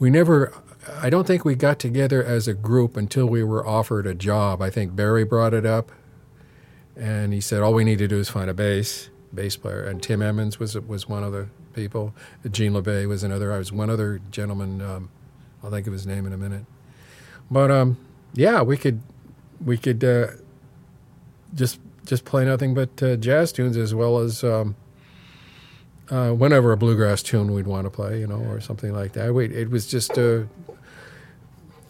we 0.00 0.10
never 0.10 0.52
i 1.00 1.08
don't 1.08 1.26
think 1.26 1.44
we 1.44 1.54
got 1.54 1.78
together 1.78 2.24
as 2.24 2.48
a 2.48 2.54
group 2.54 2.96
until 2.96 3.26
we 3.26 3.44
were 3.44 3.64
offered 3.64 4.06
a 4.06 4.14
job 4.14 4.60
i 4.60 4.70
think 4.70 4.96
barry 4.96 5.22
brought 5.22 5.54
it 5.54 5.64
up 5.64 5.92
and 6.96 7.32
he 7.32 7.40
said 7.40 7.62
all 7.62 7.72
we 7.72 7.84
need 7.84 7.98
to 7.98 8.08
do 8.08 8.18
is 8.18 8.28
find 8.28 8.50
a 8.50 8.54
bass 8.54 9.10
bass 9.32 9.56
player 9.56 9.84
and 9.84 10.02
tim 10.02 10.20
emmons 10.20 10.58
was 10.58 10.74
was 10.80 11.08
one 11.08 11.22
of 11.22 11.32
the 11.32 11.46
people 11.72 12.14
gene 12.50 12.72
lebay 12.72 13.06
was 13.06 13.22
another 13.22 13.52
i 13.52 13.58
was 13.58 13.72
one 13.72 13.90
other 13.90 14.20
gentleman 14.30 14.80
um, 14.80 15.10
i'll 15.62 15.70
think 15.70 15.86
of 15.86 15.92
his 15.92 16.06
name 16.06 16.26
in 16.26 16.32
a 16.32 16.38
minute 16.38 16.64
but 17.50 17.70
um, 17.70 17.96
yeah 18.34 18.62
we 18.62 18.76
could 18.76 19.00
we 19.64 19.76
could 19.76 20.02
uh, 20.02 20.28
just 21.54 21.78
just 22.04 22.24
play 22.24 22.44
nothing 22.44 22.74
but 22.74 23.02
uh, 23.02 23.16
jazz 23.16 23.52
tunes 23.52 23.76
as 23.76 23.94
well 23.94 24.18
as 24.18 24.42
um, 24.42 24.74
uh, 26.10 26.32
whenever 26.32 26.72
a 26.72 26.76
bluegrass 26.76 27.22
tune 27.22 27.52
we'd 27.52 27.66
want 27.66 27.84
to 27.84 27.90
play, 27.90 28.18
you 28.18 28.26
know, 28.26 28.42
or 28.48 28.60
something 28.60 28.92
like 28.92 29.12
that. 29.12 29.32
We, 29.32 29.46
it 29.46 29.70
was 29.70 29.86
just 29.86 30.18
a 30.18 30.48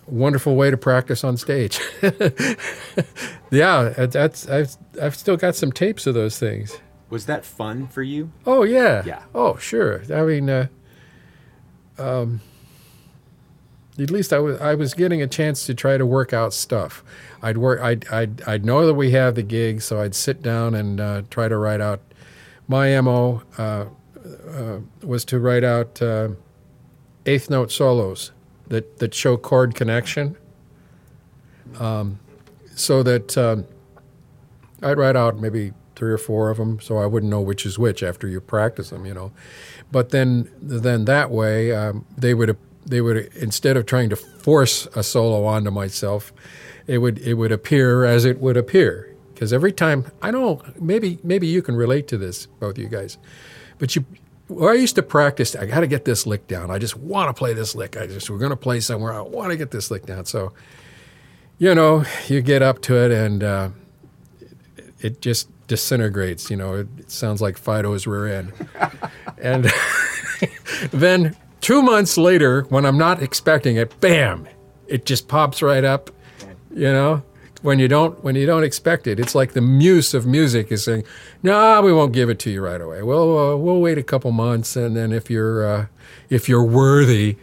wonderful 0.06 0.56
way 0.56 0.70
to 0.70 0.76
practice 0.76 1.24
on 1.24 1.36
stage. 1.36 1.80
yeah, 3.50 3.88
that's 3.96 4.48
I've 4.48 4.76
I've 5.00 5.16
still 5.16 5.36
got 5.36 5.54
some 5.54 5.72
tapes 5.72 6.06
of 6.06 6.14
those 6.14 6.38
things. 6.38 6.78
Was 7.11 7.26
that 7.26 7.44
fun 7.44 7.88
for 7.88 8.02
you? 8.02 8.30
Oh 8.46 8.62
yeah, 8.62 9.02
Yeah. 9.04 9.22
Oh 9.34 9.56
sure. 9.56 10.02
I 10.14 10.22
mean, 10.22 10.48
uh, 10.48 10.68
um, 11.98 12.40
at 13.98 14.11
least 14.11 14.32
I 14.32 14.38
was 14.38 14.61
I 14.61 14.74
was 14.74 14.94
getting 14.94 15.20
a 15.20 15.26
chance 15.26 15.66
to 15.66 15.74
try 15.74 15.98
to 15.98 16.06
work 16.06 16.32
out 16.32 16.54
stuff. 16.54 17.04
I'd 17.42 17.58
work. 17.58 17.80
I'd 17.80 18.08
I'd, 18.08 18.42
I'd 18.42 18.64
know 18.64 18.86
that 18.86 18.94
we 18.94 19.11
have 19.11 19.34
the 19.34 19.42
gig, 19.42 19.82
so 19.82 20.00
I'd 20.00 20.14
sit 20.14 20.40
down 20.42 20.74
and 20.74 21.00
uh, 21.00 21.22
try 21.30 21.48
to 21.48 21.56
write 21.56 21.80
out. 21.80 22.00
My 22.68 22.98
mo 23.00 23.42
uh, 23.58 23.86
uh, 24.48 24.78
was 25.02 25.24
to 25.26 25.38
write 25.40 25.64
out 25.64 26.00
uh, 26.00 26.28
eighth 27.26 27.50
note 27.50 27.72
solos 27.72 28.30
that 28.68 28.98
that 29.00 29.12
show 29.14 29.36
chord 29.36 29.74
connection. 29.74 30.36
Um, 31.78 32.20
so 32.74 33.02
that 33.02 33.36
um, 33.36 33.66
I'd 34.82 34.96
write 34.96 35.16
out 35.16 35.38
maybe 35.38 35.72
three 36.01 36.11
or 36.11 36.18
four 36.18 36.48
of 36.51 36.57
them, 36.57 36.80
so 36.80 36.96
I 36.96 37.05
wouldn't 37.05 37.30
know 37.30 37.42
which 37.42 37.66
is 37.66 37.78
which 37.78 38.03
after 38.03 38.26
you 38.26 38.40
practice 38.40 38.88
them, 38.88 39.05
you 39.05 39.12
know. 39.12 39.32
But 39.92 40.11
then, 40.11 40.51
then 40.61 41.05
that 41.05 41.30
way, 41.30 41.72
um, 41.72 42.07
they 42.16 42.32
would 42.32 42.57
they 42.86 43.03
would 43.03 43.30
instead 43.36 43.76
of 43.76 43.84
trying 43.84 44.09
to 44.09 44.16
force 44.16 44.86
a 44.96 45.03
solo 45.03 45.44
onto 45.44 45.70
myself, 45.70 46.32
it 46.86 46.98
would 46.98 47.18
it 47.18 47.34
would 47.34 47.53
appear 47.53 48.07
as 48.07 48.24
it 48.24 48.40
would 48.40 48.57
appear. 48.57 49.14
Because 49.34 49.53
every 49.53 49.72
time 49.72 50.07
I 50.22 50.30
don't 50.30 50.80
maybe 50.80 51.18
maybe 51.22 51.46
you 51.46 51.61
can 51.61 51.76
relate 51.76 52.09
to 52.09 52.18
this, 52.18 52.46
both 52.46 52.78
you 52.78 52.88
guys, 52.88 53.18
but 53.78 53.94
you. 53.94 54.05
Well, 54.48 54.70
I 54.70 54.72
used 54.72 54.96
to 54.96 55.03
practice. 55.03 55.55
I 55.55 55.66
got 55.66 55.80
to 55.80 55.86
get 55.86 56.05
this 56.05 56.26
lick 56.26 56.48
down. 56.48 56.72
I 56.72 56.78
just 56.78 56.96
want 56.96 57.28
to 57.28 57.38
play 57.38 57.53
this 57.53 57.76
lick. 57.76 57.96
I 57.96 58.09
just 58.09 58.28
we're 58.28 58.38
going 58.38 58.51
to 58.51 58.57
play 58.57 58.80
somewhere. 58.80 59.12
I 59.12 59.20
want 59.20 59.51
to 59.51 59.57
get 59.57 59.70
this 59.70 59.92
lick 59.92 60.07
down. 60.07 60.24
So, 60.24 60.53
you 61.59 61.72
know, 61.72 62.05
you 62.26 62.40
get 62.40 62.61
up 62.61 62.82
to 62.82 62.96
it, 62.96 63.12
and 63.12 63.44
uh, 63.44 63.68
it 65.01 65.20
just 65.20 65.48
disintegrates. 65.70 66.50
You 66.50 66.56
know, 66.56 66.74
it, 66.74 67.10
sounds 67.10 67.40
like 67.40 67.56
Fido's 67.56 68.04
rear 68.04 68.26
end. 68.26 68.52
and 69.38 69.72
then 70.90 71.36
two 71.60 71.80
months 71.80 72.18
later, 72.18 72.62
when 72.62 72.84
I'm 72.84 72.98
not 72.98 73.22
expecting 73.22 73.76
it, 73.76 73.98
bam, 74.00 74.48
it 74.88 75.06
just 75.06 75.28
pops 75.28 75.62
right 75.62 75.84
up. 75.84 76.10
You 76.74 76.92
know, 76.92 77.22
when 77.62 77.78
you 77.78 77.86
don't 77.86 78.22
when 78.24 78.34
you 78.34 78.46
don't 78.46 78.64
expect 78.64 79.06
it, 79.06 79.20
it's 79.20 79.34
like 79.36 79.52
the 79.52 79.60
muse 79.60 80.12
of 80.12 80.26
music 80.26 80.72
is 80.72 80.82
saying, 80.82 81.04
"No, 81.42 81.80
we 81.82 81.92
won't 81.92 82.12
give 82.12 82.28
it 82.28 82.40
to 82.40 82.50
you 82.50 82.60
right 82.60 82.80
away. 82.80 83.02
Well, 83.02 83.38
uh, 83.38 83.56
we'll 83.56 83.80
wait 83.80 83.96
a 83.96 84.02
couple 84.02 84.32
months, 84.32 84.74
and 84.74 84.96
then 84.96 85.12
if 85.12 85.30
you're 85.30 85.64
uh, 85.64 85.86
if 86.28 86.48
you're 86.48 86.64
worthy." 86.64 87.36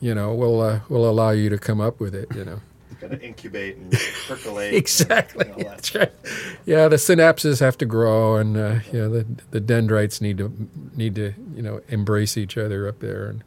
You 0.00 0.14
know, 0.14 0.32
we'll 0.32 0.60
uh, 0.60 0.80
we'll 0.88 1.10
allow 1.10 1.30
you 1.30 1.48
to 1.50 1.58
come 1.58 1.80
up 1.80 1.98
with 1.98 2.14
it. 2.14 2.28
You 2.32 2.44
know, 2.44 2.60
Got 3.00 3.12
to 3.12 3.20
incubate 3.22 3.76
and 3.76 3.92
percolate. 4.26 4.74
exactly. 4.82 5.46
and 5.46 5.54
all 5.54 5.70
that. 5.70 5.94
Right. 5.94 6.12
Yeah, 6.66 6.88
the 6.88 6.96
synapses 6.96 7.60
have 7.60 7.78
to 7.78 7.86
grow, 7.86 8.36
and 8.36 8.56
uh, 8.56 8.78
you 8.92 8.98
know 8.98 9.08
the 9.10 9.26
the 9.52 9.60
dendrites 9.60 10.20
need 10.20 10.38
to 10.38 10.52
need 10.96 11.14
to 11.14 11.32
you 11.54 11.62
know 11.62 11.80
embrace 11.88 12.36
each 12.36 12.56
other 12.58 12.88
up 12.88 12.98
there. 13.00 13.26
And 13.28 13.44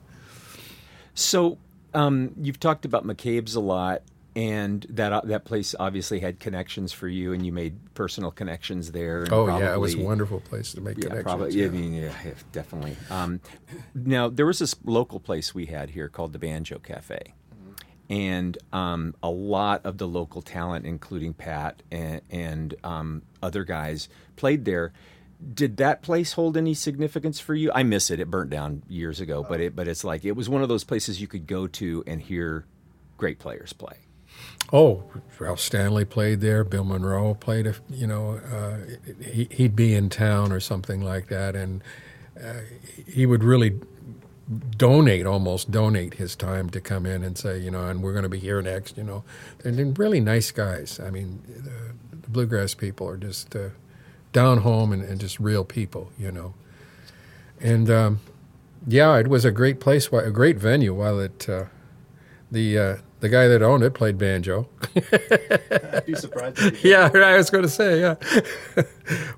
So 1.14 1.58
um, 1.94 2.32
you've 2.40 2.60
talked 2.60 2.86
about 2.86 3.06
McCabe's 3.06 3.56
a 3.56 3.60
lot, 3.60 4.04
and 4.36 4.86
that 4.90 5.12
uh, 5.12 5.22
that 5.26 5.44
place 5.44 5.76
obviously 5.78 6.22
had 6.22 6.40
connections 6.40 6.94
for 6.94 7.08
you, 7.10 7.34
and 7.34 7.46
you 7.46 7.52
made 7.52 7.76
personal 7.94 8.32
connections 8.32 8.94
there. 8.94 9.24
And 9.24 9.34
oh 9.34 9.58
yeah, 9.60 9.74
it 9.74 9.80
was 9.80 9.96
a 9.96 10.00
wonderful 10.00 10.40
place 10.40 10.72
to 10.74 10.82
make 10.82 10.96
Yeah, 10.98 11.10
connections. 11.10 11.24
probably. 11.24 11.52
Yeah, 11.52 11.66
I 11.66 11.70
mean, 11.70 11.94
yeah, 11.94 12.14
yeah, 12.24 12.32
definitely. 12.54 12.96
Um, 13.10 13.42
now 13.94 14.30
there 14.30 14.46
was 14.46 14.60
this 14.60 14.76
local 14.86 15.20
place 15.20 15.54
we 15.54 15.66
had 15.66 15.90
here 15.90 16.08
called 16.08 16.32
the 16.32 16.40
Banjo 16.40 16.80
Cafe, 16.80 17.34
and 18.12 18.58
um, 18.74 19.16
a 19.24 19.30
lot 19.30 19.86
of 19.86 19.98
the 19.98 20.08
local 20.08 20.42
talent, 20.42 20.86
including 20.86 21.34
Pat 21.34 21.82
and, 21.90 22.22
and 22.30 22.76
um, 22.84 23.22
other 23.42 23.64
guys, 23.64 24.10
played 24.36 24.66
there. 24.66 24.92
Did 25.54 25.78
that 25.78 26.02
place 26.04 26.34
hold 26.34 26.58
any 26.58 26.74
significance 26.74 27.40
for 27.40 27.56
you? 27.56 27.72
I 27.74 27.84
miss 27.84 28.12
it. 28.12 28.20
It 28.20 28.30
burnt 28.30 28.50
down 28.50 28.84
years 28.90 29.22
ago, 29.22 29.44
but 29.48 29.60
it 29.62 29.76
but 29.76 29.88
it's 29.88 30.04
like 30.04 30.26
it 30.26 30.34
was 30.34 30.50
one 30.50 30.62
of 30.62 30.70
those 30.70 30.84
places 30.84 31.20
you 31.20 31.28
could 31.28 31.48
go 31.48 31.66
to 31.68 32.04
and 32.06 32.22
hear 32.22 32.66
great 33.18 33.40
players 33.40 33.74
play. 33.74 33.98
Oh, 34.72 35.04
Ralph 35.40 35.60
Stanley 35.60 36.06
played 36.06 36.42
there. 36.42 36.64
Bill 36.64 36.84
Monroe 36.84 37.34
played. 37.34 37.66
A, 37.66 37.76
you 37.90 38.06
know, 38.06 38.34
uh, 38.38 38.78
he, 39.24 39.48
he'd 39.50 39.76
be 39.76 39.96
in 39.96 40.10
town 40.10 40.52
or 40.52 40.60
something 40.60 41.02
like 41.02 41.28
that, 41.30 41.56
and 41.56 41.82
uh, 42.40 42.62
he 43.08 43.26
would 43.26 43.44
really 43.44 43.80
donate, 44.78 45.26
almost 45.26 45.72
donate 45.72 46.16
his 46.16 46.36
time 46.36 46.70
to 46.72 46.82
come 46.82 47.06
in 47.06 47.24
and 47.24 47.38
say, 47.38 47.58
you 47.60 47.72
know, 47.72 47.88
and 47.88 48.02
we're 48.04 48.12
going 48.14 48.24
to 48.24 48.30
be 48.30 48.40
here 48.40 48.62
next. 48.62 48.98
You 48.98 49.04
know, 49.04 49.24
they're, 49.60 49.72
they're 49.72 49.86
really 49.86 50.20
nice 50.20 50.52
guys. 50.52 51.00
I 51.00 51.10
mean, 51.10 51.42
the, 51.48 52.16
the 52.16 52.30
bluegrass 52.30 52.74
people 52.74 53.08
are 53.08 53.18
just 53.18 53.56
uh, 53.56 53.70
down 54.34 54.60
home 54.60 54.92
and, 54.92 55.04
and 55.04 55.20
just 55.20 55.40
real 55.40 55.64
people. 55.64 56.12
You 56.18 56.32
know, 56.32 56.54
and 57.60 57.90
um, 57.90 58.20
yeah, 58.88 59.18
it 59.18 59.28
was 59.28 59.46
a 59.46 59.52
great 59.52 59.80
place, 59.80 60.08
a 60.12 60.32
great 60.32 60.58
venue. 60.58 60.94
While 60.94 61.20
it 61.20 61.48
uh, 61.48 61.66
the 62.52 62.78
uh, 62.78 62.98
the 63.22 63.30
guy 63.30 63.48
that 63.48 63.62
owned 63.62 63.84
it 63.84 63.94
played 63.94 64.18
banjo. 64.18 64.68
I'd 64.96 66.06
be 66.06 66.16
surprised. 66.16 66.60
Yeah, 66.84 67.10
I 67.14 67.38
was 67.38 67.50
going 67.50 67.64
to 67.64 67.70
say, 67.70 68.02
yeah. 68.02 68.16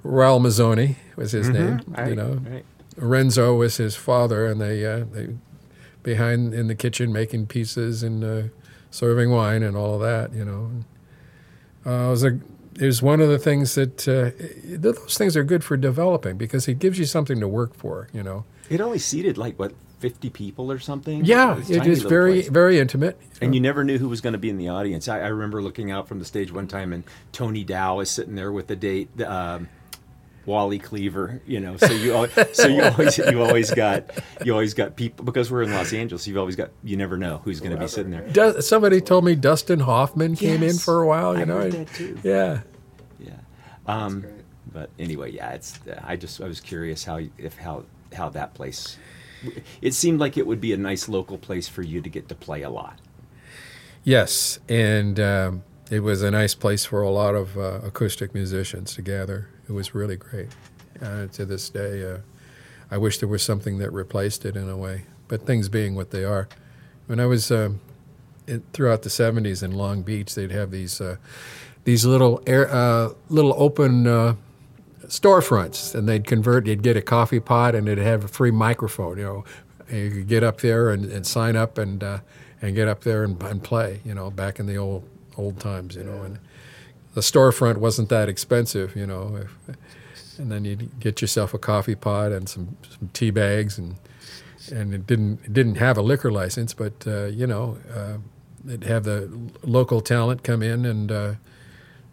Raul 0.03 0.39
Mazzoni 0.39 0.95
was 1.15 1.33
his 1.33 1.49
name, 1.49 1.81
you 2.07 2.15
know. 2.15 2.39
Right. 2.49 2.65
Renzo 2.97 3.55
was 3.55 3.77
his 3.77 3.95
father, 3.95 4.45
and 4.45 4.61
they 4.61 4.85
uh, 4.85 5.05
they 5.11 5.35
behind 6.01 6.53
in 6.53 6.67
the 6.67 6.75
kitchen 6.75 7.11
making 7.13 7.47
pizzas 7.47 8.03
and 8.03 8.23
uh, 8.23 8.53
serving 8.91 9.31
wine 9.31 9.63
and 9.63 9.75
all 9.75 9.95
of 9.95 10.01
that. 10.01 10.33
You 10.33 10.45
know, 10.45 10.71
uh, 11.85 12.07
it 12.07 12.09
was 12.09 12.23
a 12.23 12.39
it 12.79 12.85
was 12.85 13.01
one 13.01 13.21
of 13.21 13.29
the 13.29 13.39
things 13.39 13.75
that 13.75 14.07
uh, 14.07 14.31
those 14.65 15.17
things 15.17 15.37
are 15.37 15.43
good 15.43 15.63
for 15.63 15.77
developing 15.77 16.37
because 16.37 16.67
it 16.67 16.79
gives 16.79 16.99
you 16.99 17.05
something 17.05 17.39
to 17.39 17.47
work 17.47 17.73
for. 17.75 18.09
You 18.13 18.23
know. 18.23 18.45
It 18.69 18.81
only 18.81 18.99
seated 18.99 19.37
like 19.37 19.59
what 19.59 19.73
fifty 19.99 20.29
people 20.29 20.71
or 20.71 20.79
something. 20.79 21.23
Yeah, 21.23 21.55
was 21.55 21.69
it 21.69 21.79
tiny 21.79 21.95
very 21.95 22.33
place. 22.33 22.49
very 22.49 22.79
intimate. 22.79 23.17
And 23.41 23.55
you 23.55 23.61
never 23.61 23.83
knew 23.83 23.97
who 23.97 24.09
was 24.09 24.21
going 24.21 24.33
to 24.33 24.39
be 24.39 24.49
in 24.49 24.57
the 24.57 24.69
audience. 24.69 25.07
I, 25.07 25.19
I 25.19 25.27
remember 25.27 25.61
looking 25.61 25.91
out 25.91 26.07
from 26.07 26.19
the 26.19 26.25
stage 26.25 26.51
one 26.51 26.67
time, 26.67 26.91
and 26.91 27.03
Tony 27.31 27.63
Dow 27.63 27.99
is 27.99 28.09
sitting 28.09 28.35
there 28.35 28.51
with 28.51 28.67
the 28.67 28.75
date. 28.75 29.09
Um, 29.21 29.69
Wally 30.45 30.77
Cleaver, 30.79 31.41
you 31.45 31.59
know, 31.59 31.77
so 31.77 31.91
you 31.93 32.13
al- 32.15 32.27
so 32.53 32.67
you 32.67 32.83
always 32.83 33.17
you 33.17 33.41
always 33.41 33.71
got 33.71 34.09
you 34.43 34.51
always 34.51 34.73
got 34.73 34.95
people 34.95 35.23
because 35.25 35.49
we're 35.51 35.63
in 35.63 35.71
Los 35.71 35.93
Angeles. 35.93 36.27
You've 36.27 36.37
always 36.37 36.55
got 36.55 36.71
you 36.83 36.97
never 36.97 37.17
know 37.17 37.39
who's 37.43 37.59
going 37.59 37.71
to 37.71 37.77
be 37.77 37.87
sitting 37.87 38.11
there. 38.11 38.27
Du- 38.29 38.61
somebody 38.61 38.99
told 39.01 39.23
me 39.25 39.35
Dustin 39.35 39.79
Hoffman 39.79 40.35
came 40.35 40.61
in 40.63 40.77
for 40.77 41.01
a 41.01 41.07
while. 41.07 41.35
You 41.35 41.41
I 41.41 41.45
know, 41.45 41.57
heard 41.57 41.71
that 41.73 41.87
too. 41.93 42.19
yeah. 42.23 42.61
Yeah. 43.19 43.31
Um, 43.87 44.25
but 44.71 44.89
anyway, 44.99 45.31
yeah, 45.31 45.51
it's. 45.51 45.79
Uh, 45.87 45.99
I 46.03 46.15
just 46.17 46.41
I 46.41 46.47
was 46.47 46.59
curious 46.59 47.03
how 47.05 47.19
if 47.37 47.57
how 47.57 47.85
how 48.13 48.29
that 48.29 48.53
place. 48.53 48.97
It 49.81 49.93
seemed 49.93 50.19
like 50.19 50.37
it 50.37 50.47
would 50.47 50.61
be 50.61 50.71
a 50.73 50.77
nice 50.77 51.09
local 51.09 51.37
place 51.37 51.67
for 51.67 51.81
you 51.81 52.01
to 52.01 52.09
get 52.09 52.29
to 52.29 52.35
play 52.35 52.61
a 52.61 52.69
lot. 52.69 52.97
Yes, 54.05 54.59
and 54.69 55.19
um, 55.19 55.63
it 55.91 55.99
was 56.01 56.21
a 56.21 56.31
nice 56.31 56.55
place 56.55 56.85
for 56.85 57.01
a 57.01 57.09
lot 57.09 57.35
of 57.35 57.57
uh, 57.57 57.79
acoustic 57.83 58.33
musicians 58.33 58.95
to 58.95 59.01
gather. 59.01 59.49
It 59.67 59.71
was 59.71 59.95
really 59.95 60.17
great. 60.17 60.49
Uh, 61.01 61.27
to 61.27 61.45
this 61.45 61.69
day, 61.69 62.09
uh, 62.09 62.17
I 62.91 62.97
wish 62.97 63.17
there 63.19 63.29
was 63.29 63.41
something 63.41 63.79
that 63.79 63.91
replaced 63.91 64.45
it 64.45 64.55
in 64.55 64.69
a 64.69 64.77
way. 64.77 65.05
But 65.27 65.45
things 65.45 65.69
being 65.69 65.95
what 65.95 66.11
they 66.11 66.23
are, 66.23 66.47
when 67.07 67.19
I 67.19 67.25
was 67.25 67.51
um, 67.51 67.79
it, 68.45 68.61
throughout 68.73 69.01
the 69.01 69.09
'70s 69.09 69.63
in 69.63 69.71
Long 69.71 70.01
Beach, 70.03 70.35
they'd 70.35 70.51
have 70.51 70.71
these 70.71 71.01
uh, 71.01 71.17
these 71.85 72.05
little 72.05 72.41
air, 72.45 72.69
uh, 72.69 73.09
little 73.29 73.53
open 73.57 74.05
uh, 74.05 74.35
storefronts, 75.05 75.95
and 75.95 76.07
they'd 76.07 76.27
convert. 76.27 76.67
You'd 76.67 76.83
get 76.83 76.97
a 76.97 77.01
coffee 77.01 77.39
pot, 77.39 77.75
and 77.75 77.87
it'd 77.87 78.03
have 78.03 78.25
a 78.25 78.27
free 78.27 78.51
microphone. 78.51 79.17
You 79.17 79.23
know, 79.23 79.45
you 79.91 80.11
could 80.11 80.27
get 80.27 80.43
up 80.43 80.61
there 80.61 80.89
and, 80.91 81.05
and 81.05 81.25
sign 81.25 81.55
up 81.55 81.77
and 81.77 82.03
uh, 82.03 82.19
and 82.61 82.75
get 82.75 82.87
up 82.87 83.01
there 83.01 83.23
and, 83.23 83.41
and 83.43 83.63
play. 83.63 84.01
You 84.05 84.13
know, 84.13 84.29
back 84.29 84.59
in 84.59 84.65
the 84.65 84.77
old 84.77 85.07
old 85.37 85.59
times. 85.59 85.95
You 85.95 86.03
know, 86.03 86.21
and 86.23 86.39
the 87.13 87.21
storefront 87.21 87.77
wasn't 87.77 88.09
that 88.09 88.29
expensive. 88.29 88.95
You 88.95 89.07
know, 89.07 89.37
if, 89.37 89.77
and 90.39 90.51
then 90.51 90.65
you'd 90.65 90.99
get 90.99 91.21
yourself 91.21 91.53
a 91.53 91.57
coffee 91.59 91.95
pot 91.95 92.31
and 92.31 92.47
some 92.49 92.77
some 92.89 93.09
tea 93.13 93.31
bags 93.31 93.77
and 93.77 93.95
and 94.71 94.93
it 94.93 95.05
didn't 95.07 95.39
it 95.45 95.53
didn't 95.53 95.75
have 95.75 95.97
a 95.97 96.01
liquor 96.01 96.31
license, 96.31 96.73
but 96.73 97.05
uh, 97.07 97.25
you 97.25 97.47
know. 97.47 97.77
Uh, 97.93 98.17
They'd 98.65 98.85
have 98.85 99.03
the 99.03 99.29
local 99.63 99.99
talent 99.99 100.41
come 100.41 100.63
in, 100.63 100.85
and 100.85 101.11
uh, 101.11 101.33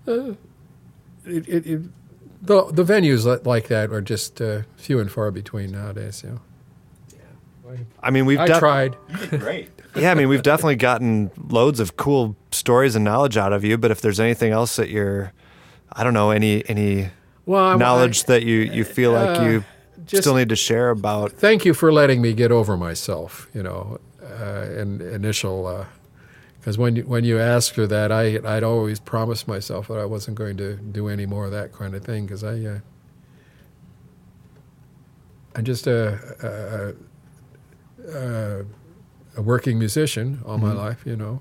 uh, 0.08 0.32
it, 1.24 1.48
it, 1.48 1.64
it, 1.64 1.82
the 2.42 2.64
the 2.72 2.82
venues 2.82 3.46
like 3.46 3.68
that 3.68 3.92
are 3.92 4.00
just 4.00 4.40
uh, 4.40 4.62
few 4.76 4.98
and 4.98 5.08
far 5.12 5.30
between 5.30 5.70
nowadays. 5.70 6.24
You 6.24 6.40
know, 7.68 7.76
I 8.02 8.10
mean, 8.10 8.26
we've 8.26 8.40
I 8.40 8.46
def- 8.46 8.58
tried. 8.58 8.96
You 9.08 9.26
did 9.28 9.40
great. 9.40 9.70
Yeah, 9.96 10.10
I 10.10 10.14
mean, 10.14 10.28
we've 10.28 10.42
definitely 10.42 10.76
gotten 10.76 11.30
loads 11.48 11.80
of 11.80 11.96
cool 11.96 12.36
stories 12.50 12.94
and 12.96 13.04
knowledge 13.04 13.36
out 13.36 13.52
of 13.52 13.64
you. 13.64 13.76
But 13.78 13.90
if 13.90 14.00
there's 14.00 14.20
anything 14.20 14.52
else 14.52 14.76
that 14.76 14.88
you're, 14.90 15.32
I 15.92 16.04
don't 16.04 16.14
know, 16.14 16.30
any 16.30 16.68
any 16.68 17.10
Well, 17.46 17.78
knowledge 17.78 18.24
I- 18.24 18.26
that 18.34 18.42
you 18.44 18.56
you 18.58 18.84
feel 18.84 19.12
like 19.12 19.38
Uh, 19.40 19.42
you 19.44 19.64
just- 20.06 20.22
still 20.22 20.34
need 20.34 20.48
to 20.50 20.56
share 20.56 20.90
about. 20.90 21.32
thank 21.32 21.64
you 21.64 21.74
for 21.74 21.92
letting 21.92 22.20
me 22.22 22.32
get 22.32 22.50
over 22.52 22.76
myself. 22.76 23.48
You 23.54 23.62
know, 23.62 23.98
uh, 24.22 24.66
in 24.80 25.00
initial 25.00 25.86
because 26.60 26.76
when 26.76 26.96
you, 26.96 27.02
when 27.04 27.24
you 27.24 27.38
asked 27.38 27.74
her 27.76 27.86
that, 27.86 28.12
I 28.12 28.38
I'd 28.44 28.62
always 28.62 29.00
promised 29.00 29.48
myself 29.48 29.88
that 29.88 29.98
I 29.98 30.04
wasn't 30.04 30.36
going 30.36 30.56
to 30.58 30.74
do 30.76 31.08
any 31.08 31.26
more 31.26 31.46
of 31.46 31.52
that 31.52 31.72
kind 31.72 31.94
of 31.94 32.04
thing 32.04 32.26
because 32.26 32.44
I 32.44 32.54
uh, 32.66 32.78
I'm 35.56 35.64
just 35.64 35.86
a 35.86 36.18
a, 36.42 38.08
a, 38.08 38.60
a 38.60 38.64
working 39.40 39.78
musician 39.78 40.40
all 40.46 40.58
my 40.58 40.72
life. 40.72 41.02
You 41.04 41.16
know, 41.16 41.40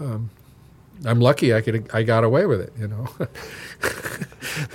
um, 0.00 0.30
I'm 1.04 1.20
lucky 1.20 1.54
I 1.54 1.60
could 1.60 1.88
I 1.92 2.02
got 2.02 2.24
away 2.24 2.46
with 2.46 2.60
it. 2.60 2.72
You 2.78 2.88
know. 2.88 3.06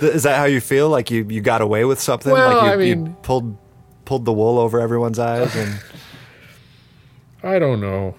Is 0.00 0.22
that 0.22 0.36
how 0.38 0.44
you 0.44 0.60
feel? 0.60 0.88
Like 0.88 1.10
you 1.10 1.26
you 1.28 1.40
got 1.40 1.60
away 1.60 1.84
with 1.84 2.00
something? 2.00 2.32
Well, 2.32 2.56
like 2.56 2.64
you, 2.64 2.70
I 2.70 2.76
mean- 2.76 3.06
you 3.06 3.16
pulled 3.22 3.56
pulled 4.04 4.24
the 4.24 4.32
wool 4.32 4.58
over 4.58 4.80
everyone's 4.80 5.18
eyes 5.18 5.54
and. 5.56 5.80
I 7.42 7.58
don't 7.58 7.78
know. 7.80 8.14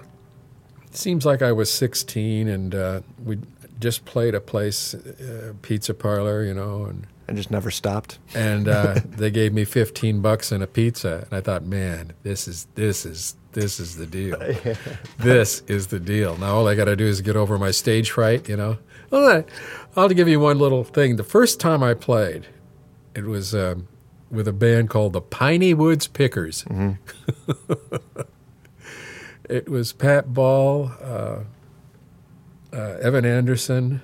It 0.85 0.95
seems 0.95 1.25
like 1.25 1.41
I 1.41 1.51
was 1.51 1.71
16 1.71 2.47
and 2.47 2.75
uh, 2.75 3.01
we 3.23 3.39
just 3.79 4.05
played 4.05 4.35
a 4.35 4.39
place, 4.39 4.93
uh, 4.93 5.53
pizza 5.63 5.95
parlor, 5.95 6.43
you 6.43 6.53
know, 6.53 6.85
and 6.85 7.07
and 7.27 7.37
just 7.37 7.49
never 7.51 7.71
stopped. 7.71 8.19
and 8.35 8.67
uh, 8.67 8.99
they 9.05 9.31
gave 9.31 9.53
me 9.53 9.65
15 9.65 10.21
bucks 10.21 10.51
and 10.51 10.63
a 10.63 10.67
pizza, 10.67 11.25
and 11.29 11.33
I 11.37 11.41
thought, 11.41 11.63
man, 11.63 12.13
this 12.23 12.47
is 12.47 12.67
this 12.75 13.05
is 13.05 13.35
this 13.53 13.79
is 13.79 13.95
the 13.97 14.05
deal. 14.05 14.37
this 15.17 15.61
is 15.67 15.87
the 15.87 15.99
deal. 15.99 16.37
Now 16.37 16.55
all 16.55 16.67
I 16.67 16.75
got 16.75 16.85
to 16.85 16.95
do 16.95 17.05
is 17.05 17.21
get 17.21 17.35
over 17.35 17.57
my 17.57 17.71
stage 17.71 18.11
fright, 18.11 18.47
you 18.49 18.57
know. 18.57 18.77
Well, 19.11 19.37
I- 19.39 19.45
I'll 19.99 20.09
give 20.09 20.27
you 20.27 20.39
one 20.41 20.59
little 20.59 20.83
thing. 20.83 21.15
The 21.15 21.23
first 21.23 21.59
time 21.61 21.81
I 21.81 21.93
played, 21.93 22.47
it 23.15 23.23
was 23.23 23.55
um, 23.55 23.87
with 24.29 24.45
a 24.47 24.51
band 24.53 24.89
called 24.89 25.13
the 25.13 25.21
Piney 25.21 25.73
Woods 25.73 26.05
Pickers. 26.07 26.65
it 29.49 29.69
was 29.69 29.93
Pat 29.93 30.33
Ball, 30.33 30.91
uh, 31.01 31.39
uh, 32.73 32.97
Evan 33.01 33.25
Anderson. 33.25 34.01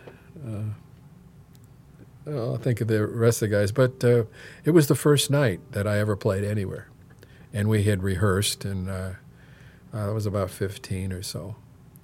Uh, 2.28 2.52
I'll 2.52 2.58
think 2.58 2.82
of 2.82 2.88
the 2.88 3.06
rest 3.08 3.42
of 3.42 3.50
the 3.50 3.56
guys, 3.56 3.72
but 3.72 4.04
uh, 4.04 4.24
it 4.64 4.72
was 4.72 4.88
the 4.88 4.96
first 4.96 5.32
night 5.32 5.60
that 5.72 5.88
I 5.88 5.98
ever 5.98 6.16
played 6.16 6.44
anywhere, 6.44 6.88
and 7.54 7.68
we 7.68 7.84
had 7.84 8.04
rehearsed, 8.04 8.64
and 8.64 8.90
uh, 8.90 9.10
I 9.94 10.10
was 10.10 10.26
about 10.28 10.52
fifteen 10.52 11.12
or 11.12 11.24
so, 11.24 11.56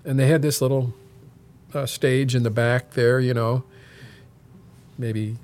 and 0.04 0.18
they 0.20 0.28
had 0.28 0.42
this 0.42 0.60
little 0.62 0.94
uh, 1.74 1.86
stage 1.86 2.34
in 2.34 2.42
the 2.44 2.50
back 2.50 2.92
there, 2.92 3.20
you 3.20 3.34
know, 3.34 3.64
maybe 4.98 5.38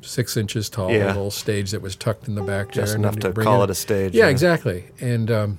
six 0.00 0.36
inches 0.36 0.70
tall, 0.70 0.90
Yeah. 0.92 1.06
a 1.06 1.08
little 1.08 1.30
stage 1.30 1.72
that 1.72 1.82
was 1.82 1.96
tucked 1.96 2.28
in 2.28 2.36
the 2.36 2.42
back 2.42 2.72
there, 2.72 2.84
Just 2.84 2.94
and 2.94 3.04
enough 3.04 3.16
to 3.16 3.30
bring 3.30 3.44
call 3.44 3.62
in- 3.62 3.68
it 3.68 3.72
a 3.72 3.74
stage. 3.74 4.14
yeah, 4.14 4.28
exactly. 4.28 4.86
And 5.00 5.30
um, 5.30 5.58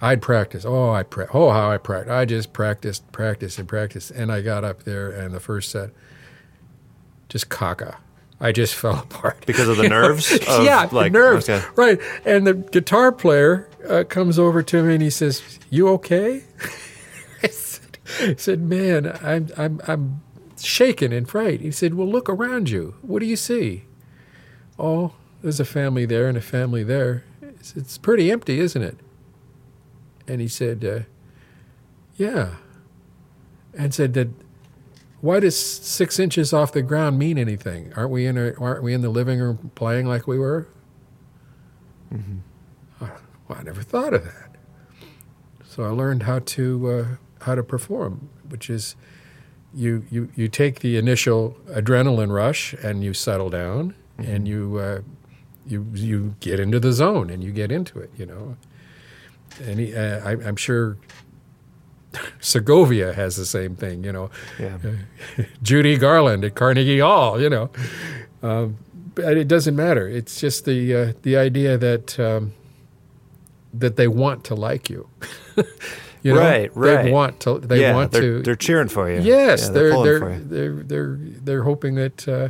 I'd 0.00 0.20
practice. 0.22 0.64
Oh, 0.64 0.90
I 0.90 1.02
pra- 1.02 1.28
Oh, 1.32 1.50
how 1.50 1.70
I 1.70 1.78
practiced. 1.78 2.12
I 2.12 2.24
just 2.26 2.52
practiced, 2.52 3.10
practiced, 3.12 3.58
and 3.58 3.66
practiced. 3.68 4.10
And 4.10 4.30
I 4.30 4.40
got 4.42 4.62
up 4.62 4.82
there, 4.84 5.10
and 5.10 5.34
the 5.34 5.40
first 5.40 5.70
set, 5.70 5.90
just 7.30 7.48
caca. 7.48 7.96
I 8.42 8.52
just 8.52 8.74
fell 8.82 8.98
apart 8.98 9.44
Because 9.46 9.68
of 9.68 9.76
the 9.78 9.88
nerves? 9.98 10.30
Of, 10.32 10.64
yeah, 10.64 10.88
like, 10.92 11.12
nerves. 11.12 11.48
okay. 11.48 11.64
Right. 11.76 11.98
And 12.26 12.46
the 12.46 12.54
guitar 12.54 13.12
player 13.12 13.68
uh, 13.88 14.04
comes 14.04 14.38
over 14.38 14.62
to 14.62 14.82
me 14.82 14.94
and 14.94 15.02
he 15.02 15.10
says, 15.10 15.58
"You 15.70 15.88
okay?" 15.90 16.44
I 17.42 17.46
said, 17.48 17.98
I 18.20 18.34
said, 18.36 18.60
"Man, 18.60 19.18
I'm 19.22 19.48
I'm 19.56 19.80
I'm 19.86 20.20
shaken 20.58 21.12
in 21.12 21.24
fright." 21.24 21.60
He 21.62 21.70
said, 21.70 21.94
"Well, 21.94 22.06
look 22.08 22.28
around 22.28 22.68
you. 22.68 22.94
What 23.02 23.20
do 23.20 23.26
you 23.26 23.36
see?" 23.36 23.84
Oh, 24.78 25.12
there's 25.42 25.60
a 25.60 25.64
family 25.64 26.04
there 26.06 26.28
and 26.28 26.36
a 26.36 26.42
family 26.42 26.82
there. 26.84 27.24
It's, 27.42 27.74
it's 27.76 27.96
pretty 27.98 28.30
empty, 28.30 28.58
isn't 28.60 28.82
it? 28.82 28.96
And 30.26 30.40
he 30.40 30.48
said, 30.48 30.84
uh, 30.84 31.00
"Yeah." 32.16 32.56
And 33.74 33.92
said 33.94 34.14
that. 34.14 34.28
Why 35.20 35.40
does 35.40 35.58
six 35.58 36.18
inches 36.18 36.52
off 36.52 36.72
the 36.72 36.82
ground 36.82 37.18
mean 37.18 37.38
anything? 37.38 37.92
Aren't 37.94 38.10
we 38.10 38.26
in? 38.26 38.38
A, 38.38 38.54
aren't 38.54 38.82
we 38.82 38.94
in 38.94 39.02
the 39.02 39.10
living 39.10 39.38
room 39.40 39.70
playing 39.74 40.06
like 40.06 40.26
we 40.26 40.38
were? 40.38 40.68
Well, 43.48 43.58
I 43.58 43.62
never 43.62 43.82
thought 43.82 44.14
of 44.14 44.24
that. 44.24 44.56
So 45.66 45.84
I 45.84 45.88
learned 45.88 46.24
how 46.24 46.40
to 46.40 46.90
uh, 46.90 47.06
how 47.44 47.54
to 47.54 47.62
perform, 47.62 48.28
which 48.48 48.70
is 48.70 48.96
you 49.74 50.04
you 50.10 50.30
you 50.34 50.48
take 50.48 50.80
the 50.80 50.96
initial 50.96 51.56
adrenaline 51.70 52.32
rush 52.32 52.74
and 52.74 53.04
you 53.04 53.14
settle 53.14 53.50
down 53.50 53.94
and 54.18 54.48
you 54.48 54.78
uh, 54.78 55.00
you 55.66 55.86
you 55.94 56.34
get 56.40 56.60
into 56.60 56.80
the 56.80 56.92
zone 56.92 57.30
and 57.30 57.42
you 57.44 57.52
get 57.52 57.72
into 57.72 57.98
it. 57.98 58.10
You 58.16 58.26
know, 58.26 58.56
and 59.62 59.80
he, 59.80 59.94
uh, 59.94 60.20
I, 60.28 60.32
I'm 60.32 60.56
sure 60.56 60.96
Segovia 62.40 63.12
has 63.12 63.36
the 63.36 63.46
same 63.46 63.76
thing. 63.76 64.04
You 64.04 64.12
know, 64.12 64.30
Yeah. 64.58 64.78
Judy 65.62 65.96
Garland 65.96 66.44
at 66.44 66.54
Carnegie 66.54 67.00
Hall, 67.00 67.40
you 67.40 67.48
know. 67.50 67.70
Um, 68.42 68.76
but 69.14 69.36
it 69.36 69.48
doesn't 69.48 69.76
matter. 69.76 70.08
It's 70.08 70.40
just 70.40 70.64
the 70.64 70.94
uh, 70.94 71.12
the 71.22 71.36
idea 71.36 71.76
that 71.78 72.18
um, 72.18 72.52
that 73.74 73.96
they 73.96 74.08
want 74.08 74.44
to 74.44 74.54
like 74.54 74.88
you. 74.90 75.08
you 76.22 76.34
know? 76.34 76.40
Right, 76.40 76.74
right. 76.76 77.04
They 77.04 77.10
want 77.12 77.40
to. 77.40 77.58
They 77.58 77.80
yeah, 77.82 77.94
want 77.94 78.12
they're, 78.12 78.20
to. 78.22 78.42
they're 78.42 78.56
cheering 78.56 78.88
for 78.88 79.10
you. 79.10 79.20
yes, 79.20 79.66
Yeah, 79.66 79.70
they're 79.72 80.02
they're, 80.02 80.32
you. 80.32 80.44
they're 80.44 80.72
they're 80.82 81.18
they're 81.20 81.62
hoping 81.64 81.94
that 81.96 82.28
uh, 82.28 82.48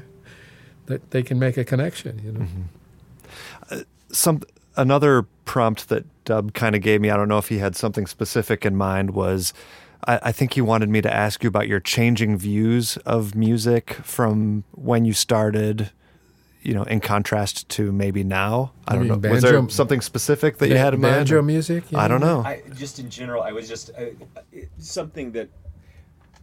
that 0.86 1.10
they 1.10 1.22
can 1.22 1.38
make 1.38 1.56
a 1.56 1.64
connection. 1.64 2.20
You 2.24 2.32
know. 2.32 3.82
some 4.12 4.42
another 4.76 5.22
prompt 5.44 5.88
that 5.88 6.04
Doub 6.24 6.52
kind 6.54 6.74
of 6.74 6.82
gave 6.82 7.00
me. 7.00 7.10
I 7.10 7.16
don't 7.16 7.28
know 7.28 7.38
if 7.38 7.48
he 7.48 7.58
had 7.58 7.76
something 7.76 8.06
specific 8.06 8.64
in 8.66 8.76
mind. 8.76 9.10
Was 9.12 9.52
I, 10.06 10.18
I 10.24 10.32
think 10.32 10.54
he 10.54 10.60
wanted 10.60 10.88
me 10.88 11.00
to 11.02 11.12
ask 11.12 11.42
you 11.42 11.48
about 11.48 11.68
your 11.68 11.80
changing 11.80 12.36
views 12.38 12.96
of 12.98 13.34
music 13.34 13.94
from 14.02 14.64
when 14.72 15.04
you 15.04 15.12
started. 15.12 15.90
You 16.62 16.74
know, 16.74 16.82
in 16.82 17.00
contrast 17.00 17.70
to 17.70 17.90
maybe 17.90 18.22
now. 18.22 18.72
I 18.86 18.92
You 18.92 18.98
don't 18.98 19.08
know. 19.08 19.16
mean 19.16 19.32
Was 19.32 19.42
there 19.42 19.66
something 19.70 20.02
specific 20.02 20.58
that 20.58 20.68
you 20.68 20.76
had 20.76 20.92
in 20.92 21.00
mind? 21.00 21.14
banjo 21.14 21.40
music. 21.40 21.90
you 21.90 21.96
I 21.96 22.06
don't 22.06 22.20
know. 22.20 22.42
I 22.42 22.62
just 22.76 22.98
in 22.98 23.08
general, 23.08 23.42
I 23.42 23.52
was 23.52 23.66
just 23.66 23.88
uh, 23.96 24.02
something 24.76 25.32
that 25.32 25.48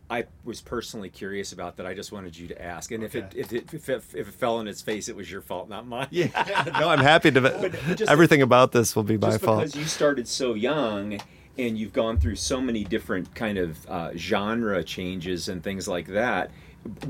I 0.10 0.26
was 0.46 0.62
personally 0.62 1.10
curious 1.10 1.52
about 1.52 1.76
that 1.78 1.86
I 1.86 1.94
just 1.94 2.12
wanted 2.14 2.38
you 2.38 2.48
to 2.48 2.62
ask. 2.62 2.92
And 2.92 3.04
if 3.04 3.14
it 3.14 3.34
if 3.36 3.52
it, 3.52 3.74
if 3.74 3.90
it 3.90 4.04
if 4.14 4.28
it 4.30 4.34
fell 4.34 4.56
on 4.58 4.68
its 4.68 4.82
face, 4.82 5.10
it 5.10 5.16
was 5.16 5.30
your 5.30 5.42
fault, 5.42 5.68
not 5.68 5.86
mine. 5.86 6.08
Yeah, 6.12 6.28
no, 6.80 6.88
I'm 6.90 7.00
happy 7.00 7.30
to. 7.32 7.42
But 7.42 7.74
just- 7.98 8.10
everything 8.12 8.42
about 8.42 8.72
this 8.72 8.96
will 8.96 9.04
be 9.04 9.18
my 9.18 9.32
just 9.32 9.44
fault. 9.44 9.60
because 9.60 9.76
you 9.76 9.84
started 9.86 10.28
so 10.28 10.54
young 10.54 11.20
and 11.58 11.78
you've 11.78 11.92
gone 11.92 12.18
through 12.20 12.36
so 12.36 12.62
many 12.62 12.84
different 12.86 13.34
kind 13.36 13.58
of 13.58 13.90
uh, 13.90 14.12
genre 14.16 14.84
changes 14.84 15.50
and 15.50 15.62
things 15.64 15.88
like 15.88 16.08
that 16.08 16.52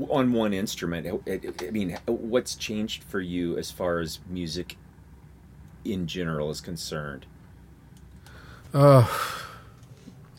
on 0.08 0.32
one 0.32 0.52
instrument. 0.52 1.06
It- 1.26 1.44
it- 1.44 1.62
I 1.68 1.70
mean, 1.70 1.98
what's 2.06 2.56
changed 2.56 3.04
for 3.04 3.20
you 3.20 3.56
as 3.58 3.70
far 3.70 4.00
as 4.00 4.18
music 4.28 4.76
in 5.84 6.08
general 6.08 6.50
is 6.50 6.60
concerned? 6.60 7.26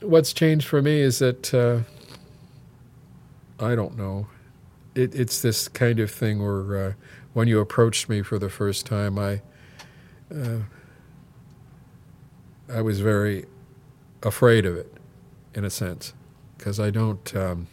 What's 0.02 0.34
changed 0.34 0.68
for 0.68 0.82
me 0.82 1.00
is 1.02 1.20
that 1.20 1.54
uh, 1.54 1.82
I 3.60 3.76
don't 3.76 3.98
know. 3.98 4.28
It, 4.96 5.14
it's 5.16 5.42
this 5.42 5.68
kind 5.68 6.00
of 6.00 6.10
thing 6.10 6.42
where 6.42 6.78
uh, 6.78 6.94
when 7.34 7.48
you 7.48 7.60
approached 7.60 8.10
me 8.10 8.22
for 8.22 8.40
the 8.40 8.50
first 8.50 8.86
time, 8.86 9.20
I 9.20 9.42
uh, 10.34 10.60
I 12.72 12.82
was 12.82 13.00
very 13.00 13.46
afraid 14.24 14.66
of 14.66 14.76
it, 14.76 14.94
in 15.54 15.64
a 15.66 15.70
sense, 15.70 16.14
because 16.58 16.80
I 16.80 16.90
don't. 16.90 17.36
Um, 17.36 17.68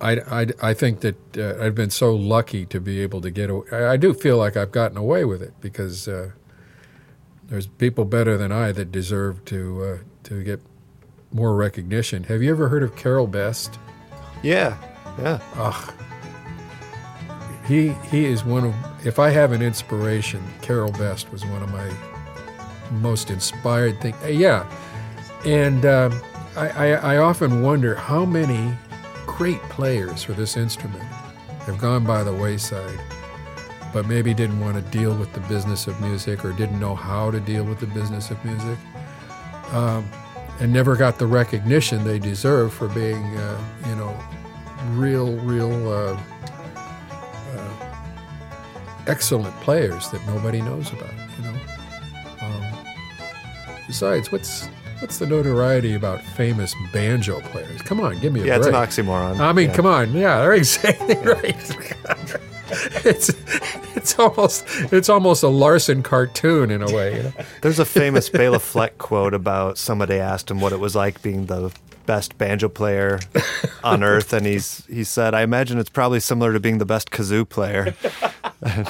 I, 0.00 0.16
I, 0.16 0.46
I 0.60 0.74
think 0.74 1.00
that 1.00 1.38
uh, 1.38 1.64
I've 1.64 1.76
been 1.76 1.90
so 1.90 2.12
lucky 2.14 2.66
to 2.66 2.80
be 2.80 3.00
able 3.00 3.20
to 3.20 3.30
get. 3.30 3.50
Away. 3.50 3.66
I 3.72 3.92
I 3.92 3.96
do 3.96 4.12
feel 4.12 4.36
like 4.36 4.56
I've 4.56 4.72
gotten 4.72 4.96
away 4.96 5.24
with 5.24 5.42
it 5.42 5.54
because 5.60 6.08
uh, 6.08 6.30
there's 7.46 7.66
people 7.66 8.04
better 8.04 8.36
than 8.36 8.50
I 8.50 8.72
that 8.72 8.90
deserve 8.90 9.44
to 9.46 9.84
uh, 9.84 9.98
to 10.24 10.42
get 10.42 10.60
more 11.32 11.54
recognition. 11.54 12.24
Have 12.24 12.42
you 12.42 12.50
ever 12.50 12.68
heard 12.68 12.82
of 12.82 12.96
Carroll 12.96 13.26
Best? 13.26 13.78
yeah, 14.42 14.76
yeah. 15.18 15.40
Ugh. 15.56 15.94
He 17.66 17.88
he 18.10 18.24
is 18.24 18.44
one 18.44 18.64
of 18.64 19.06
if 19.06 19.18
I 19.18 19.30
have 19.30 19.52
an 19.52 19.62
inspiration, 19.62 20.42
Carroll 20.60 20.92
Best 20.92 21.30
was 21.32 21.44
one 21.46 21.62
of 21.62 21.70
my 21.72 21.90
most 22.90 23.30
inspired 23.30 24.00
things. 24.00 24.16
Yeah, 24.28 24.68
and 25.44 25.84
um, 25.86 26.20
I, 26.56 26.68
I 26.68 27.14
I 27.14 27.16
often 27.18 27.62
wonder 27.62 27.94
how 27.94 28.24
many 28.24 28.72
great 29.26 29.62
players 29.62 30.22
for 30.22 30.32
this 30.32 30.56
instrument 30.56 31.04
have 31.66 31.78
gone 31.78 32.04
by 32.04 32.22
the 32.24 32.32
wayside, 32.32 33.00
but 33.92 34.06
maybe 34.06 34.34
didn't 34.34 34.60
want 34.60 34.74
to 34.74 34.98
deal 34.98 35.14
with 35.16 35.32
the 35.32 35.40
business 35.40 35.86
of 35.86 36.00
music 36.00 36.44
or 36.44 36.52
didn't 36.52 36.80
know 36.80 36.94
how 36.94 37.30
to 37.30 37.40
deal 37.40 37.64
with 37.64 37.78
the 37.78 37.86
business 37.86 38.30
of 38.30 38.44
music. 38.44 38.78
Um, 39.70 40.08
and 40.60 40.72
never 40.72 40.96
got 40.96 41.18
the 41.18 41.26
recognition 41.26 42.04
they 42.04 42.18
deserve 42.18 42.72
for 42.72 42.88
being, 42.88 43.36
uh, 43.36 43.60
you 43.88 43.96
know, 43.96 44.16
real, 44.98 45.36
real 45.38 45.88
uh, 45.92 46.20
uh, 47.54 47.94
excellent 49.06 49.54
players 49.60 50.08
that 50.10 50.24
nobody 50.26 50.60
knows 50.60 50.92
about. 50.92 51.12
You 51.38 51.44
know. 51.44 51.54
Um, 52.40 52.64
besides, 53.86 54.30
what's 54.32 54.66
what's 55.00 55.18
the 55.18 55.26
notoriety 55.26 55.94
about 55.94 56.22
famous 56.22 56.74
banjo 56.92 57.40
players? 57.40 57.82
Come 57.82 58.00
on, 58.00 58.18
give 58.20 58.32
me 58.32 58.40
a 58.42 58.46
Yeah, 58.46 58.56
it's 58.56 58.66
an 58.66 58.74
oxymoron. 58.74 59.40
I 59.40 59.52
mean, 59.52 59.68
Yeah. 59.70 59.76
come 59.76 59.86
on, 59.86 60.12
yeah, 60.12 60.38
they're 60.40 60.52
exactly 60.54 61.14
right. 61.24 61.56
it's 63.04 63.30
it's 63.96 64.18
almost 64.18 64.64
it's 64.92 65.08
almost 65.08 65.42
a 65.42 65.48
Larson 65.48 66.02
cartoon 66.02 66.70
in 66.70 66.82
a 66.82 66.86
way. 66.92 67.16
You 67.16 67.22
know? 67.24 67.32
There's 67.60 67.78
a 67.78 67.84
famous 67.84 68.28
Bela 68.28 68.58
Fleck 68.60 68.98
quote 68.98 69.34
about 69.34 69.76
somebody 69.78 70.14
asked 70.16 70.50
him 70.50 70.60
what 70.60 70.72
it 70.72 70.80
was 70.80 70.94
like 70.96 71.20
being 71.22 71.46
the 71.46 71.70
best 72.06 72.38
banjo 72.38 72.68
player 72.68 73.20
on 73.84 74.02
earth, 74.02 74.32
and 74.32 74.46
he's 74.46 74.84
he 74.86 75.04
said, 75.04 75.34
"I 75.34 75.42
imagine 75.42 75.78
it's 75.78 75.90
probably 75.90 76.20
similar 76.20 76.52
to 76.52 76.60
being 76.60 76.78
the 76.78 76.86
best 76.86 77.10
kazoo 77.10 77.48
player." 77.48 77.94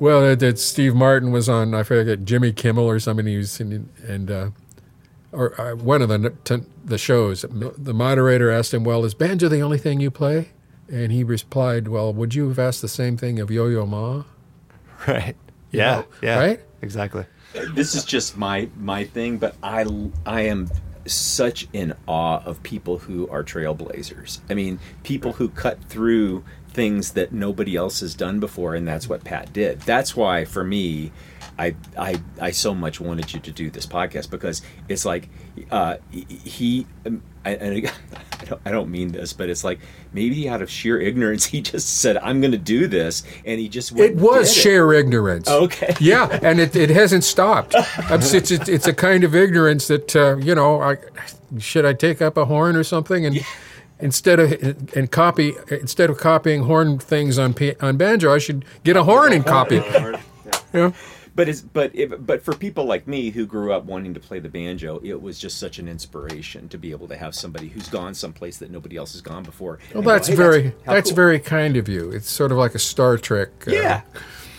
Well, 0.00 0.22
that, 0.22 0.40
that 0.40 0.58
Steve 0.58 0.94
Martin 0.94 1.30
was 1.30 1.46
on, 1.46 1.74
I 1.74 1.82
forget 1.82 2.24
Jimmy 2.24 2.52
Kimmel 2.52 2.88
or 2.88 2.98
somebody 2.98 3.34
who's 3.34 3.60
in, 3.60 3.90
and 4.08 4.30
uh, 4.30 4.50
or 5.30 5.60
uh, 5.60 5.76
one 5.76 6.00
of 6.00 6.08
the 6.08 6.30
t- 6.42 6.64
the 6.82 6.96
shows. 6.96 7.42
The 7.42 7.92
moderator 7.92 8.50
asked 8.50 8.72
him, 8.72 8.82
"Well, 8.82 9.04
is 9.04 9.12
banjo 9.12 9.48
the 9.48 9.60
only 9.60 9.76
thing 9.76 10.00
you 10.00 10.10
play?" 10.10 10.48
And 10.90 11.12
he 11.12 11.22
replied, 11.22 11.88
"Well, 11.88 12.14
would 12.14 12.34
you 12.34 12.48
have 12.48 12.58
asked 12.58 12.80
the 12.80 12.88
same 12.88 13.18
thing 13.18 13.38
of 13.38 13.50
Yo-Yo 13.50 13.84
Ma?" 13.84 14.24
right? 15.06 15.36
Yeah, 15.70 15.96
know, 15.96 16.06
yeah, 16.22 16.38
right? 16.38 16.60
Exactly. 16.80 17.26
This 17.52 17.94
is 17.94 18.04
just 18.04 18.36
my 18.36 18.68
my 18.76 19.04
thing, 19.04 19.38
but 19.38 19.54
I 19.62 19.86
I 20.26 20.42
am 20.42 20.70
such 21.06 21.66
in 21.72 21.94
awe 22.06 22.42
of 22.44 22.62
people 22.62 22.98
who 22.98 23.28
are 23.28 23.42
trailblazers. 23.42 24.40
I 24.48 24.54
mean, 24.54 24.78
people 25.02 25.32
who 25.32 25.48
cut 25.48 25.82
through 25.84 26.44
things 26.68 27.12
that 27.12 27.32
nobody 27.32 27.74
else 27.74 28.00
has 28.00 28.14
done 28.14 28.40
before, 28.40 28.74
and 28.74 28.86
that's 28.86 29.08
what 29.08 29.24
Pat 29.24 29.52
did. 29.52 29.80
That's 29.80 30.14
why, 30.14 30.44
for 30.44 30.62
me, 30.62 31.12
I 31.58 31.74
I 31.98 32.20
I 32.40 32.50
so 32.52 32.74
much 32.74 33.00
wanted 33.00 33.32
you 33.32 33.40
to 33.40 33.50
do 33.50 33.70
this 33.70 33.86
podcast 33.86 34.30
because 34.30 34.62
it's 34.88 35.04
like 35.04 35.28
uh, 35.70 35.96
he. 36.10 36.86
I, 37.44 37.50
and 37.52 37.90
I 38.40 38.44
don't, 38.44 38.60
I 38.64 38.70
don't 38.70 38.90
mean 38.90 39.12
this, 39.12 39.32
but 39.32 39.48
it's 39.48 39.64
like 39.64 39.80
maybe 40.12 40.48
out 40.48 40.62
of 40.62 40.70
sheer 40.70 41.00
ignorance, 41.00 41.44
he 41.46 41.60
just 41.60 42.00
said, 42.00 42.16
"I'm 42.18 42.40
going 42.40 42.52
to 42.52 42.58
do 42.58 42.86
this," 42.86 43.22
and 43.44 43.60
he 43.60 43.68
just 43.68 43.92
went 43.92 44.12
It 44.12 44.16
was 44.16 44.52
sheer 44.52 44.92
ignorance. 44.92 45.48
Okay. 45.48 45.94
Yeah, 46.00 46.38
and 46.42 46.60
it, 46.60 46.74
it 46.74 46.88
hasn't 46.88 47.24
stopped. 47.24 47.74
It's, 48.10 48.32
it's, 48.32 48.50
it's, 48.50 48.86
a 48.86 48.94
kind 48.94 49.22
of 49.22 49.34
ignorance 49.34 49.88
that 49.88 50.16
uh, 50.16 50.36
you 50.36 50.54
know. 50.54 50.80
I, 50.80 50.96
should 51.58 51.84
I 51.84 51.92
take 51.94 52.22
up 52.22 52.36
a 52.36 52.44
horn 52.44 52.76
or 52.76 52.84
something 52.84 53.26
and 53.26 53.44
instead 53.98 54.38
of 54.38 54.96
and 54.96 55.10
copy 55.10 55.54
instead 55.68 56.10
of 56.10 56.18
copying 56.18 56.62
horn 56.62 56.98
things 56.98 57.38
on 57.38 57.54
on 57.80 57.96
banjo, 57.96 58.32
I 58.32 58.38
should 58.38 58.64
get 58.84 58.96
a 58.96 59.04
horn 59.04 59.32
and 59.32 59.44
copy. 59.44 59.78
it. 59.78 60.20
Yeah. 60.72 60.92
But 61.34 61.48
it's 61.48 61.60
but 61.60 61.94
if, 61.94 62.12
but 62.26 62.42
for 62.42 62.54
people 62.54 62.84
like 62.84 63.06
me 63.06 63.30
who 63.30 63.46
grew 63.46 63.72
up 63.72 63.84
wanting 63.84 64.14
to 64.14 64.20
play 64.20 64.40
the 64.40 64.48
banjo, 64.48 65.00
it 65.04 65.20
was 65.20 65.38
just 65.38 65.58
such 65.58 65.78
an 65.78 65.88
inspiration 65.88 66.68
to 66.68 66.78
be 66.78 66.90
able 66.90 67.08
to 67.08 67.16
have 67.16 67.34
somebody 67.34 67.68
who's 67.68 67.88
gone 67.88 68.14
someplace 68.14 68.58
that 68.58 68.70
nobody 68.70 68.96
else 68.96 69.12
has 69.12 69.20
gone 69.20 69.42
before. 69.42 69.78
Well, 69.90 69.98
and 69.98 70.04
go, 70.04 70.10
that's 70.12 70.28
"Hey, 70.28 70.34
very 70.34 70.62
how 70.84 70.94
that's 70.94 71.10
cool." 71.10 71.16
very 71.16 71.38
kind 71.38 71.76
of 71.76 71.88
you. 71.88 72.10
It's 72.10 72.28
sort 72.28 72.52
of 72.52 72.58
like 72.58 72.74
a 72.74 72.78
Star 72.78 73.16
Trek. 73.16 73.50
Uh, 73.66 73.70
yeah, 73.70 74.02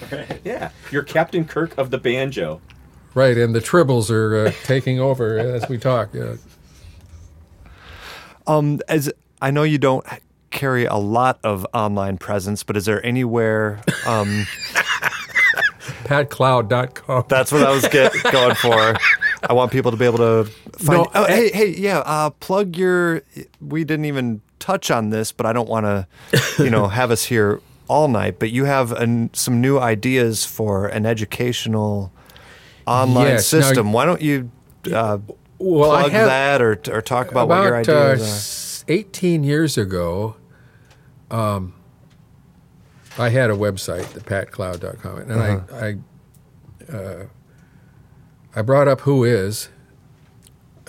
yeah. 0.44 0.70
You're 0.92 1.04
Captain 1.04 1.46
Kirk 1.46 1.78
of 1.78 1.92
the 1.92 1.98
banjo. 1.98 2.62
Right, 3.14 3.38
and 3.38 3.54
the 3.54 3.60
tribbles 3.60 4.10
are 4.10 4.48
uh, 4.48 4.52
taking 4.64 5.00
over 5.00 5.38
as 5.38 5.68
we 5.68 5.78
talk. 5.78 6.14
Yeah. 6.14 6.36
Um, 8.48 8.80
as 8.88 9.12
I 9.42 9.52
know 9.52 9.64
you 9.64 9.78
don't 9.78 10.06
carry 10.52 10.86
a 10.86 10.96
lot 10.96 11.40
of 11.44 11.66
online 11.74 12.18
presence, 12.18 12.64
but 12.64 12.78
is 12.78 12.86
there 12.86 13.06
anywhere? 13.06 13.82
Um, 14.06 14.46
PatCloud.com. 16.04 17.26
that's 17.28 17.52
what 17.52 17.64
I 17.64 17.72
was 17.72 17.88
get, 17.88 18.14
going 18.32 18.56
for. 18.56 18.96
I 19.44 19.54
want 19.54 19.72
people 19.72 19.92
to 19.92 19.98
be 19.98 20.06
able 20.06 20.18
to 20.20 20.46
find. 20.78 21.00
No, 21.00 21.12
oh, 21.14 21.26
hey, 21.26 21.50
hey, 21.52 21.70
yeah. 21.70 22.00
Uh, 22.00 22.30
plug 22.30 22.76
your. 22.78 23.24
We 23.60 23.84
didn't 23.84 24.06
even 24.06 24.42
touch 24.60 24.92
on 24.92 25.10
this, 25.10 25.32
but 25.32 25.46
I 25.46 25.54
don't 25.54 25.70
want 25.70 25.86
to, 25.86 26.08
you 26.64 26.70
know, 26.70 26.88
have 27.00 27.12
us 27.12 27.26
here 27.26 27.60
all 27.88 28.08
night. 28.08 28.40
But 28.40 28.52
you 28.52 28.66
have 28.66 28.92
an, 28.92 29.30
some 29.34 29.60
new 29.62 29.80
ideas 29.80 30.46
for 30.46 30.88
an 30.88 31.06
educational 31.06 32.12
online 32.86 33.28
Yes, 33.28 33.52
now- 33.54 33.62
system. 33.62 33.94
Why 33.94 34.06
don't 34.06 34.22
you 34.22 34.52
uh, 34.94 35.18
Well, 35.58 35.92
I 35.92 36.02
plug 36.02 36.12
have- 36.14 36.28
that 36.28 36.62
or 36.62 36.80
or 36.90 37.02
talk 37.02 37.32
about, 37.32 37.48
what 37.48 37.64
your 37.64 37.76
uh, 37.76 37.80
ideas 37.80 38.22
are? 38.22 38.24
s- 38.24 38.86
18 38.88 39.44
years 39.44 39.78
ago, 39.78 40.36
um, 41.30 41.74
I 43.22 43.30
had 43.30 43.50
a 43.50 43.56
website, 43.56 44.08
the 44.14 44.20
patcloud.com, 44.22 45.18
and 45.20 45.32
Uh-huh. 45.32 45.60
I 45.76 45.86
I, 46.92 46.96
uh, 46.98 47.26
I 48.56 48.62
brought 48.62 48.88
up 48.88 49.02
WHOIS, 49.02 49.70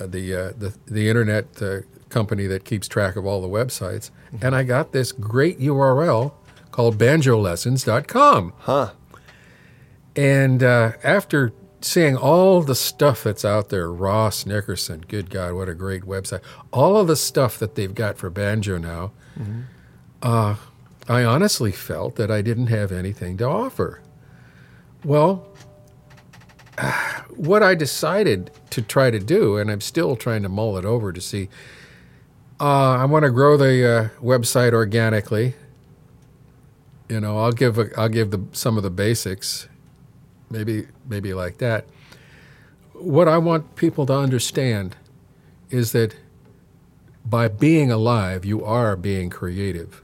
uh, 0.01 0.07
the, 0.07 0.35
uh, 0.35 0.53
the 0.59 0.75
the 0.87 1.09
internet 1.09 1.61
uh, 1.63 1.81
company 2.09 2.47
that 2.47 2.65
keeps 2.65 2.89
track 2.89 3.17
of 3.17 3.25
all 3.27 3.41
the 3.41 3.49
websites, 3.49 4.11
Mm-hmm. 4.33 4.47
and 4.47 4.55
I 4.57 4.63
got 4.63 4.93
this 4.93 5.13
great 5.13 5.61
URL 5.61 6.33
called 6.71 6.97
banjolessons.com. 6.99 8.53
Huh. 8.61 8.91
And 10.17 10.63
uh, 10.63 10.93
after 11.05 11.53
seeing 11.81 12.17
all 12.17 12.63
the 12.63 12.75
stuff 12.75 13.25
that's 13.25 13.45
out 13.45 13.69
there, 13.71 13.91
Ross 13.93 14.47
Nickerson, 14.47 15.05
good 15.09 15.29
God, 15.31 15.55
what 15.55 15.69
a 15.69 15.75
great 15.75 16.03
website! 16.05 16.41
All 16.73 16.97
of 16.97 17.07
the 17.09 17.17
stuff 17.17 17.59
that 17.59 17.75
they've 17.75 17.95
got 17.95 18.17
for 18.19 18.31
banjo 18.31 18.79
now, 18.79 19.13
uh, 20.23 20.57
I 21.13 21.25
honestly 21.25 21.73
felt 21.73 22.17
that 22.17 22.31
I 22.31 22.41
didn't 22.41 22.69
have 22.69 22.91
anything 22.91 23.37
to 23.37 23.45
offer. 23.45 24.01
Well, 25.05 25.47
what 27.37 27.63
I 27.63 27.75
decided 27.75 28.51
to 28.71 28.81
try 28.81 29.11
to 29.11 29.19
do, 29.19 29.59
and 29.59 29.71
I'm 29.71 29.83
still 29.83 30.17
trying 30.17 30.43
to 30.43 30.49
mull 30.49 30.79
it 30.79 30.87
over 30.87 31.13
to 31.13 31.21
see. 31.21 31.51
Uh, 32.59 32.97
I 32.97 33.05
want 33.05 33.27
to 33.27 33.31
grow 33.31 33.59
the 33.59 33.87
uh, 33.87 34.09
website 34.25 34.73
organically. 34.73 35.55
You 37.11 37.21
know, 37.21 37.41
I'll 37.41 37.53
give 37.53 37.79
a, 37.79 37.91
I'll 38.01 38.09
give 38.09 38.31
the, 38.31 38.43
some 38.53 38.79
of 38.79 38.83
the 38.83 38.91
basics, 38.91 39.69
maybe 40.49 40.87
maybe 41.07 41.35
like 41.35 41.59
that. 41.59 41.85
What 42.95 43.29
I 43.29 43.37
want 43.37 43.77
people 43.77 44.07
to 44.07 44.15
understand 44.15 44.97
is 45.69 45.93
that 45.93 46.17
by 47.27 47.49
being 47.49 47.93
alive, 47.93 48.47
you 48.47 48.65
are 48.65 48.97
being 48.97 49.29
creative. 49.29 50.02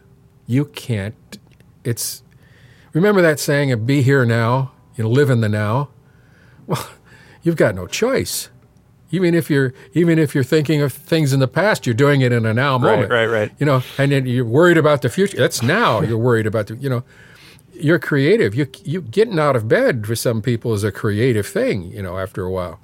You 0.49 0.65
can't. 0.65 1.39
It's 1.85 2.25
remember 2.93 3.23
that 3.23 3.39
saying 3.39 3.71
of 3.71 3.87
"Be 3.87 4.03
here 4.03 4.25
now." 4.25 4.73
You 4.97 5.05
know, 5.05 5.11
live 5.11 5.31
in 5.31 5.41
the 5.43 5.49
now. 5.49 5.91
Well, 6.67 6.89
you've 7.43 7.55
got 7.55 7.77
no 7.77 7.87
choice. 7.87 8.49
Even 9.11 9.35
if 9.35 9.49
you're 9.49 9.73
even 9.95 10.19
if 10.19 10.35
you're 10.35 10.43
thinking 10.43 10.83
of 10.83 10.93
things 10.93 11.33
in 11.33 11.39
the 11.39 11.47
past, 11.49 11.87
you're 11.87 11.95
doing 11.95 12.23
it 12.23 12.33
in 12.33 12.45
a 12.45 12.53
now 12.53 12.79
moment. 12.79 13.11
right, 13.11 13.27
right. 13.27 13.41
Right. 13.41 13.53
You 13.59 13.67
know, 13.67 13.83
and 13.99 14.11
then 14.11 14.27
you're 14.27 14.45
worried 14.45 14.79
about 14.79 15.03
the 15.03 15.09
future. 15.09 15.37
That's 15.37 15.63
now. 15.63 16.01
You're 16.09 16.19
worried 16.19 16.47
about 16.47 16.67
the. 16.67 16.77
You 16.77 16.91
know, 16.91 17.05
you're 17.73 17.99
creative. 17.99 18.55
You 18.55 18.67
you 18.85 19.03
getting 19.03 19.39
out 19.39 19.55
of 19.55 19.69
bed 19.69 20.07
for 20.07 20.17
some 20.17 20.43
people 20.43 20.73
is 20.75 20.83
a 20.83 20.91
creative 20.93 21.47
thing. 21.47 21.85
You 21.85 22.03
know, 22.03 22.19
after 22.19 22.43
a 22.43 22.51
while. 22.51 22.81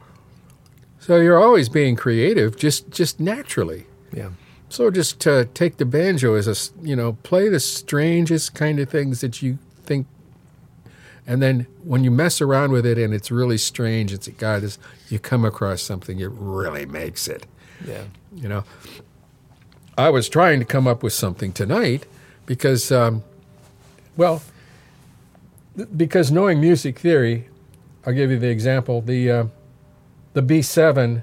So 0.98 1.16
you're 1.20 1.38
always 1.38 1.68
being 1.68 1.96
creative, 1.96 2.56
just 2.56 2.90
just 2.90 3.20
naturally. 3.20 3.86
Yeah. 4.12 4.30
So 4.74 4.90
just 4.90 5.24
uh, 5.24 5.44
take 5.54 5.76
the 5.76 5.84
banjo 5.84 6.34
as 6.34 6.48
a, 6.48 6.84
you 6.84 6.96
know, 6.96 7.12
play 7.22 7.48
the 7.48 7.60
strangest 7.60 8.56
kind 8.56 8.80
of 8.80 8.88
things 8.88 9.20
that 9.20 9.40
you 9.40 9.60
think, 9.84 10.08
and 11.28 11.40
then 11.40 11.68
when 11.84 12.02
you 12.02 12.10
mess 12.10 12.40
around 12.40 12.72
with 12.72 12.84
it 12.84 12.98
and 12.98 13.14
it's 13.14 13.30
really 13.30 13.56
strange, 13.56 14.12
it's 14.12 14.26
a 14.26 14.32
God, 14.32 14.62
this 14.62 14.76
you 15.08 15.20
come 15.20 15.44
across 15.44 15.80
something 15.80 16.18
that 16.18 16.28
really 16.28 16.86
makes 16.86 17.28
it. 17.28 17.46
Yeah. 17.86 18.02
You 18.34 18.48
know, 18.48 18.64
I 19.96 20.10
was 20.10 20.28
trying 20.28 20.58
to 20.58 20.64
come 20.64 20.88
up 20.88 21.04
with 21.04 21.12
something 21.12 21.52
tonight 21.52 22.06
because, 22.44 22.90
um, 22.90 23.22
well, 24.16 24.42
because 25.96 26.32
knowing 26.32 26.60
music 26.60 26.98
theory, 26.98 27.46
I'll 28.04 28.12
give 28.12 28.32
you 28.32 28.40
the 28.40 28.50
example 28.50 29.02
the 29.02 29.30
uh, 29.30 29.44
the 30.32 30.42
B 30.42 30.62
seven 30.62 31.22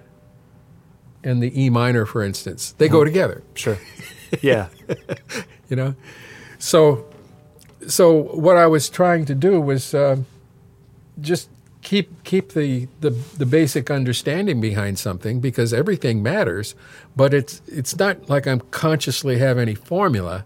and 1.23 1.41
the 1.41 1.59
E 1.59 1.69
minor, 1.69 2.05
for 2.05 2.23
instance, 2.23 2.73
they 2.77 2.87
go 2.87 3.03
together. 3.03 3.43
Sure. 3.53 3.77
Yeah. 4.41 4.67
You 5.69 5.77
know, 5.77 5.95
so 6.59 7.05
so 7.87 8.11
what 8.11 8.57
I 8.57 8.67
was 8.67 8.89
trying 8.89 9.23
to 9.23 9.33
do 9.33 9.61
was 9.61 9.93
um 9.93 10.25
just 11.21 11.49
keep 11.81 12.23
keep 12.23 12.53
the, 12.53 12.87
the 12.99 13.11
the 13.11 13.45
basic 13.45 13.89
understanding 13.89 14.61
behind 14.61 14.99
something 14.99 15.39
because 15.39 15.73
everything 15.73 16.21
matters, 16.21 16.75
but 17.15 17.33
it's 17.33 17.61
it's 17.67 17.97
not 17.97 18.29
like 18.29 18.47
I'm 18.47 18.59
consciously 18.71 19.37
have 19.37 19.57
any 19.57 19.75
formula. 19.75 20.45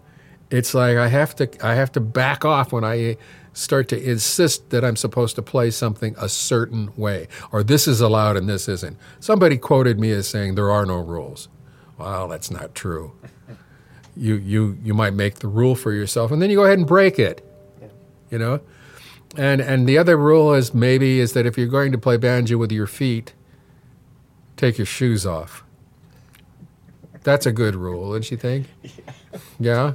It's 0.50 0.74
like 0.74 0.96
I 0.96 1.08
have 1.08 1.34
to 1.36 1.48
I 1.66 1.74
have 1.74 1.90
to 1.92 2.00
back 2.00 2.44
off 2.44 2.72
when 2.72 2.84
I 2.84 3.16
start 3.56 3.88
to 3.88 3.98
insist 4.02 4.68
that 4.68 4.84
I'm 4.84 4.96
supposed 4.96 5.34
to 5.36 5.42
play 5.42 5.70
something 5.70 6.14
a 6.18 6.28
certain 6.28 6.92
way 6.94 7.26
or 7.50 7.62
this 7.62 7.88
is 7.88 8.02
allowed 8.02 8.36
and 8.36 8.48
this 8.48 8.68
isn't. 8.68 8.98
Somebody 9.18 9.56
quoted 9.56 9.98
me 9.98 10.10
as 10.12 10.28
saying 10.28 10.56
there 10.56 10.70
are 10.70 10.84
no 10.84 10.98
rules. 10.98 11.48
Well, 11.96 12.28
that's 12.28 12.50
not 12.50 12.74
true. 12.74 13.12
You 14.18 14.36
you 14.36 14.78
you 14.82 14.94
might 14.94 15.12
make 15.12 15.40
the 15.40 15.46
rule 15.46 15.74
for 15.74 15.92
yourself 15.92 16.32
and 16.32 16.40
then 16.40 16.48
you 16.48 16.56
go 16.56 16.64
ahead 16.64 16.78
and 16.78 16.86
break 16.86 17.18
it. 17.18 17.46
You 18.30 18.38
know? 18.38 18.60
And 19.36 19.60
and 19.60 19.86
the 19.86 19.98
other 19.98 20.16
rule 20.16 20.54
is 20.54 20.72
maybe 20.72 21.20
is 21.20 21.34
that 21.34 21.44
if 21.44 21.58
you're 21.58 21.66
going 21.66 21.92
to 21.92 21.98
play 21.98 22.16
banjo 22.16 22.56
with 22.56 22.72
your 22.72 22.86
feet, 22.86 23.34
take 24.56 24.78
your 24.78 24.86
shoes 24.86 25.26
off. 25.26 25.64
That's 27.24 27.44
a 27.44 27.52
good 27.52 27.74
rule, 27.74 28.12
don't 28.12 28.30
you 28.30 28.36
think? 28.38 28.68
Yeah. 29.32 29.40
Yeah. 29.58 29.92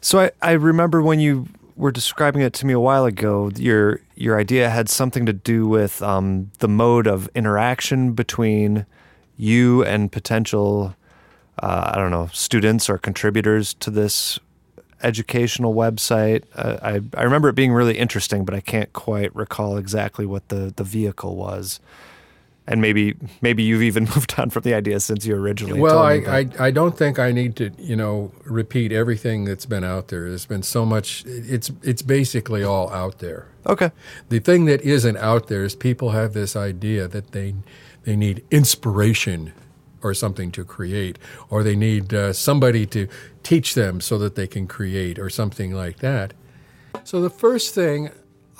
So 0.00 0.18
I, 0.18 0.30
I 0.42 0.52
remember 0.52 1.00
when 1.00 1.20
you 1.20 1.46
were 1.76 1.92
describing 1.92 2.42
it 2.42 2.52
to 2.54 2.66
me 2.66 2.72
a 2.72 2.80
while 2.80 3.04
ago, 3.04 3.50
your 3.56 4.00
your 4.14 4.38
idea 4.38 4.70
had 4.70 4.88
something 4.88 5.26
to 5.26 5.32
do 5.32 5.66
with 5.66 6.02
um, 6.02 6.50
the 6.58 6.68
mode 6.68 7.06
of 7.06 7.28
interaction 7.34 8.12
between 8.12 8.86
you 9.36 9.84
and 9.84 10.12
potential, 10.12 10.94
uh, 11.62 11.92
I 11.94 11.98
don't 11.98 12.10
know, 12.10 12.28
students 12.32 12.88
or 12.88 12.98
contributors 12.98 13.74
to 13.74 13.90
this 13.90 14.38
educational 15.02 15.74
website. 15.74 16.44
Uh, 16.54 16.78
I 16.82 17.00
I 17.18 17.24
remember 17.24 17.48
it 17.48 17.54
being 17.54 17.72
really 17.72 17.98
interesting, 17.98 18.44
but 18.44 18.54
I 18.54 18.60
can't 18.60 18.92
quite 18.92 19.34
recall 19.34 19.76
exactly 19.76 20.26
what 20.26 20.48
the 20.48 20.72
the 20.74 20.84
vehicle 20.84 21.36
was. 21.36 21.80
And 22.66 22.80
maybe 22.80 23.16
maybe 23.40 23.62
you've 23.64 23.82
even 23.82 24.04
moved 24.14 24.34
on 24.38 24.50
from 24.50 24.62
the 24.62 24.74
idea 24.74 25.00
since 25.00 25.26
you 25.26 25.34
originally. 25.34 25.80
Well, 25.80 25.98
I, 25.98 26.14
I, 26.14 26.48
I 26.58 26.70
don't 26.70 26.96
think 26.96 27.18
I 27.18 27.32
need 27.32 27.56
to, 27.56 27.70
you 27.78 27.96
know, 27.96 28.32
repeat 28.44 28.92
everything 28.92 29.44
that's 29.44 29.66
been 29.66 29.84
out 29.84 30.08
there. 30.08 30.28
There's 30.28 30.46
been 30.46 30.62
so 30.62 30.86
much. 30.86 31.24
It's 31.26 31.72
it's 31.82 32.02
basically 32.02 32.62
all 32.62 32.90
out 32.92 33.18
there. 33.18 33.48
okay. 33.66 33.90
The 34.28 34.38
thing 34.38 34.66
that 34.66 34.80
isn't 34.82 35.16
out 35.16 35.48
there 35.48 35.64
is 35.64 35.74
people 35.74 36.10
have 36.10 36.34
this 36.34 36.54
idea 36.54 37.08
that 37.08 37.32
they 37.32 37.54
they 38.04 38.16
need 38.16 38.44
inspiration 38.50 39.52
or 40.02 40.14
something 40.14 40.50
to 40.50 40.64
create, 40.64 41.18
or 41.48 41.62
they 41.62 41.76
need 41.76 42.12
uh, 42.12 42.32
somebody 42.32 42.86
to 42.86 43.06
teach 43.42 43.74
them 43.74 44.00
so 44.00 44.18
that 44.18 44.34
they 44.34 44.46
can 44.46 44.66
create, 44.66 45.18
or 45.18 45.30
something 45.30 45.72
like 45.72 45.98
that. 45.98 46.34
So 47.04 47.20
the 47.20 47.30
first 47.30 47.74
thing 47.74 48.10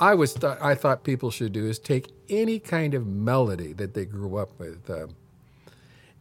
I 0.00 0.14
was 0.14 0.34
th- 0.34 0.58
I 0.60 0.74
thought 0.74 1.04
people 1.04 1.30
should 1.30 1.52
do 1.52 1.66
is 1.66 1.78
take 1.78 2.10
any 2.28 2.58
kind 2.58 2.94
of 2.94 3.06
melody 3.06 3.72
that 3.74 3.94
they 3.94 4.04
grew 4.04 4.36
up 4.36 4.58
with 4.58 4.88
um, 4.90 5.14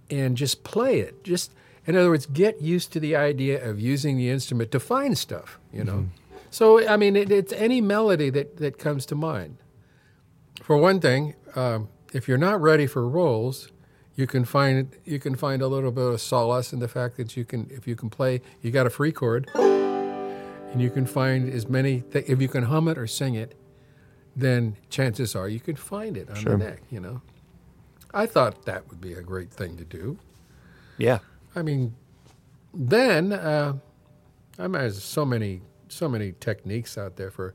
and 0.09 0.37
just 0.37 0.63
play 0.63 0.99
it. 0.99 1.23
Just 1.23 1.51
in 1.87 1.95
other 1.95 2.09
words, 2.09 2.25
get 2.25 2.61
used 2.61 2.93
to 2.93 2.99
the 2.99 3.15
idea 3.15 3.63
of 3.67 3.79
using 3.79 4.17
the 4.17 4.29
instrument 4.29 4.71
to 4.71 4.79
find 4.79 5.17
stuff. 5.17 5.59
You 5.73 5.83
know. 5.83 6.09
So 6.49 6.85
I 6.87 6.97
mean, 6.97 7.15
it, 7.15 7.31
it's 7.31 7.53
any 7.53 7.81
melody 7.81 8.29
that 8.29 8.57
that 8.57 8.77
comes 8.77 9.05
to 9.07 9.15
mind. 9.15 9.57
For 10.61 10.77
one 10.77 10.99
thing, 10.99 11.33
um, 11.55 11.89
if 12.13 12.27
you're 12.27 12.37
not 12.37 12.61
ready 12.61 12.87
for 12.87 13.07
rolls, 13.07 13.69
you 14.15 14.27
can 14.27 14.45
find 14.45 14.95
you 15.05 15.17
can 15.19 15.35
find 15.35 15.61
a 15.61 15.67
little 15.67 15.91
bit 15.91 16.05
of 16.05 16.21
solace 16.21 16.73
in 16.73 16.79
the 16.79 16.87
fact 16.87 17.17
that 17.17 17.35
you 17.37 17.45
can 17.45 17.67
if 17.71 17.87
you 17.87 17.95
can 17.95 18.09
play 18.09 18.41
you 18.61 18.69
got 18.69 18.85
a 18.85 18.89
free 18.89 19.11
chord, 19.11 19.49
and 19.55 20.81
you 20.81 20.89
can 20.89 21.05
find 21.05 21.49
as 21.51 21.67
many 21.67 22.01
th- 22.01 22.25
if 22.27 22.41
you 22.41 22.47
can 22.47 22.63
hum 22.63 22.87
it 22.87 22.97
or 22.97 23.07
sing 23.07 23.35
it, 23.35 23.55
then 24.35 24.75
chances 24.89 25.35
are 25.35 25.47
you 25.49 25.59
can 25.59 25.75
find 25.75 26.15
it 26.17 26.29
on 26.29 26.35
Sure. 26.35 26.57
the 26.57 26.63
neck. 26.65 26.81
You 26.89 26.99
know, 26.99 27.21
I 28.13 28.25
thought 28.25 28.65
that 28.65 28.87
would 28.89 29.01
be 29.01 29.13
a 29.13 29.21
great 29.21 29.51
thing 29.51 29.77
to 29.77 29.83
do. 29.85 30.17
Yeah. 30.97 31.19
I 31.55 31.61
mean, 31.61 31.95
then 32.73 33.33
uh, 33.33 33.73
I 34.57 34.63
mean, 34.63 34.73
there's 34.73 35.03
so 35.03 35.25
many 35.25 35.61
so 35.89 36.07
many 36.07 36.33
techniques 36.39 36.97
out 36.97 37.15
there 37.17 37.31
for 37.31 37.53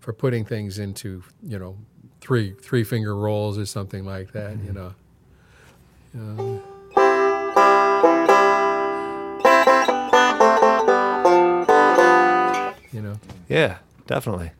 for 0.00 0.12
putting 0.12 0.44
things 0.44 0.78
into 0.78 1.22
you 1.42 1.58
know 1.58 1.76
three 2.20 2.54
three 2.60 2.82
finger 2.84 3.14
rolls 3.14 3.58
or 3.58 3.66
something 3.66 4.04
like 4.04 4.32
that. 4.32 4.56
You 4.64 4.72
know. 4.72 4.94
Uh, 6.18 6.60
you 12.92 13.02
know. 13.02 13.18
Yeah. 13.48 13.78
Definitely. 14.06 14.52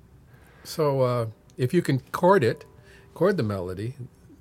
So 0.65 1.01
uh, 1.03 1.27
if 1.57 1.73
you 1.75 1.83
can 1.83 2.01
chord 2.13 2.45
it, 2.45 2.65
chord 3.15 3.37
the 3.37 3.43
melody, 3.43 3.95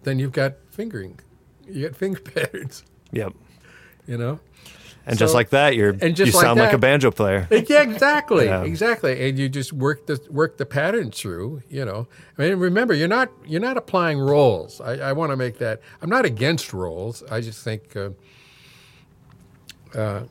then 0.03 0.19
you've 0.19 0.31
got 0.33 0.53
fingering. 0.71 1.19
You 1.67 1.87
got 1.87 1.95
finger 1.97 2.19
patterns. 2.33 2.83
Yep. 3.11 3.33
You 4.07 4.17
know. 4.17 4.39
And 5.07 5.19
just 5.19 5.35
like 5.35 5.51
that, 5.51 5.75
you're 5.75 5.95
and 6.01 6.15
just 6.15 6.31
you 6.31 6.37
like 6.37 6.43
sound 6.43 6.59
like 6.59 6.73
a 6.73 6.79
banjo 6.79 7.11
player. 7.11 7.47
Yeah, 7.51 7.83
exactly, 7.83 8.45
Yeah. 8.45 8.63
exactly. 8.63 9.29
And 9.29 9.37
you 9.37 9.49
just 9.49 9.71
work 9.71 10.07
the 10.07 10.19
work 10.31 10.57
the 10.57 10.65
pattern 10.65 11.11
through. 11.11 11.61
You 11.69 11.85
know, 11.85 12.07
I 12.39 12.41
mean, 12.41 12.55
remember, 12.57 12.95
you're 12.95 13.07
not 13.07 13.29
you're 13.45 13.61
not 13.61 13.77
applying 13.77 14.17
rolls. 14.17 14.81
I, 14.81 14.93
I 14.93 15.11
want 15.13 15.31
to 15.31 15.35
make 15.37 15.59
that. 15.59 15.81
I'm 16.01 16.09
not 16.09 16.25
against 16.25 16.73
rolls. 16.73 17.21
I 17.29 17.41
just 17.41 17.63
think 17.63 17.95
uh, 17.95 18.09
uh, 19.93 20.23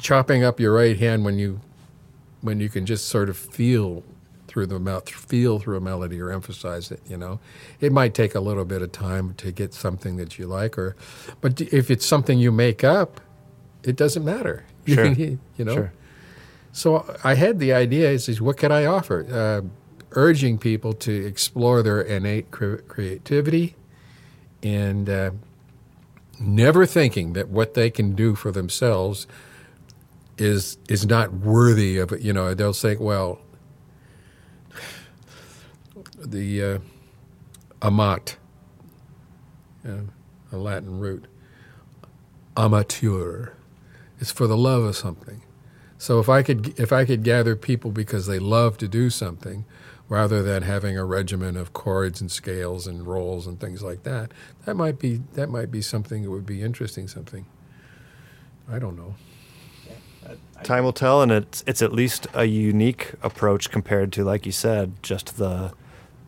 chopping 0.00 0.44
up 0.44 0.60
your 0.60 0.72
right 0.74 0.96
hand 0.98 1.24
when 1.24 1.36
you 1.38 1.60
when 2.42 2.60
you 2.60 2.68
can 2.68 2.86
just 2.86 3.08
sort 3.08 3.28
of 3.28 3.36
feel 3.36 4.04
through 4.52 4.66
the 4.66 4.78
mouth, 4.78 5.08
feel 5.08 5.58
through 5.58 5.78
a 5.78 5.80
melody 5.80 6.20
or 6.20 6.30
emphasize 6.30 6.90
it. 6.90 7.00
You 7.08 7.16
know, 7.16 7.40
it 7.80 7.90
might 7.90 8.12
take 8.12 8.34
a 8.34 8.40
little 8.40 8.66
bit 8.66 8.82
of 8.82 8.92
time 8.92 9.32
to 9.38 9.50
get 9.50 9.72
something 9.72 10.16
that 10.16 10.38
you 10.38 10.46
like, 10.46 10.76
or 10.76 10.94
but 11.40 11.60
if 11.60 11.90
it's 11.90 12.04
something 12.04 12.38
you 12.38 12.52
make 12.52 12.84
up, 12.84 13.20
it 13.82 13.96
doesn't 13.96 14.24
matter. 14.24 14.64
Sure. 14.86 15.06
you 15.06 15.38
know. 15.58 15.74
Sure. 15.74 15.92
So 16.72 17.16
I 17.24 17.34
had 17.34 17.58
the 17.60 17.72
idea: 17.72 18.10
is, 18.10 18.28
is 18.28 18.42
what 18.42 18.58
could 18.58 18.72
I 18.72 18.84
offer? 18.84 19.26
Uh, 19.30 19.68
urging 20.10 20.58
people 20.58 20.92
to 20.92 21.12
explore 21.26 21.82
their 21.82 22.02
innate 22.02 22.50
cre- 22.50 22.82
creativity, 22.88 23.74
and 24.62 25.08
uh, 25.08 25.30
never 26.38 26.84
thinking 26.84 27.32
that 27.32 27.48
what 27.48 27.72
they 27.72 27.88
can 27.88 28.14
do 28.14 28.34
for 28.34 28.52
themselves 28.52 29.26
is 30.36 30.76
is 30.88 31.06
not 31.06 31.32
worthy 31.32 31.96
of 31.96 32.12
it. 32.12 32.20
You 32.20 32.34
know, 32.34 32.52
they'll 32.52 32.74
think, 32.74 33.00
well. 33.00 33.40
The 36.24 36.62
uh, 36.62 36.78
amat, 37.80 38.36
uh, 39.86 40.02
a 40.50 40.56
Latin 40.56 40.98
root. 40.98 41.26
Amateur 42.56 43.50
is 44.18 44.30
for 44.30 44.46
the 44.46 44.56
love 44.56 44.82
of 44.82 44.96
something. 44.96 45.42
So 45.98 46.18
if 46.18 46.28
I 46.28 46.42
could 46.42 46.78
if 46.78 46.92
I 46.92 47.04
could 47.04 47.22
gather 47.22 47.56
people 47.56 47.90
because 47.90 48.26
they 48.26 48.38
love 48.38 48.76
to 48.78 48.88
do 48.88 49.08
something, 49.08 49.64
rather 50.08 50.42
than 50.42 50.62
having 50.64 50.98
a 50.98 51.04
regimen 51.04 51.56
of 51.56 51.72
chords 51.72 52.20
and 52.20 52.30
scales 52.30 52.86
and 52.86 53.06
rolls 53.06 53.46
and 53.46 53.58
things 53.58 53.82
like 53.82 54.02
that, 54.02 54.32
that 54.64 54.74
might 54.74 54.98
be 54.98 55.22
that 55.34 55.48
might 55.48 55.70
be 55.70 55.80
something 55.80 56.22
that 56.24 56.30
would 56.30 56.44
be 56.44 56.60
interesting. 56.60 57.08
Something 57.08 57.46
I 58.70 58.78
don't 58.78 58.96
know. 58.96 59.14
Time 60.62 60.84
will 60.84 60.92
tell, 60.92 61.22
and 61.22 61.32
it's 61.32 61.64
it's 61.66 61.82
at 61.82 61.92
least 61.92 62.26
a 62.34 62.44
unique 62.44 63.14
approach 63.22 63.70
compared 63.70 64.12
to, 64.12 64.24
like 64.24 64.46
you 64.46 64.52
said, 64.52 65.02
just 65.02 65.36
the 65.36 65.72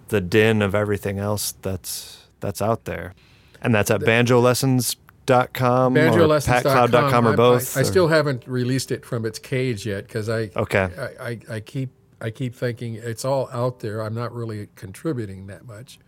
the 0.09 0.21
din 0.21 0.63
of 0.63 0.75
everything 0.75 1.19
else 1.19 1.53
that's 1.63 2.27
that's 2.41 2.61
out 2.61 2.85
there, 2.85 3.15
and 3.63 3.75
that's 3.75 3.91
at 3.91 4.01
banjolessons.com 4.01 5.97
or 5.97 6.01
patcloud.com 6.41 7.27
or 7.29 7.37
both. 7.37 7.77
I, 7.77 7.81
I 7.81 7.83
or- 7.83 7.87
still 7.87 8.09
haven't 8.09 8.47
released 8.47 8.91
it 8.91 9.05
from 9.05 9.25
its 9.25 9.39
cage 9.39 9.87
yet 9.87 10.07
because 10.07 10.29
I 10.29 10.51
Okay. 10.57 10.89
I, 11.21 11.29
I, 11.29 11.39
I 11.57 11.61
keep 11.61 11.91
I 12.21 12.31
keep 12.31 12.55
thinking 12.55 12.95
it's 12.95 13.25
all 13.25 13.49
out 13.53 13.81
there. 13.81 14.01
I'm 14.01 14.15
not 14.15 14.33
really 14.35 14.69
contributing 14.77 15.47
that 15.49 15.67
much 15.67 15.99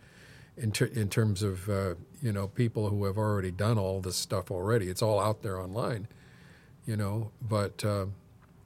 in 0.57 0.72
ter- 0.72 0.86
in 0.86 1.09
terms 1.09 1.42
of 1.42 1.68
uh, 1.68 1.94
you 2.22 2.32
know 2.32 2.49
people 2.49 2.88
who 2.90 3.05
have 3.05 3.18
already 3.18 3.51
done 3.51 3.78
all 3.78 4.01
this 4.01 4.16
stuff 4.16 4.51
already. 4.51 4.88
It's 4.88 5.03
all 5.03 5.20
out 5.20 5.42
there 5.42 5.61
online, 5.61 6.09
you 6.86 6.97
know. 6.97 7.30
But 7.42 7.84
uh, 7.84 8.07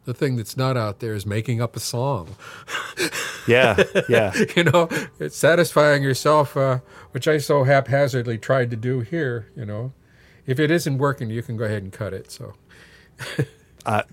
the 0.05 0.15
thing 0.15 0.37
that's 0.37 0.57
not 0.57 0.77
out 0.77 1.01
there 1.01 1.15
is 1.15 1.27
making 1.27 1.61
up 1.61 1.77
a 1.77 1.81
song. 1.81 2.37
yeah, 3.47 3.83
yeah. 4.09 4.33
you 4.57 4.65
know, 4.65 4.89
it's 5.19 5.37
satisfying 5.37 6.03
yourself, 6.03 6.57
uh, 6.57 6.81
which 7.13 7.29
I 7.29 7.39
so 7.39 7.65
haphazardly 7.65 8.39
tried 8.39 8.71
to 8.71 8.77
do 8.77 9.01
here. 9.01 9.51
You 9.57 9.67
know, 9.67 9.93
if 10.47 10.59
it 10.59 10.71
isn't 10.71 10.99
working, 10.99 11.31
you 11.31 11.43
can 11.43 11.57
go 11.57 11.65
ahead 11.65 11.83
and 11.83 11.93
cut 11.93 12.13
it. 12.15 12.31
So. 12.31 12.55
I, 13.87 14.05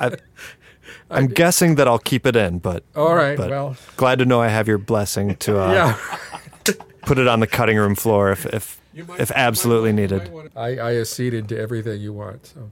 I, 0.00 0.16
I'm 1.10 1.26
guessing 1.28 1.76
that 1.76 1.86
I'll 1.86 1.98
keep 1.98 2.26
it 2.26 2.36
in, 2.36 2.58
but 2.58 2.84
All 2.96 3.14
right. 3.14 3.36
But- 3.36 3.50
well, 3.50 3.76
glad 3.96 4.18
to 4.18 4.24
know 4.24 4.40
I 4.40 4.48
have 4.48 4.68
your 4.68 4.78
blessing 4.78 5.36
to 5.36 5.60
uh, 5.60 5.72
yeah. 5.72 6.74
put 7.02 7.18
it 7.18 7.28
on 7.28 7.40
the 7.40 7.46
cutting 7.46 7.76
room 7.76 7.94
floor 7.94 8.30
if 8.32 8.46
if, 8.46 8.80
if 9.18 9.30
absolutely 9.32 9.92
needed. 9.92 10.30
I, 10.56 10.78
I 10.78 10.96
acceded 10.96 11.48
to 11.50 11.58
everything 11.58 12.00
you 12.00 12.12
want. 12.12 12.46
So 12.46 12.70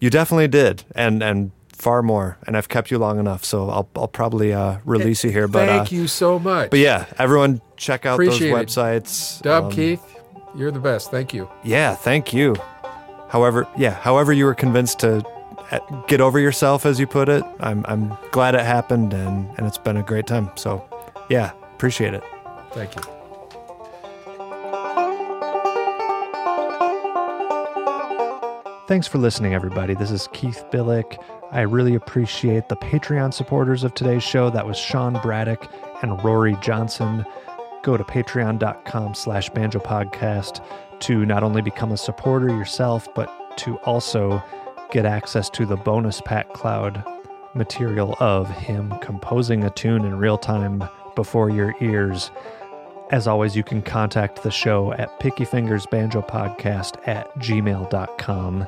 You 0.00 0.10
definitely 0.10 0.48
did, 0.48 0.84
and 0.94 1.22
and 1.22 1.52
far 1.78 2.02
more. 2.02 2.36
And 2.46 2.56
I've 2.56 2.68
kept 2.68 2.90
you 2.90 2.98
long 2.98 3.18
enough, 3.18 3.44
so 3.44 3.70
I'll 3.70 3.88
I'll 3.96 4.08
probably 4.08 4.52
uh, 4.52 4.78
release 4.84 5.24
you 5.24 5.30
here. 5.30 5.48
But 5.48 5.66
thank 5.66 5.92
uh, 5.92 5.96
you 5.96 6.06
so 6.08 6.38
much. 6.38 6.70
But 6.70 6.80
yeah, 6.80 7.06
everyone 7.18 7.62
check 7.76 8.04
out 8.04 8.14
Appreciate 8.14 8.50
those 8.50 8.76
websites. 8.76 9.42
Doub 9.42 9.64
Um, 9.64 9.70
Keith, 9.70 10.02
you're 10.54 10.70
the 10.70 10.80
best. 10.80 11.10
Thank 11.10 11.32
you. 11.32 11.48
Yeah, 11.62 11.94
thank 11.94 12.32
you. 12.32 12.56
However, 13.28 13.66
yeah, 13.76 13.94
however 13.94 14.32
you 14.32 14.44
were 14.44 14.54
convinced 14.54 15.00
to 15.00 15.24
uh, 15.70 15.78
get 16.06 16.20
over 16.20 16.38
yourself, 16.38 16.86
as 16.86 16.98
you 16.98 17.06
put 17.06 17.28
it, 17.28 17.44
I'm 17.60 17.84
I'm 17.88 18.16
glad 18.32 18.54
it 18.54 18.62
happened, 18.62 19.14
and 19.14 19.48
and 19.56 19.66
it's 19.66 19.78
been 19.78 19.96
a 19.96 20.02
great 20.02 20.26
time. 20.26 20.50
So, 20.56 20.84
yeah, 21.28 21.52
appreciate 21.74 22.14
it. 22.14 22.24
Thank 22.72 22.96
you. 22.96 23.17
Thanks 28.88 29.06
for 29.06 29.18
listening, 29.18 29.52
everybody. 29.52 29.92
This 29.92 30.10
is 30.10 30.30
Keith 30.32 30.64
Billik. 30.72 31.22
I 31.52 31.60
really 31.60 31.94
appreciate 31.94 32.70
the 32.70 32.76
Patreon 32.76 33.34
supporters 33.34 33.84
of 33.84 33.92
today's 33.92 34.22
show. 34.22 34.48
That 34.48 34.66
was 34.66 34.78
Sean 34.78 35.20
Braddock 35.20 35.70
and 36.00 36.24
Rory 36.24 36.56
Johnson. 36.62 37.26
Go 37.82 37.98
to 37.98 38.04
patreon.com 38.04 39.12
slash 39.12 39.50
banjo 39.50 39.78
podcast 39.78 40.64
to 41.00 41.26
not 41.26 41.42
only 41.42 41.60
become 41.60 41.92
a 41.92 41.98
supporter 41.98 42.48
yourself, 42.48 43.06
but 43.14 43.58
to 43.58 43.76
also 43.80 44.42
get 44.90 45.04
access 45.04 45.50
to 45.50 45.66
the 45.66 45.76
bonus 45.76 46.22
Pat 46.22 46.54
Cloud 46.54 47.04
material 47.54 48.16
of 48.20 48.48
him 48.48 48.94
composing 49.02 49.64
a 49.64 49.70
tune 49.70 50.06
in 50.06 50.16
real 50.16 50.38
time 50.38 50.82
before 51.14 51.50
your 51.50 51.74
ears. 51.82 52.30
As 53.10 53.26
always, 53.26 53.56
you 53.56 53.62
can 53.62 53.80
contact 53.80 54.42
the 54.42 54.50
show 54.50 54.92
at 54.92 55.18
pickyfingersbanjopodcast 55.20 57.08
at 57.08 57.34
gmail.com. 57.36 58.66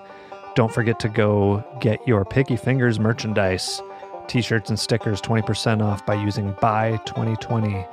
Don't 0.54 0.72
forget 0.72 0.98
to 1.00 1.08
go 1.08 1.62
get 1.80 2.06
your 2.06 2.24
Picky 2.24 2.56
Fingers 2.56 2.98
merchandise, 2.98 3.82
t 4.28 4.40
shirts 4.40 4.70
and 4.70 4.78
stickers 4.78 5.20
20% 5.20 5.82
off 5.82 6.04
by 6.06 6.14
using 6.14 6.54
BYE2020 6.54 7.86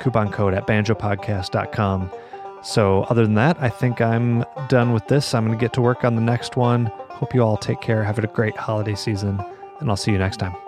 coupon 0.00 0.30
code 0.30 0.54
at 0.54 0.66
banjopodcast.com. 0.66 2.10
So, 2.62 3.02
other 3.04 3.22
than 3.22 3.34
that, 3.34 3.58
I 3.60 3.68
think 3.68 4.00
I'm 4.00 4.44
done 4.68 4.92
with 4.92 5.06
this. 5.08 5.34
I'm 5.34 5.46
going 5.46 5.56
to 5.56 5.62
get 5.62 5.72
to 5.74 5.82
work 5.82 6.04
on 6.04 6.16
the 6.16 6.22
next 6.22 6.56
one. 6.56 6.86
Hope 7.10 7.34
you 7.34 7.42
all 7.42 7.56
take 7.56 7.80
care. 7.80 8.02
Have 8.02 8.18
a 8.18 8.26
great 8.26 8.56
holiday 8.56 8.94
season, 8.94 9.40
and 9.80 9.90
I'll 9.90 9.96
see 9.96 10.10
you 10.10 10.18
next 10.18 10.38
time. 10.38 10.65